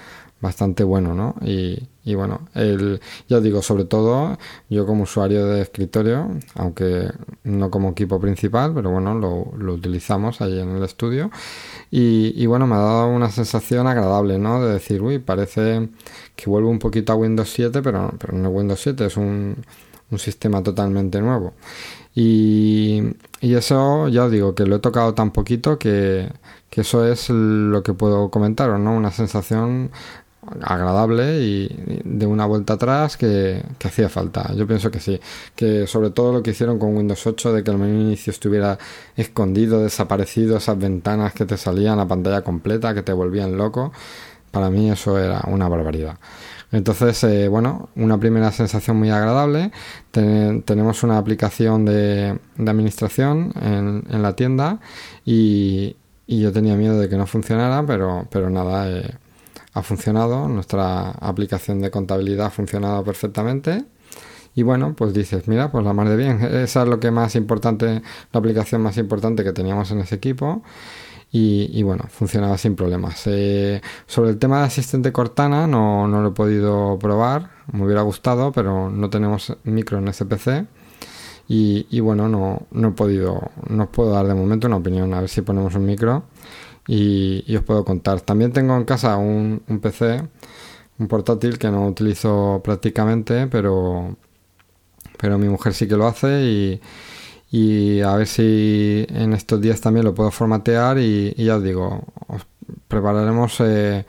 bastante 0.41 0.84
bueno, 0.84 1.14
¿no? 1.14 1.34
Y, 1.43 2.14
bueno, 2.14 2.49
el, 2.55 3.01
ya 3.28 3.39
os 3.39 3.43
digo, 3.43 3.62
sobre 3.62 3.84
todo 3.84 4.39
yo 4.68 4.87
como 4.87 5.05
usuario 5.05 5.47
de 5.47 5.62
escritorio, 5.62 6.28
aunque 6.55 7.11
no 7.45 7.70
como 7.70 7.91
equipo 7.91 8.20
principal, 8.20 8.72
pero 8.74 8.91
bueno, 8.91 9.14
lo, 9.14 9.72
utilizamos 9.72 10.41
ahí 10.41 10.59
en 10.61 10.76
el 10.76 10.84
estudio. 10.84 11.30
Y, 11.91 12.47
bueno, 12.47 12.66
me 12.66 12.74
ha 12.74 12.78
dado 12.78 13.09
una 13.09 13.30
sensación 13.30 13.87
agradable, 13.87 14.39
¿no? 14.39 14.64
De 14.64 14.74
decir, 14.74 15.03
uy, 15.03 15.18
parece 15.18 15.89
que 16.37 16.51
vuelvo 16.51 16.70
un 16.70 16.78
poquito 16.78 17.12
a 17.12 17.16
Windows 17.16 17.51
7, 17.53 17.82
pero, 17.82 18.12
pero 18.18 18.34
no 18.37 18.51
Windows 18.51 18.80
7, 18.80 19.07
es 19.07 19.16
un, 19.16 19.57
un 20.11 20.18
sistema 20.18 20.62
totalmente 20.62 21.20
nuevo. 21.20 21.55
Y, 22.14 23.03
y, 23.41 23.55
eso 23.55 24.09
ya 24.09 24.24
os 24.24 24.30
digo 24.30 24.55
que 24.55 24.64
lo 24.64 24.76
he 24.76 24.78
tocado 24.78 25.14
tan 25.14 25.32
poquito 25.32 25.78
que, 25.78 26.30
que 26.70 26.80
eso 26.82 27.07
es 27.07 27.30
lo 27.30 27.82
que 27.82 27.95
puedo 27.95 28.30
comentaros, 28.30 28.80
¿no? 28.80 28.97
Una 28.97 29.11
sensación 29.11 29.91
agradable 30.62 31.40
y 31.42 32.03
de 32.05 32.26
una 32.26 32.47
vuelta 32.47 32.74
atrás 32.74 33.16
que, 33.16 33.62
hacía 33.84 34.09
falta. 34.09 34.53
Yo 34.55 34.66
pienso 34.66 34.90
que 34.90 35.01
sí, 35.01 35.20
que 35.55 35.86
sobre 35.86 36.11
todo 36.11 36.32
lo 36.32 36.42
que 36.42 36.51
hicieron 36.51 36.78
con 36.78 36.97
Windows 36.97 37.26
8 37.26 37.53
de 37.53 37.64
que 37.64 37.70
el 37.70 37.78
menú 37.78 38.01
inicio 38.01 38.30
estuviera 38.30 38.78
escondido, 39.16 39.82
desaparecido, 39.82 40.57
esas 40.57 40.78
ventanas 40.78 41.32
que 41.32 41.47
te 41.47 41.57
salían 41.57 41.99
a 42.01 42.09
pantalla 42.09 42.42
completa, 42.42 42.94
que 42.94 43.03
te 43.03 43.12
volvían 43.12 43.57
loco, 43.57 43.92
para 44.51 44.70
mí 44.70 44.90
eso 44.90 45.18
era 45.18 45.42
una 45.47 45.68
barbaridad. 45.68 46.18
Entonces, 46.72 47.22
eh, 47.24 47.49
bueno, 47.49 47.88
una 47.97 48.18
primera 48.18 48.51
sensación 48.53 48.97
muy 48.97 49.11
agradable. 49.11 49.70
tenemos 50.12 51.03
una 51.03 51.18
aplicación 51.18 51.84
de, 51.84 52.38
administración 52.59 53.53
en, 53.61 54.05
en, 54.11 54.22
la 54.22 54.34
tienda 54.34 54.80
y, 55.24 55.97
y, 56.26 56.40
yo 56.40 56.53
tenía 56.53 56.74
miedo 56.76 56.99
de 56.99 57.09
que 57.09 57.16
no 57.16 57.26
funcionara, 57.26 57.84
pero, 57.86 58.26
pero 58.30 58.51
nada, 58.51 58.90
eh, 58.90 59.14
ha 59.76 59.82
funcionado, 59.82 60.48
nuestra 60.48 61.10
aplicación 61.10 61.80
de 61.80 61.90
contabilidad 61.90 62.46
ha 62.46 62.50
funcionado 62.50 63.04
perfectamente. 63.04 63.84
Y 64.54 64.62
bueno, 64.62 64.94
pues 64.96 65.12
dices, 65.12 65.48
mira, 65.48 65.70
pues 65.70 65.84
la 65.84 65.92
mar 65.92 66.08
de 66.08 66.16
bien, 66.16 66.40
esa 66.40 66.82
es 66.82 66.88
lo 66.88 66.98
que 66.98 67.10
más 67.10 67.36
importante, 67.36 68.00
la 68.32 68.40
aplicación 68.40 68.80
más 68.80 68.96
importante 68.96 69.44
que 69.44 69.52
teníamos 69.52 69.90
en 69.90 70.00
ese 70.00 70.14
equipo. 70.14 70.62
Y, 71.30 71.82
bueno, 71.82 72.04
funcionaba 72.08 72.56
sin 72.56 72.74
problemas. 72.76 73.24
Eh, 73.26 73.82
sobre 74.06 74.30
el 74.30 74.38
tema 74.38 74.60
de 74.60 74.64
asistente 74.68 75.12
Cortana 75.12 75.66
no, 75.66 76.08
no 76.08 76.22
lo 76.22 76.28
he 76.30 76.32
podido 76.32 76.98
probar, 76.98 77.50
me 77.70 77.84
hubiera 77.84 78.00
gustado, 78.00 78.52
pero 78.52 78.88
no 78.88 79.10
tenemos 79.10 79.54
micro 79.64 79.98
en 79.98 80.08
ese 80.08 80.24
PC. 80.24 80.64
Y, 81.48 81.86
y 81.90 82.00
bueno, 82.00 82.26
no, 82.30 82.62
no 82.70 82.88
he 82.88 82.92
podido, 82.92 83.50
no 83.68 83.84
os 83.84 83.90
puedo 83.90 84.12
dar 84.12 84.26
de 84.26 84.34
momento 84.34 84.66
una 84.66 84.76
opinión, 84.76 85.12
a 85.12 85.20
ver 85.20 85.28
si 85.28 85.42
ponemos 85.42 85.74
un 85.74 85.84
micro 85.84 86.24
y, 86.87 87.57
os 87.57 87.62
puedo 87.64 87.84
contar. 87.84 88.20
También 88.20 88.53
tengo 88.53 88.76
en 88.76 88.84
casa 88.84 89.16
un, 89.16 89.62
un 89.68 89.80
PC, 89.80 90.22
un 90.99 91.09
portátil 91.09 91.59
que 91.59 91.70
no 91.70 91.87
utilizo 91.87 92.61
prácticamente, 92.64 93.47
pero, 93.49 94.16
pero 95.18 95.39
mi 95.39 95.49
mujer 95.49 95.74
sí 95.74 95.89
que 95.89 95.97
lo 95.97 96.07
hace 96.07 96.43
y, 96.45 96.80
y 97.51 98.01
a 98.01 98.14
ver 98.16 98.26
si 98.26 99.07
en 99.09 99.32
estos 99.32 99.61
días 99.61 99.80
también 99.80 100.05
lo 100.05 100.14
puedo 100.14 100.30
formatear 100.30 100.99
y, 100.99 101.34
ya 101.37 101.57
os 101.57 101.62
digo, 101.62 102.05
os 102.26 102.47
prepararemos, 102.89 103.61
eh, 103.61 104.05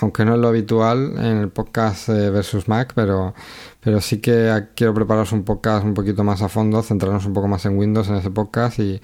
aunque 0.00 0.24
no 0.24 0.34
es 0.34 0.40
lo 0.40 0.48
habitual 0.48 1.14
en 1.18 1.38
el 1.38 1.48
podcast 1.50 2.08
eh, 2.08 2.30
versus 2.30 2.68
Mac, 2.68 2.92
pero, 2.94 3.34
pero 3.80 4.00
sí 4.00 4.20
que 4.20 4.68
quiero 4.74 4.94
prepararos 4.94 5.32
un 5.32 5.44
podcast 5.44 5.84
un 5.84 5.94
poquito 5.94 6.24
más 6.24 6.42
a 6.42 6.48
fondo, 6.48 6.82
centrarnos 6.82 7.24
un 7.26 7.32
poco 7.34 7.48
más 7.48 7.64
en 7.66 7.78
Windows 7.78 8.08
en 8.08 8.16
ese 8.16 8.30
podcast 8.30 8.78
y 8.80 9.00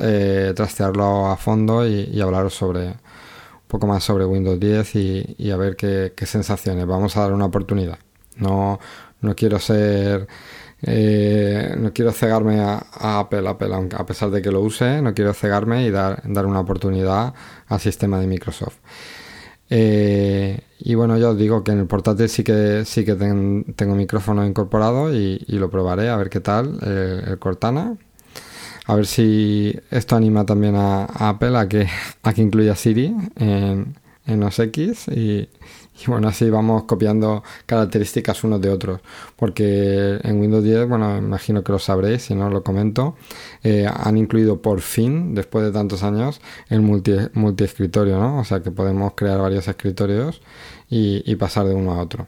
eh, 0.00 0.52
trastearlo 0.54 1.26
a 1.26 1.36
fondo 1.36 1.86
y, 1.86 2.20
hablaros 2.20 2.54
sobre 2.54 2.88
un 2.88 3.68
poco 3.68 3.86
más 3.86 4.04
sobre 4.04 4.24
Windows 4.24 4.58
10 4.58 4.94
y, 4.96 5.50
a 5.50 5.56
ver 5.56 5.76
qué, 5.76 6.12
sensaciones. 6.26 6.86
Vamos 6.86 7.16
a 7.16 7.22
dar 7.22 7.32
una 7.32 7.46
oportunidad. 7.46 7.98
No, 8.36 8.78
no 9.20 9.34
quiero 9.34 9.58
ser 9.58 10.28
eh, 10.82 11.74
no 11.78 11.92
quiero 11.92 12.12
cegarme 12.12 12.60
a, 12.60 12.78
Apple, 13.20 13.48
Apple, 13.48 13.74
a 13.96 14.06
pesar 14.06 14.30
de 14.30 14.40
que 14.42 14.50
lo 14.50 14.60
use, 14.60 15.02
no 15.02 15.12
quiero 15.12 15.34
cegarme 15.34 15.84
y 15.84 15.90
dar, 15.90 16.22
dar 16.24 16.46
una 16.46 16.60
oportunidad 16.60 17.34
al 17.66 17.80
sistema 17.80 18.20
de 18.20 18.26
Microsoft. 18.28 18.76
Eh, 19.70 20.60
y 20.78 20.94
bueno, 20.94 21.18
ya 21.18 21.30
os 21.30 21.38
digo 21.38 21.62
que 21.62 21.72
en 21.72 21.80
el 21.80 21.86
portátil 21.86 22.28
sí 22.28 22.42
que 22.42 22.84
sí 22.86 23.04
que 23.04 23.14
tengo 23.14 23.94
micrófono 23.94 24.46
incorporado 24.46 25.12
y, 25.14 25.38
lo 25.48 25.70
probaré 25.70 26.08
a 26.08 26.16
ver 26.16 26.30
qué 26.30 26.40
tal 26.40 26.78
el 26.82 27.38
Cortana. 27.38 27.96
A 28.88 28.94
ver 28.96 29.06
si 29.06 29.78
esto 29.90 30.16
anima 30.16 30.46
también 30.46 30.74
a, 30.74 31.04
Apple 31.04 31.58
a 31.58 31.68
que, 31.68 31.86
a 32.22 32.32
que 32.32 32.42
incluya 32.42 32.74
Siri 32.74 33.14
en, 33.36 33.94
en 34.26 34.40
los 34.40 34.58
X 34.58 35.08
y, 35.08 35.48
bueno, 36.06 36.28
así 36.28 36.48
vamos 36.48 36.84
copiando 36.84 37.42
características 37.66 38.44
unos 38.44 38.62
de 38.62 38.70
otros. 38.70 39.00
Porque 39.36 40.18
en 40.22 40.40
Windows 40.40 40.64
10, 40.64 40.88
bueno, 40.88 41.18
imagino 41.18 41.62
que 41.62 41.72
lo 41.72 41.78
sabréis, 41.78 42.22
si 42.22 42.34
no 42.34 42.48
lo 42.48 42.62
comento, 42.62 43.16
eh, 43.62 43.86
han 43.92 44.16
incluido 44.16 44.62
por 44.62 44.80
fin, 44.80 45.34
después 45.34 45.66
de 45.66 45.72
tantos 45.72 46.02
años, 46.02 46.40
el 46.70 46.80
multi, 46.80 47.12
multi 47.34 47.64
escritorio, 47.64 48.18
¿no? 48.18 48.38
O 48.38 48.44
sea 48.44 48.62
que 48.62 48.70
podemos 48.70 49.12
crear 49.16 49.38
varios 49.38 49.68
escritorios 49.68 50.40
y, 50.88 51.34
pasar 51.36 51.66
de 51.66 51.74
uno 51.74 51.92
a 51.92 52.00
otro. 52.00 52.26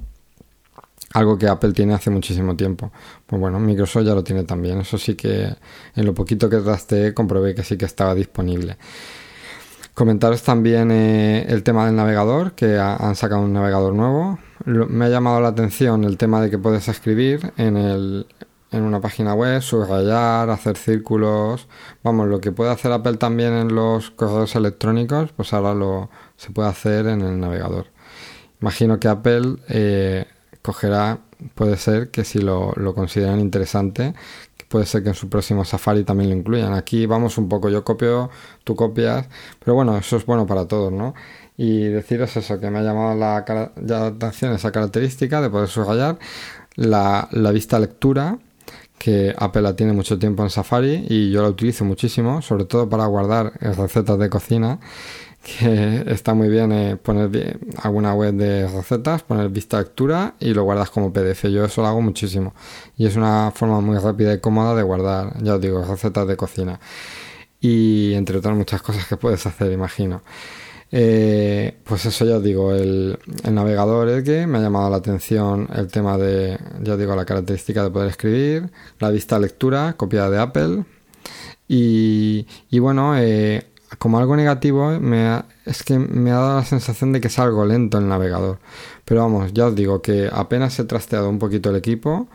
Algo 1.12 1.36
que 1.36 1.48
Apple 1.48 1.72
tiene 1.72 1.94
hace 1.94 2.11
muchísimo 2.11 2.56
tiempo. 2.56 2.92
Pues 3.26 3.40
bueno, 3.40 3.58
Microsoft 3.58 4.04
ya 4.04 4.14
lo 4.14 4.22
tiene 4.22 4.44
también. 4.44 4.80
Eso 4.80 4.96
sí 4.96 5.16
que 5.16 5.54
en 5.96 6.06
lo 6.06 6.14
poquito 6.14 6.48
que 6.48 6.58
trasteé 6.58 7.14
comprobé 7.14 7.54
que 7.54 7.64
sí 7.64 7.76
que 7.76 7.84
estaba 7.84 8.14
disponible. 8.14 8.76
Comentaros 9.94 10.42
también 10.42 10.90
eh, 10.92 11.46
el 11.48 11.62
tema 11.62 11.84
del 11.84 11.96
navegador, 11.96 12.52
que 12.52 12.78
han 12.78 13.16
sacado 13.16 13.42
un 13.42 13.52
navegador 13.52 13.92
nuevo. 13.92 14.38
me 14.64 15.04
ha 15.06 15.08
llamado 15.08 15.40
la 15.40 15.48
atención 15.48 16.04
el 16.04 16.16
tema 16.16 16.40
de 16.40 16.48
que 16.48 16.58
puedes 16.58 16.88
escribir 16.88 17.52
en, 17.56 17.76
el, 17.76 18.26
en 18.70 18.82
una 18.82 19.00
página 19.00 19.34
web, 19.34 19.61
subrayar, 19.61 20.48
hacer 20.48 20.76
círculos. 20.76 21.66
Vamos, 22.04 22.28
lo 22.28 22.40
que 22.40 22.52
puede 22.52 22.70
hacer 22.70 22.92
Apple 22.92 23.16
también 23.16 23.52
en 23.52 23.74
los 23.74 24.11
correos 24.11 24.54
electrónicos, 24.54 25.32
pues 25.32 25.52
ahora 25.52 25.74
lo 25.74 26.08
se 26.36 26.50
puede 26.52 26.68
hacer 26.68 27.06
en 27.06 27.20
el 27.20 27.40
navegador. 27.40 27.86
Imagino 28.62 29.00
que 29.00 29.08
Apple 29.08 29.56
eh, 29.68 30.26
cogerá, 30.62 31.20
puede 31.54 31.76
ser 31.76 32.11
que 32.11 32.24
si 32.24 32.40
lo, 32.40 32.72
lo 32.76 32.94
consideran 32.94 33.40
interesante, 33.40 34.14
puede 34.70 34.86
ser 34.86 35.02
que 35.02 35.08
en 35.11 35.14
su 35.16 35.28
próximo 35.28 35.64
Safari 35.64 36.04
también 36.04 36.30
lo 36.30 36.36
incluyan. 36.36 36.72
Aquí 36.74 37.04
vamos 37.06 37.38
un 37.38 37.48
poco, 37.48 37.68
yo 37.68 37.82
copio, 37.84 38.30
tú 38.64 38.76
copias, 38.76 39.28
pero 39.58 39.74
bueno, 39.74 39.96
eso 39.98 40.16
es 40.16 40.24
bueno 40.24 40.46
para 40.46 40.66
todos, 40.66 40.92
¿no? 40.92 41.14
Y 41.56 41.88
deciros 41.88 42.36
eso, 42.36 42.61
que 42.61 42.70
me 42.70 42.78
ha 42.78 42.82
llamado 42.82 43.16
la, 43.16 43.36
atención 44.06 44.52
esa 44.52 44.70
característica 44.72 45.40
de 45.40 45.50
poder 45.50 45.68
subrayar 45.68 46.18
la, 46.76 47.28
la 47.32 47.50
vista 47.50 47.80
lectura, 47.80 48.38
que 48.96 49.34
Apple 49.36 49.62
la 49.62 49.74
tiene 49.74 49.92
mucho 49.92 50.18
tiempo 50.18 50.42
en 50.44 50.50
Safari 50.50 51.06
y 51.08 51.32
yo 51.32 51.42
la 51.42 51.48
utilizo 51.48 51.84
muchísimo, 51.84 52.40
sobre 52.40 52.64
todo 52.64 52.88
para 52.88 53.06
guardar 53.06 53.52
recetas 53.61 54.18
de 54.18 54.30
cocina 54.30 54.78
que 55.43 56.05
está 56.07 56.34
muy 56.34 56.49
bien 56.49 56.72
eh, 56.72 56.97
poner 56.97 57.59
alguna 57.82 58.14
web 58.14 58.34
de 58.34 58.68
recetas, 58.68 59.22
poner 59.22 59.49
vista 59.49 59.78
lectura 59.78 60.34
y 60.38 60.53
lo 60.53 60.64
guardas 60.64 60.91
como 60.91 61.12
PDF. 61.12 61.45
Yo 61.49 61.64
eso 61.64 61.82
lo 61.82 61.88
hago 61.88 62.03
muchísimo 62.03 62.55
y 62.97 63.07
es 63.07 63.16
una 63.16 63.51
forma 63.55 63.80
muy 63.80 63.99
rápida 63.99 64.34
y 64.34 64.41
cómoda 64.41 64.74
de 64.74 64.82
guardar, 64.82 65.43
ya 65.43 65.55
os 65.55 65.61
digo, 65.61 65.82
recetas 65.84 66.26
de 66.28 66.36
cocina 66.36 66.80
y 67.61 68.14
entre 68.14 68.38
otras 68.38 68.57
muchas 68.57 68.82
cosas 68.82 69.07
que 69.07 69.16
puedes 69.16 69.45
hacer, 69.47 69.72
imagino. 69.72 70.22
Eh, 70.93 71.78
pues 71.84 72.05
eso 72.07 72.24
ya 72.24 72.38
os 72.38 72.43
digo, 72.43 72.72
el, 72.74 73.16
navegador 73.51 74.09
es 74.09 74.24
que 74.24 74.47
me 74.47 74.59
ha 74.59 74.61
llamado 74.61 74.91
la 74.91 74.97
atención 74.97 75.68
el 75.74 75.86
tema 75.86 76.18
de, 76.18 76.59
ya 76.82 76.95
os 76.95 76.99
digo, 76.99 77.14
la 77.14 77.24
característica 77.24 77.84
de 77.84 77.91
poder 77.91 78.09
escribir, 78.11 78.70
la 78.99 79.11
vista 79.11 79.38
lectura 79.38 79.95
copiada 79.97 80.30
de 80.30 80.38
Apple. 80.38 80.84
Y, 81.68 82.47
y 82.70 82.78
bueno, 82.80 83.16
eh, 83.16 83.70
como 83.99 84.18
algo 84.18 84.36
negativo 84.36 84.99
me 85.01 85.43
es 85.66 85.82
que 85.82 85.99
me 85.99 86.30
ha 86.30 86.36
dado 86.36 86.57
la 86.57 86.64
sensación 86.64 87.12
de 87.12 87.20
que 87.20 87.28
es 87.28 87.38
algo 87.38 87.64
lento 87.64 87.99
el 87.99 88.09
navegador. 88.09 88.59
Pero 89.05 89.22
vamos, 89.22 89.53
ya 89.53 89.66
os 89.66 89.74
digo 89.74 90.03
que 90.03 90.28
apenas 90.32 90.78
he 90.78 90.84
trasteado 90.84 91.28
un 91.28 91.38
poquito 91.38 91.70
el 91.70 91.76
equipo 91.76 92.28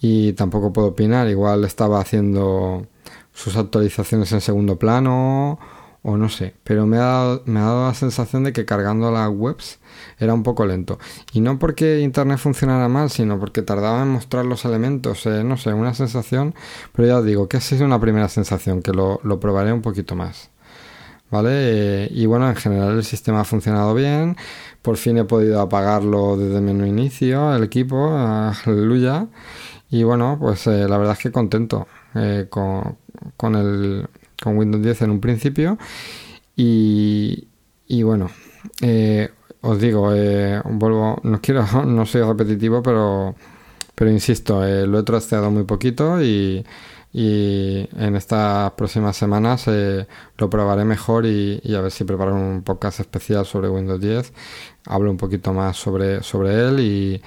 y 0.00 0.32
tampoco 0.34 0.72
puedo 0.72 0.88
opinar. 0.88 1.28
Igual 1.28 1.64
estaba 1.64 2.00
haciendo 2.00 2.86
sus 3.32 3.56
actualizaciones 3.56 4.32
en 4.32 4.40
segundo 4.40 4.78
plano 4.78 5.58
o 6.02 6.16
no 6.16 6.28
sé. 6.28 6.54
Pero 6.64 6.86
me 6.86 6.98
ha 6.98 7.00
dado, 7.00 7.42
me 7.46 7.60
ha 7.60 7.64
dado 7.64 7.86
la 7.88 7.94
sensación 7.94 8.44
de 8.44 8.52
que 8.52 8.64
cargando 8.64 9.10
las 9.10 9.28
webs 9.30 9.80
era 10.18 10.34
un 10.34 10.42
poco 10.42 10.66
lento. 10.66 10.98
Y 11.32 11.40
no 11.40 11.58
porque 11.58 12.00
Internet 12.00 12.38
funcionara 12.38 12.88
mal, 12.88 13.10
sino 13.10 13.38
porque 13.40 13.62
tardaba 13.62 14.02
en 14.02 14.08
mostrar 14.08 14.44
los 14.44 14.64
elementos. 14.64 15.26
Eh, 15.26 15.44
no 15.44 15.56
sé, 15.56 15.72
una 15.72 15.94
sensación. 15.94 16.54
Pero 16.92 17.08
ya 17.08 17.18
os 17.18 17.24
digo 17.24 17.48
que 17.48 17.58
esa 17.58 17.74
es 17.74 17.80
una 17.80 18.00
primera 18.00 18.28
sensación, 18.28 18.82
que 18.82 18.92
lo, 18.92 19.20
lo 19.24 19.40
probaré 19.40 19.72
un 19.72 19.82
poquito 19.82 20.14
más. 20.14 20.50
¿Vale? 21.30 22.08
y 22.10 22.26
bueno, 22.26 22.48
en 22.48 22.56
general 22.56 22.96
el 22.96 23.04
sistema 23.04 23.40
ha 23.40 23.44
funcionado 23.44 23.94
bien. 23.94 24.36
Por 24.82 24.96
fin 24.98 25.16
he 25.18 25.24
podido 25.24 25.60
apagarlo 25.60 26.36
desde 26.36 26.56
el 26.56 26.62
menú 26.62 26.84
inicio, 26.86 27.54
el 27.54 27.64
equipo, 27.64 28.14
aleluya. 28.66 29.28
Y 29.90 30.02
bueno, 30.02 30.36
pues 30.40 30.66
eh, 30.66 30.88
la 30.88 30.98
verdad 30.98 31.14
es 31.14 31.20
que 31.20 31.32
contento 31.32 31.86
eh, 32.14 32.46
con, 32.50 32.98
con, 33.36 33.54
el, 33.54 34.06
con 34.42 34.58
Windows 34.58 34.82
10 34.82 35.02
en 35.02 35.10
un 35.10 35.20
principio. 35.20 35.78
Y, 36.56 37.48
y 37.86 38.02
bueno, 38.02 38.30
eh, 38.82 39.30
os 39.60 39.80
digo, 39.80 40.10
vuelvo, 40.64 41.20
no 41.22 41.40
quiero, 41.40 41.64
no 41.86 42.06
soy 42.06 42.22
repetitivo, 42.22 42.82
pero, 42.82 43.34
pero 43.94 44.10
insisto, 44.10 44.60
lo 44.86 44.98
he 44.98 45.02
trasteado 45.04 45.50
muy 45.50 45.64
poquito 45.64 46.22
y 46.22 46.64
y 47.16 47.88
en 47.96 48.16
estas 48.16 48.72
próximas 48.72 49.16
semanas 49.16 49.68
eh, 49.68 50.04
lo 50.36 50.50
probaré 50.50 50.84
mejor 50.84 51.26
y, 51.26 51.60
a 51.72 51.80
ver 51.80 51.92
si 51.92 52.02
preparo 52.02 52.34
un 52.34 52.62
podcast 52.62 52.98
especial 52.98 53.46
sobre 53.46 53.68
Windows 53.68 54.00
10 54.00 54.32
hablo 54.86 55.12
un 55.12 55.16
poquito 55.16 55.52
más 55.52 55.76
sobre, 55.76 56.24
sobre 56.24 56.66
él 56.66 56.80
y, 56.80 57.22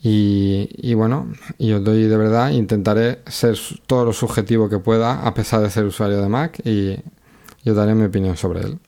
y, 0.00 0.94
bueno 0.94 1.30
y 1.58 1.72
os 1.72 1.84
doy 1.84 2.04
de 2.04 2.16
verdad 2.16 2.48
intentaré 2.48 3.20
ser 3.26 3.58
todo 3.86 4.06
lo 4.06 4.14
subjetivo 4.14 4.70
que 4.70 4.78
pueda 4.78 5.26
a 5.26 5.34
pesar 5.34 5.60
de 5.60 5.70
ser 5.70 5.84
usuario 5.84 6.22
de 6.22 6.28
Mac 6.30 6.58
y, 6.64 6.96
y 7.64 7.70
os 7.70 7.76
daré 7.76 7.94
mi 7.94 8.04
opinión 8.04 8.38
sobre 8.38 8.60
él. 8.60 8.78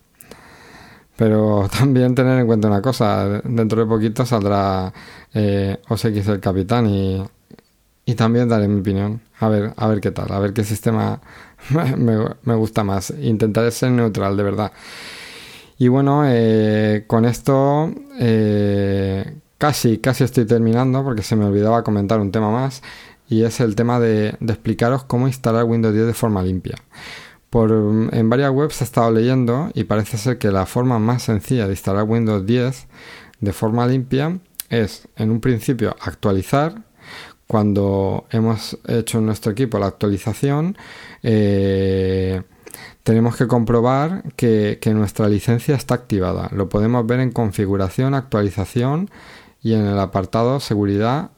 Pero 1.16 1.68
también 1.78 2.14
tener 2.14 2.40
en 2.40 2.46
cuenta 2.46 2.68
una 2.68 2.80
cosa 2.80 3.42
dentro 3.44 3.82
de 3.82 3.86
poquito 3.86 4.24
saldrá 4.24 4.90
eh, 5.34 5.78
OS 5.90 6.06
X 6.06 6.28
el 6.28 6.40
Capitán 6.40 6.86
y 6.86 7.22
y 8.10 8.16
también 8.16 8.48
daré 8.48 8.66
mi 8.66 8.80
opinión. 8.80 9.20
A 9.38 9.48
ver, 9.48 9.72
a 9.76 9.86
ver 9.86 10.00
qué 10.00 10.10
tal, 10.10 10.32
a 10.32 10.40
ver 10.40 10.52
qué 10.52 10.64
sistema 10.64 11.20
me, 11.96 12.54
gusta 12.56 12.82
más. 12.82 13.10
Intentaré 13.20 13.70
ser 13.70 13.92
neutral, 13.92 14.36
de 14.36 14.42
verdad. 14.42 14.72
Y 15.78 15.86
bueno, 15.88 16.24
eh, 16.26 17.04
con 17.06 17.24
esto 17.24 17.94
eh, 18.18 19.36
casi, 19.58 19.98
casi 19.98 20.24
estoy 20.24 20.44
terminando 20.44 21.04
porque 21.04 21.22
se 21.22 21.36
me 21.36 21.44
olvidaba 21.44 21.84
comentar 21.84 22.18
un 22.18 22.32
tema 22.32 22.50
más 22.50 22.82
y 23.28 23.44
es 23.44 23.60
el 23.60 23.76
tema 23.76 24.00
de, 24.00 24.30
explicaros 24.40 25.04
cómo 25.04 25.28
instalar 25.28 25.64
Windows 25.64 25.94
10 25.94 26.06
de 26.08 26.14
forma 26.14 26.42
limpia. 26.42 26.74
Por, 27.48 27.70
en 27.70 28.28
varias 28.28 28.50
webs 28.50 28.80
he 28.80 28.84
estado 28.84 29.12
leyendo 29.12 29.70
y 29.74 29.84
parece 29.84 30.18
ser 30.18 30.38
que 30.38 30.50
la 30.50 30.66
forma 30.66 30.98
más 30.98 31.22
sencilla 31.22 31.66
de 31.66 31.72
instalar 31.72 32.04
Windows 32.04 32.44
10 32.44 32.88
de 33.40 33.52
forma 33.52 33.86
limpia 33.86 34.38
es 34.68 35.08
en 35.16 35.30
un 35.30 35.40
principio 35.40 35.96
actualizar 36.00 36.89
cuando 37.50 38.26
hemos 38.30 38.78
hecho 38.86 39.18
en 39.18 39.26
nuestro 39.26 39.50
equipo 39.50 39.80
la 39.80 39.86
actualización, 39.86 40.78
eh, 41.24 42.42
tenemos 43.02 43.34
que 43.34 43.48
comprobar 43.48 44.22
que, 44.36 44.78
nuestra 44.94 45.28
licencia 45.28 45.74
está 45.74 45.96
activada. 45.96 46.48
Lo 46.52 46.68
podemos 46.68 47.04
ver 47.08 47.18
en 47.18 47.32
configuración, 47.32 48.14
actualización 48.14 49.10
y 49.64 49.72
en 49.72 49.84
el 49.84 49.98
apartado 49.98 50.60
seguridad 50.60 51.32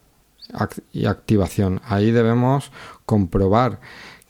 y 0.92 1.06
activación. 1.06 1.80
Ahí 1.86 2.10
debemos 2.10 2.72
comprobar 3.06 3.80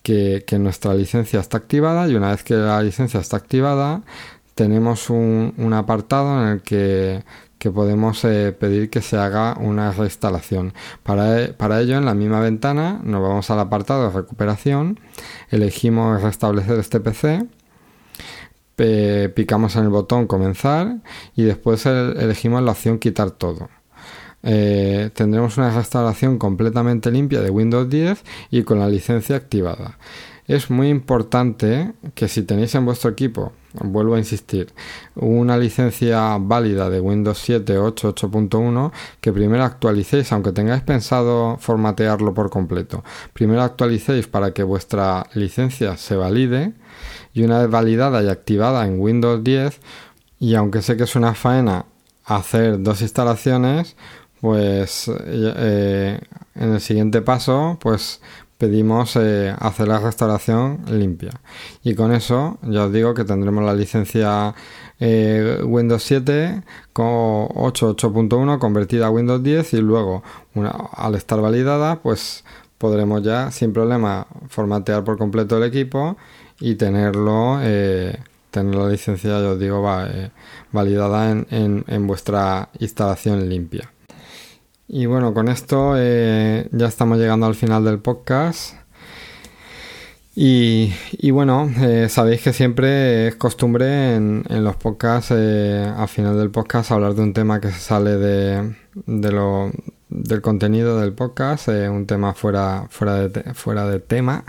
que, 0.05 0.45
nuestra 0.61 0.95
licencia 0.95 1.41
está 1.41 1.57
activada 1.57 2.07
y 2.07 2.15
una 2.15 2.31
vez 2.31 2.45
que 2.45 2.55
la 2.55 2.81
licencia 2.81 3.19
está 3.19 3.39
activada 3.39 4.03
tenemos 4.55 5.11
un, 5.11 5.73
apartado 5.75 6.43
en 6.43 6.49
el 6.49 6.63
que, 6.63 7.25
podemos 7.71 8.25
eh, 8.25 8.53
pedir 8.53 8.91
que 8.91 9.03
se 9.03 9.17
haga 9.17 9.57
una 9.59 9.93
reinstalación. 9.93 10.75
Para, 11.03 11.53
para, 11.57 11.81
ello, 11.81 11.97
en 11.97 12.05
la 12.05 12.15
misma 12.15 12.41
ventana, 12.41 13.01
nos 13.05 13.23
vamos 13.23 13.51
al 13.51 13.61
apartado 13.61 14.05
de 14.09 14.17
recuperación, 14.17 15.01
elegimos 15.51 16.23
restablecer 16.23 16.79
este 16.79 17.01
PC, 17.01 17.47
picamos 19.35 19.77
en 19.77 19.85
el 19.85 19.91
botón 19.91 20.27
comenzar 20.27 20.97
y 21.37 21.43
después 21.43 21.87
elegimos 21.87 22.63
la 22.63 22.73
opción 22.73 22.99
quitar 22.99 23.31
todo. 23.31 23.69
Eh, 24.45 25.11
tendremos 25.15 25.57
una 25.57 25.71
restauración 25.71 26.39
completamente 26.39 27.11
limpia 27.11 27.41
de 27.41 27.51
Windows 27.51 27.89
10 27.89 28.25
y 28.51 28.63
con 28.65 28.81
la 28.81 28.89
licencia 28.89 29.37
activada. 29.37 29.99
Es 30.47 30.71
muy 30.71 30.89
importante 30.89 31.93
que 32.15 32.29
si 32.29 32.43
tenéis 32.43 32.75
en 32.75 32.85
vuestro 32.85 33.11
equipo, 33.11 33.53
vuelvo 33.75 34.17
a 34.17 34.19
insistir, 34.19 34.73
una 35.15 35.57
licencia 35.57 36.37
válida 36.39 36.91
de 36.91 37.01
Windows 37.01 37.39
7, 37.39 37.79
8, 37.79 38.15
8.1, 38.15 38.93
que 39.21 39.33
primero 39.33 39.63
actualicéis, 39.63 40.33
aunque 40.33 40.53
tengáis 40.53 40.83
pensado 40.83 41.57
formatearlo 41.59 42.35
por 42.35 42.51
completo. 42.51 43.05
Primero 43.33 43.63
actualicéis 43.63 44.27
para 44.27 44.53
que 44.53 44.65
vuestra 44.65 45.27
licencia 45.35 45.97
se 45.97 46.17
valide 46.17 46.75
y 47.33 47.45
una 47.45 47.61
vez 47.61 47.71
validada 47.71 48.23
y 48.23 48.29
activada 48.29 48.87
en 48.87 49.01
Windows 49.01 49.43
10, 49.45 49.81
y 50.41 50.55
aunque 50.57 50.83
sé 50.83 50.97
que 50.97 51.05
es 51.05 51.15
una 51.15 51.35
faena 51.35 51.87
hacer 52.25 52.83
dos 52.83 53.01
instalaciones, 53.01 53.97
pues 54.41 55.09
eh, 55.25 56.19
en 56.57 56.73
el 56.73 56.81
siguiente 56.81 57.23
paso, 57.23 57.79
pues 57.81 58.21
pedimos 58.63 59.17
eh, 59.17 59.53
hacer 59.59 59.89
la 59.89 59.99
restauración 59.99 60.85
limpia. 60.89 61.33
Y 61.83 61.97
con 61.97 62.13
eso 62.13 62.59
ya 62.63 62.85
os 62.85 62.93
digo 62.93 63.13
que 63.13 63.25
tendremos 63.25 63.65
la 63.65 63.75
licencia 63.75 64.55
eh, 65.01 65.59
Windows 65.65 66.05
7 66.05 66.63
con 66.93 67.49
8.8.1 67.49 68.61
convertida 68.61 69.09
a 69.09 69.11
Windows 69.11 69.43
10 69.43 69.75
y 69.75 69.79
luego 69.79 70.23
al 70.93 71.17
estar 71.17 71.41
validada 71.41 72.03
pues 72.03 72.45
podremos 72.79 73.25
ya 73.25 73.51
sin 73.51 73.73
problema 73.73 74.29
formatear 74.49 75.03
por 75.03 75.19
completo 75.19 75.57
el 75.57 75.65
equipo 75.65 76.17
y 76.61 76.77
tenerlo 76.77 77.59
eh, 77.63 78.17
tener 78.53 78.77
la 78.77 78.89
licencia 78.89 79.41
ya 79.41 79.49
os 79.49 79.59
digo 79.59 79.83
va, 79.83 80.09
validada 80.71 81.33
en 81.33 82.07
vuestra 82.07 82.69
instalación 82.79 83.49
limpia. 83.49 83.91
Y 84.95 85.07
bueno, 85.07 85.33
con 85.33 85.49
esto 85.49 85.95
eh, 85.97 86.69
ya 86.71 86.87
estamos 86.87 87.17
llegando 87.17 87.47
al 87.47 87.55
final 87.55 87.83
del 87.83 87.99
podcast. 87.99 88.75
Y, 90.35 90.93
bueno, 91.31 91.71
eh, 91.81 92.11
sabéis 92.11 92.43
que 92.43 92.53
siempre 92.53 93.29
es 93.29 93.37
costumbre 93.37 94.17
en, 94.17 94.45
los 94.51 94.77
podcasts, 94.77 95.33
eh, 95.35 95.91
al 95.97 96.09
final 96.09 96.37
del 96.37 96.51
podcast, 96.51 96.93
hablar 96.93 97.15
de 97.15 97.23
un 97.23 97.33
tema 97.33 97.59
que 97.59 97.71
se 97.71 97.81
sale 97.81 98.19
de, 98.19 98.75
lo, 99.07 99.71
del 100.11 100.43
contenido 100.43 101.01
del 101.01 101.15
podcast, 101.15 101.69
un 101.69 102.05
tema 102.07 102.35
fuera, 102.35 102.87
fuera, 102.91 103.29
de, 103.29 103.55
fuera 103.55 103.87
de 103.87 103.99
tema. 103.99 104.45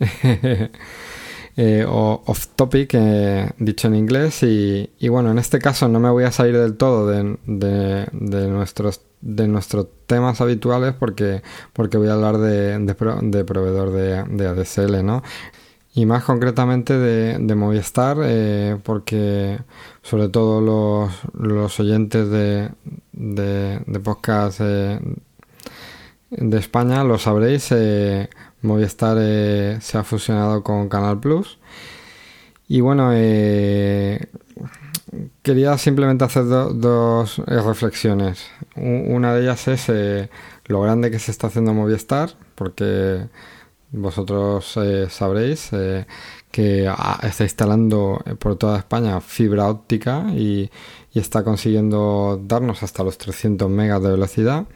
o 1.86 2.22
off 2.26 2.48
topic, 2.56 2.96
dicho 3.58 3.86
en 3.86 3.94
inglés. 3.94 4.42
Y, 4.42 5.08
bueno, 5.08 5.30
en 5.30 5.38
este 5.38 5.60
caso 5.60 5.86
no 5.86 6.00
me 6.00 6.10
voy 6.10 6.24
a 6.24 6.32
salir 6.32 6.58
del 6.58 6.76
todo 6.76 7.06
de, 7.06 7.38
de, 7.46 8.08
de 8.10 8.48
nuestros 8.48 9.07
de 9.20 9.48
nuestros 9.48 9.86
temas 10.06 10.40
habituales 10.40 10.94
porque, 10.98 11.42
porque 11.72 11.98
voy 11.98 12.08
a 12.08 12.14
hablar 12.14 12.38
de, 12.38 12.78
de, 12.78 13.44
proveedor 13.44 13.92
de, 13.92 14.24
de, 14.24 14.46
ADSL, 14.46 15.04
¿no? 15.04 15.22
Y 15.94 16.06
más 16.06 16.22
concretamente 16.24 16.96
de, 16.96 17.54
Movistar, 17.56 18.18
eh, 18.22 18.76
porque 18.84 19.58
sobre 20.02 20.28
todo 20.28 20.60
los, 20.60 21.12
los 21.34 21.80
oyentes 21.80 22.30
de, 22.30 22.70
de, 23.12 24.00
podcast 24.00 24.60
eh, 24.62 25.00
de 26.30 26.58
España 26.58 27.02
lo 27.02 27.18
sabréis, 27.18 27.72
eh, 27.72 28.28
Movistar 28.62 29.16
se 29.80 29.98
ha 29.98 30.04
fusionado 30.04 30.62
con 30.62 30.88
Canal 30.88 31.18
Plus. 31.18 31.58
Y 32.68 32.80
bueno, 32.80 33.12
quería 35.42 35.76
simplemente 35.78 36.24
hacer 36.24 36.44
dos 36.44 37.38
reflexiones. 37.46 38.46
Una 38.76 39.34
de 39.34 39.42
ellas 39.42 39.68
es 39.68 39.88
eh, 39.88 40.30
lo 40.66 40.82
grande 40.82 41.10
que 41.10 41.18
se 41.18 41.30
está 41.30 41.48
haciendo 41.48 41.74
Movistar, 41.74 42.30
porque 42.54 43.26
vosotros 43.90 44.76
eh, 44.76 45.06
sabréis 45.08 45.70
eh, 45.72 46.06
que 46.50 46.90
está 47.22 47.44
instalando 47.44 48.22
por 48.38 48.56
toda 48.56 48.78
España 48.78 49.20
fibra 49.20 49.68
óptica 49.68 50.26
y, 50.34 50.70
y, 51.12 51.18
está 51.18 51.42
consiguiendo 51.42 52.40
darnos 52.42 52.82
hasta 52.82 53.02
los 53.02 53.16
300 53.18 53.68
megas 53.70 54.02
de 54.02 54.10
velocidad. 54.10 54.66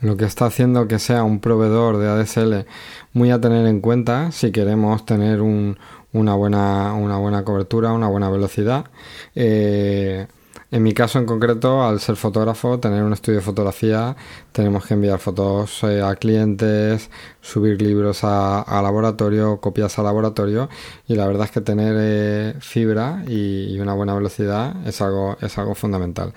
Lo 0.00 0.16
que 0.16 0.24
está 0.24 0.46
haciendo 0.46 0.88
que 0.88 0.98
sea 0.98 1.24
un 1.24 1.40
proveedor 1.40 1.98
de 1.98 2.08
ADSL 2.08 2.66
muy 3.12 3.30
a 3.30 3.40
tener 3.40 3.66
en 3.66 3.80
cuenta 3.80 4.32
si 4.32 4.50
queremos 4.50 5.04
tener 5.04 5.42
un, 5.42 5.76
una 6.12 6.34
buena, 6.34 6.94
una 6.94 7.18
buena 7.18 7.44
cobertura, 7.44 7.92
una 7.92 8.08
buena 8.08 8.30
velocidad. 8.30 8.86
Eh, 9.34 10.26
en 10.72 10.84
mi 10.84 10.94
caso 10.94 11.18
en 11.18 11.26
concreto, 11.26 11.82
al 11.82 11.98
ser 11.98 12.14
fotógrafo, 12.14 12.78
tener 12.78 13.02
un 13.02 13.12
estudio 13.12 13.40
de 13.40 13.44
fotografía, 13.44 14.14
tenemos 14.52 14.86
que 14.86 14.94
enviar 14.94 15.18
fotos 15.18 15.82
eh, 15.82 16.00
a 16.00 16.14
clientes, 16.14 17.10
subir 17.40 17.82
libros 17.82 18.20
a, 18.22 18.64
laboratorio, 18.80 19.60
copias 19.60 19.98
a 19.98 20.04
laboratorio 20.04 20.68
y 21.08 21.16
la 21.16 21.26
verdad 21.26 21.46
es 21.46 21.50
que 21.50 21.60
tener 21.60 21.96
eh, 21.98 22.54
fibra 22.60 23.24
y, 23.26 23.78
una 23.80 23.94
buena 23.94 24.14
velocidad 24.14 24.86
es 24.86 25.00
algo, 25.00 25.36
es 25.40 25.58
algo 25.58 25.74
fundamental. 25.74 26.34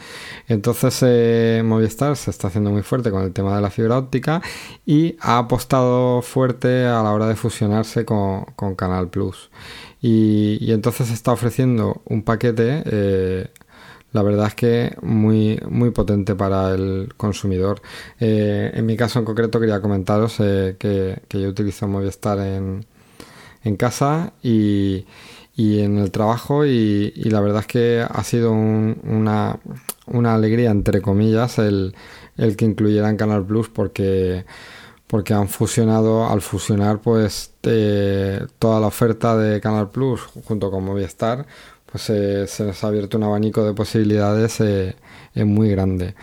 Entonces 0.48 0.98
eh, 1.04 1.62
Movistar 1.64 2.16
se 2.16 2.32
está 2.32 2.48
haciendo 2.48 2.72
muy 2.72 2.82
fuerte 2.82 3.12
con 3.12 3.22
el 3.24 3.34
tema 3.34 3.56
de 3.56 3.62
la 3.62 3.70
fibra 3.70 3.98
óptica 3.98 4.42
y 4.86 5.18
ha 5.20 5.40
apostado 5.40 6.22
fuerte 6.22 6.86
a 6.86 7.04
la 7.04 7.12
hora 7.12 7.28
de 7.28 7.36
fusionarse 7.36 8.06
con, 8.06 8.46
Canal 8.78 9.10
Plus. 9.10 9.52
Y, 10.02 10.58
y, 10.62 10.72
entonces 10.72 11.12
está 11.12 11.32
ofreciendo 11.34 12.02
un 12.06 12.24
paquete 12.24 13.52
la 14.14 14.22
verdad 14.22 14.48
es 14.48 14.56
que 14.56 14.96
muy, 15.02 15.60
muy 15.68 15.92
potente 15.92 16.36
para 16.36 16.74
el 16.74 17.14
consumidor. 17.18 17.82
Eh, 18.20 18.72
en 18.74 18.86
mi 18.86 18.96
caso 18.96 19.20
en 19.20 19.26
concreto 19.26 19.60
quería 19.60 19.82
comentaros 19.82 20.40
eh, 20.40 20.76
que, 20.80 21.22
yo 21.30 21.50
utilizo 21.50 21.88
Movistar 21.88 22.40
en, 22.40 22.86
en 23.64 23.76
casa 23.76 24.34
y, 24.42 25.06
en 25.58 25.98
el 25.98 26.12
trabajo 26.12 26.66
y, 26.66 27.12
la 27.26 27.42
verdad 27.42 27.62
es 27.62 27.68
que 27.68 28.06
ha 28.08 28.24
sido 28.24 28.52
una, 28.52 29.60
una, 30.08 30.36
alegría, 30.36 30.72
entre 30.72 31.02
comillas, 31.02 31.58
el, 31.60 31.96
el 32.38 32.56
que 32.56 32.66
incluyeran 32.66 33.18
Canal 33.18 33.46
Plus 33.46 33.70
porque 33.70 34.46
porque 35.14 35.36
han 35.36 35.48
fusionado, 35.48 36.28
al 36.28 36.42
fusionar 36.42 37.00
pues 37.00 37.54
eh, 37.62 38.48
toda 38.58 38.80
la 38.80 38.88
oferta 38.88 39.38
de 39.38 39.62
Canal 39.62 39.92
Plus 39.92 40.22
junto 40.22 40.72
con 40.72 40.84
Movistar, 40.84 41.46
eh, 42.10 42.46
se 42.48 42.66
nos 42.66 42.84
ha 42.84 42.88
abierto 42.88 43.18
un 43.18 43.24
abanico 43.24 43.64
de 43.64 43.74
posibilidades 43.74 44.60
eh, 44.62 44.96
muy 45.36 45.70
grande. 45.70 46.16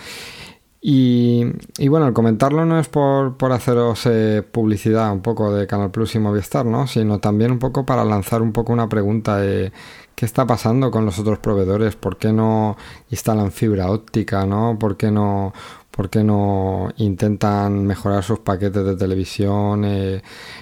Y, 0.82 1.44
bueno, 1.88 2.06
al 2.06 2.14
comentarlo 2.14 2.64
no 2.64 2.78
es 2.80 2.88
por, 2.88 3.36
haceros 3.52 4.06
eh, 4.06 4.42
publicidad 4.50 5.12
un 5.12 5.20
poco 5.20 5.52
de 5.52 5.66
Canal 5.66 5.90
Plus 5.90 6.14
y 6.14 6.18
Movistar, 6.18 6.64
¿no? 6.64 6.86
Sino 6.86 7.20
también 7.20 7.52
un 7.52 7.58
poco 7.58 7.84
para 7.84 8.04
lanzar 8.04 8.40
un 8.42 8.52
poco 8.52 8.72
una 8.72 8.88
pregunta. 8.88 9.40
¿Qué 9.42 10.26
está 10.26 10.46
pasando 10.46 10.90
con 10.90 11.04
los 11.04 11.18
otros 11.18 11.38
proveedores? 11.38 11.96
¿Por 11.96 12.16
qué 12.16 12.32
no 12.32 12.76
instalan 13.10 13.52
fibra 13.52 13.90
óptica, 13.90 14.46
no? 14.46 14.78
¿Por 14.78 14.96
qué 14.96 15.10
no, 15.10 15.52
por 15.90 16.08
qué 16.10 16.24
no 16.24 16.90
intentan 16.96 17.86
mejorar 17.86 18.24
sus 18.24 18.38
paquetes 18.40 18.84
de 18.84 18.96
televisión? 18.96 19.84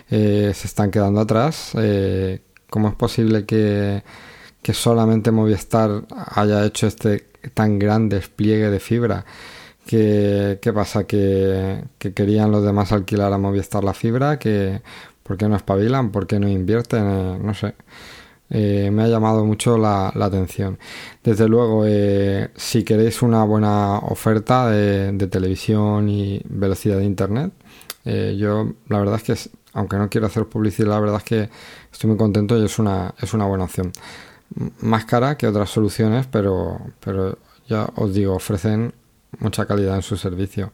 se 0.09 0.51
están 0.51 0.91
quedando 0.91 1.21
atrás. 1.21 1.75
¿Cómo 2.71 2.89
es 2.89 2.95
posible 2.97 3.47
que 3.47 4.03
que 4.63 4.75
solamente 4.75 5.31
Movistar 5.31 6.05
haya 6.35 6.65
hecho 6.65 6.87
este 6.87 7.29
tan 7.55 7.79
gran 7.79 8.09
despliegue 8.09 8.71
de 8.71 8.81
fibra. 8.81 9.25
¿Qué, 9.87 10.59
pasa? 10.75 11.05
¿Que, 11.05 11.83
querían 11.99 12.51
los 12.51 12.63
demás 12.63 12.93
alquilar 12.93 13.33
a 13.33 13.39
Movistar 13.39 13.83
la 13.85 13.95
fibra? 13.95 14.39
que 14.39 14.83
¿Por 15.29 15.37
qué 15.37 15.47
no 15.49 15.57
espabilan? 15.57 16.11
¿Por 16.11 16.27
qué 16.27 16.39
no 16.41 16.49
invierten? 16.49 17.05
Eh, 17.07 17.39
no 17.43 17.55
sé. 17.55 17.75
Eh, 18.51 18.91
me 18.91 19.03
ha 19.05 19.09
llamado 19.09 19.45
mucho 19.45 19.77
la, 19.77 20.09
atención. 20.09 20.79
Desde 21.23 21.47
luego, 21.49 21.85
eh, 21.87 22.51
si 22.57 22.83
queréis 22.83 23.21
una 23.21 23.45
buena 23.45 23.99
oferta 23.99 24.71
de, 24.71 25.29
televisión 25.31 26.09
y 26.09 26.41
velocidad 26.47 26.97
de 26.99 27.05
internet, 27.05 27.53
yo 28.05 28.73
la 28.89 28.99
verdad 29.01 29.21
es 29.23 29.23
que, 29.23 29.51
aunque 29.75 29.99
no 29.99 30.09
quiero 30.09 30.29
hacer 30.29 30.47
publicidad, 30.47 30.89
la 30.89 31.01
verdad 31.01 31.19
es 31.19 31.25
que 31.25 31.51
estoy 31.93 32.09
muy 32.09 32.17
contento 32.17 32.59
y 32.59 32.65
es 32.65 32.79
una, 32.79 33.15
es 33.21 33.35
una 33.35 33.45
buena 33.45 33.65
opción 33.65 33.93
más 34.81 35.05
cara 35.05 35.37
que 35.37 35.47
otras 35.47 35.71
soluciones, 35.71 36.27
pero, 36.27 36.81
pero 37.01 37.39
ya 37.69 37.89
os 37.97 38.15
digo, 38.15 38.35
ofrecen 38.35 38.95
mucha 39.39 39.67
calidad 39.67 39.97
en 39.97 40.03
su 40.03 40.17
servicio. 40.17 40.73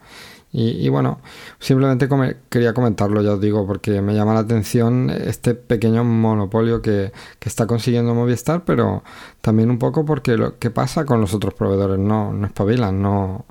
Y, 0.57 0.89
bueno, 0.89 1.18
simplemente 1.59 2.09
quería 2.49 2.72
comentarlo, 2.75 3.20
ya 3.22 3.33
os 3.33 3.41
digo, 3.41 3.66
porque 3.66 4.01
me 4.01 4.14
llama 4.14 4.35
la 4.35 4.41
atención 4.41 5.11
este 5.11 5.57
pequeño 5.57 6.05
monopolio 6.05 6.81
que, 6.81 7.11
está 7.41 7.66
consiguiendo 7.66 8.14
Movistar, 8.14 8.64
pero 8.64 9.03
también 9.41 9.68
un 9.68 9.81
poco 9.81 10.05
porque 10.05 10.37
lo 10.37 10.57
que 10.61 10.70
pasa 10.70 11.05
con 11.05 11.20
los 11.20 11.35
otros 11.35 11.55
proveedores, 11.55 11.99
no, 11.99 12.33
no 12.33 12.47
espabilan, 12.47 13.03
no, 13.03 13.47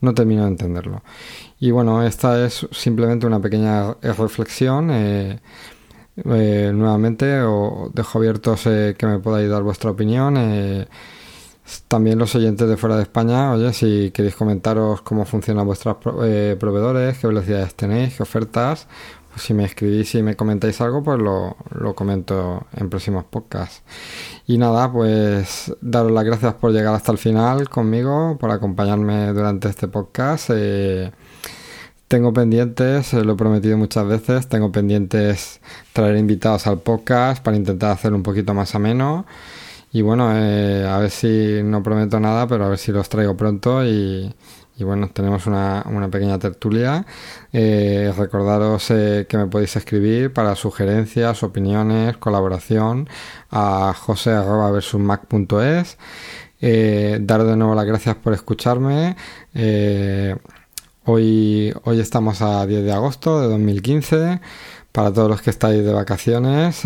no 0.00 0.14
termino 0.14 0.42
de 0.42 0.50
entenderlo. 0.50 1.02
Y 1.58 1.72
bueno, 1.72 2.04
esta 2.04 2.46
es 2.46 2.64
simplemente 2.70 3.26
una 3.26 3.40
pequeña 3.40 3.94
reflexión. 4.02 4.90
Eh, 4.92 5.40
eh, 6.24 6.70
nuevamente 6.74 7.40
os 7.42 7.92
dejo 7.94 8.18
abiertos 8.18 8.62
que 8.62 9.06
me 9.06 9.18
podáis 9.18 9.50
dar 9.50 9.62
vuestra 9.62 9.90
opinión. 9.90 10.36
Eh, 10.36 10.86
también 11.88 12.18
los 12.18 12.34
oyentes 12.34 12.68
de 12.68 12.76
fuera 12.76 12.96
de 12.96 13.02
España, 13.02 13.52
oye, 13.52 13.72
si 13.72 14.10
queréis 14.12 14.36
comentaros 14.36 15.02
cómo 15.02 15.24
funcionan 15.24 15.66
vuestros 15.66 15.96
proveedores, 15.96 17.18
qué 17.18 17.26
velocidades 17.26 17.74
tenéis, 17.74 18.16
qué 18.16 18.22
ofertas, 18.22 18.86
pues 19.36 19.44
si 19.44 19.52
me 19.52 19.64
escribís 19.64 20.14
y 20.14 20.22
me 20.22 20.34
comentáis 20.34 20.80
algo, 20.80 21.02
pues 21.02 21.18
lo, 21.18 21.56
lo 21.78 21.94
comento 21.94 22.66
en 22.74 22.88
próximos 22.88 23.24
podcasts. 23.24 23.82
Y 24.46 24.56
nada, 24.58 24.90
pues 24.90 25.74
daros 25.82 26.12
las 26.12 26.24
gracias 26.24 26.54
por 26.54 26.72
llegar 26.72 26.94
hasta 26.94 27.12
el 27.12 27.18
final 27.18 27.68
conmigo, 27.68 28.38
por 28.38 28.50
acompañarme 28.50 29.34
durante 29.34 29.68
este 29.68 29.88
podcast. 29.88 30.50
Eh, 30.54 31.12
tengo 32.08 32.32
pendientes, 32.32 33.12
eh, 33.14 33.24
lo 33.24 33.34
he 33.34 33.36
prometido 33.36 33.76
muchas 33.76 34.06
veces, 34.06 34.48
tengo 34.48 34.72
pendientes 34.72 35.60
traer 35.92 36.16
invitados 36.16 36.66
al 36.66 36.80
podcast 36.80 37.42
para 37.42 37.56
intentar 37.56 37.90
hacer 37.90 38.14
un 38.14 38.22
poquito 38.22 38.54
más 38.54 38.74
ameno. 38.74 39.26
Y 39.92 40.02
bueno, 40.02 40.30
eh, 40.34 40.86
a 40.86 40.98
ver 40.98 41.10
si 41.10 41.62
no 41.64 41.82
prometo 41.82 42.20
nada, 42.20 42.46
pero 42.46 42.64
a 42.66 42.68
ver 42.68 42.78
si 42.78 42.92
los 42.92 43.08
traigo 43.08 43.36
pronto 43.36 43.84
y, 43.84 44.34
bueno, 44.78 45.08
tenemos 45.12 45.46
una, 45.46 45.84
pequeña 46.10 46.38
tertulia. 46.38 47.06
Eh, 47.52 48.12
recordaros 48.16 48.90
eh, 48.90 49.26
que 49.28 49.38
me 49.38 49.46
podéis 49.46 49.74
escribir 49.76 50.32
para 50.32 50.54
sugerencias, 50.54 51.42
opiniones, 51.42 52.16
colaboración 52.18 53.08
a 53.50 53.94
jose.versusmac.es. 53.96 55.98
Eh, 56.60 57.18
daros 57.20 57.48
de 57.48 57.56
nuevo 57.56 57.74
las 57.74 57.86
gracias 57.86 58.16
por 58.16 58.32
escucharme. 58.32 59.16
Eh, 59.54 60.36
hoy, 61.06 61.72
hoy 61.84 62.00
estamos 62.00 62.42
a 62.42 62.66
10 62.66 62.84
de 62.84 62.92
agosto 62.92 63.40
de 63.40 63.48
2015. 63.48 64.40
Para 64.92 65.12
todos 65.12 65.28
los 65.28 65.42
que 65.42 65.50
estáis 65.50 65.84
de 65.84 65.92
vacaciones, 65.92 66.84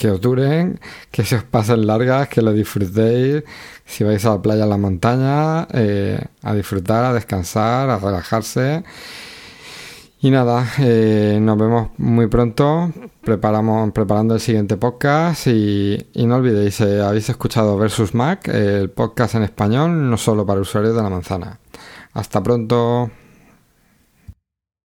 que 0.00 0.10
os 0.10 0.20
duren, 0.20 0.80
que 1.10 1.24
se 1.24 1.36
os 1.36 1.44
pasen 1.44 1.86
largas, 1.86 2.28
que 2.28 2.40
lo 2.40 2.52
disfrutéis. 2.52 3.44
Si 3.84 4.02
vais 4.02 4.24
a 4.24 4.30
la 4.30 4.42
playa, 4.42 4.64
a 4.64 4.66
la 4.66 4.78
montaña, 4.78 5.68
eh, 5.72 6.18
a 6.42 6.54
disfrutar, 6.54 7.04
a 7.04 7.12
descansar, 7.12 7.90
a 7.90 7.98
relajarse. 7.98 8.82
Y 10.22 10.30
nada, 10.30 10.66
eh, 10.78 11.38
nos 11.40 11.58
vemos 11.58 11.90
muy 11.98 12.28
pronto. 12.28 12.92
Preparamos, 13.22 13.92
preparando 13.92 14.34
el 14.34 14.40
siguiente 14.40 14.76
podcast. 14.78 15.46
Y, 15.48 16.06
no 16.14 16.36
olvidéis, 16.36 16.80
eh, 16.80 17.02
habéis 17.02 17.28
escuchado 17.28 17.76
Versus 17.76 18.14
Mac, 18.14 18.48
el 18.48 18.90
podcast 18.90 19.34
en 19.34 19.42
español, 19.42 20.08
no 20.08 20.16
solo 20.16 20.46
para 20.46 20.60
usuarios 20.60 20.94
de 20.94 21.02
la 21.02 21.10
manzana. 21.10 21.58
Hasta 22.12 22.42
pronto. 22.42 23.10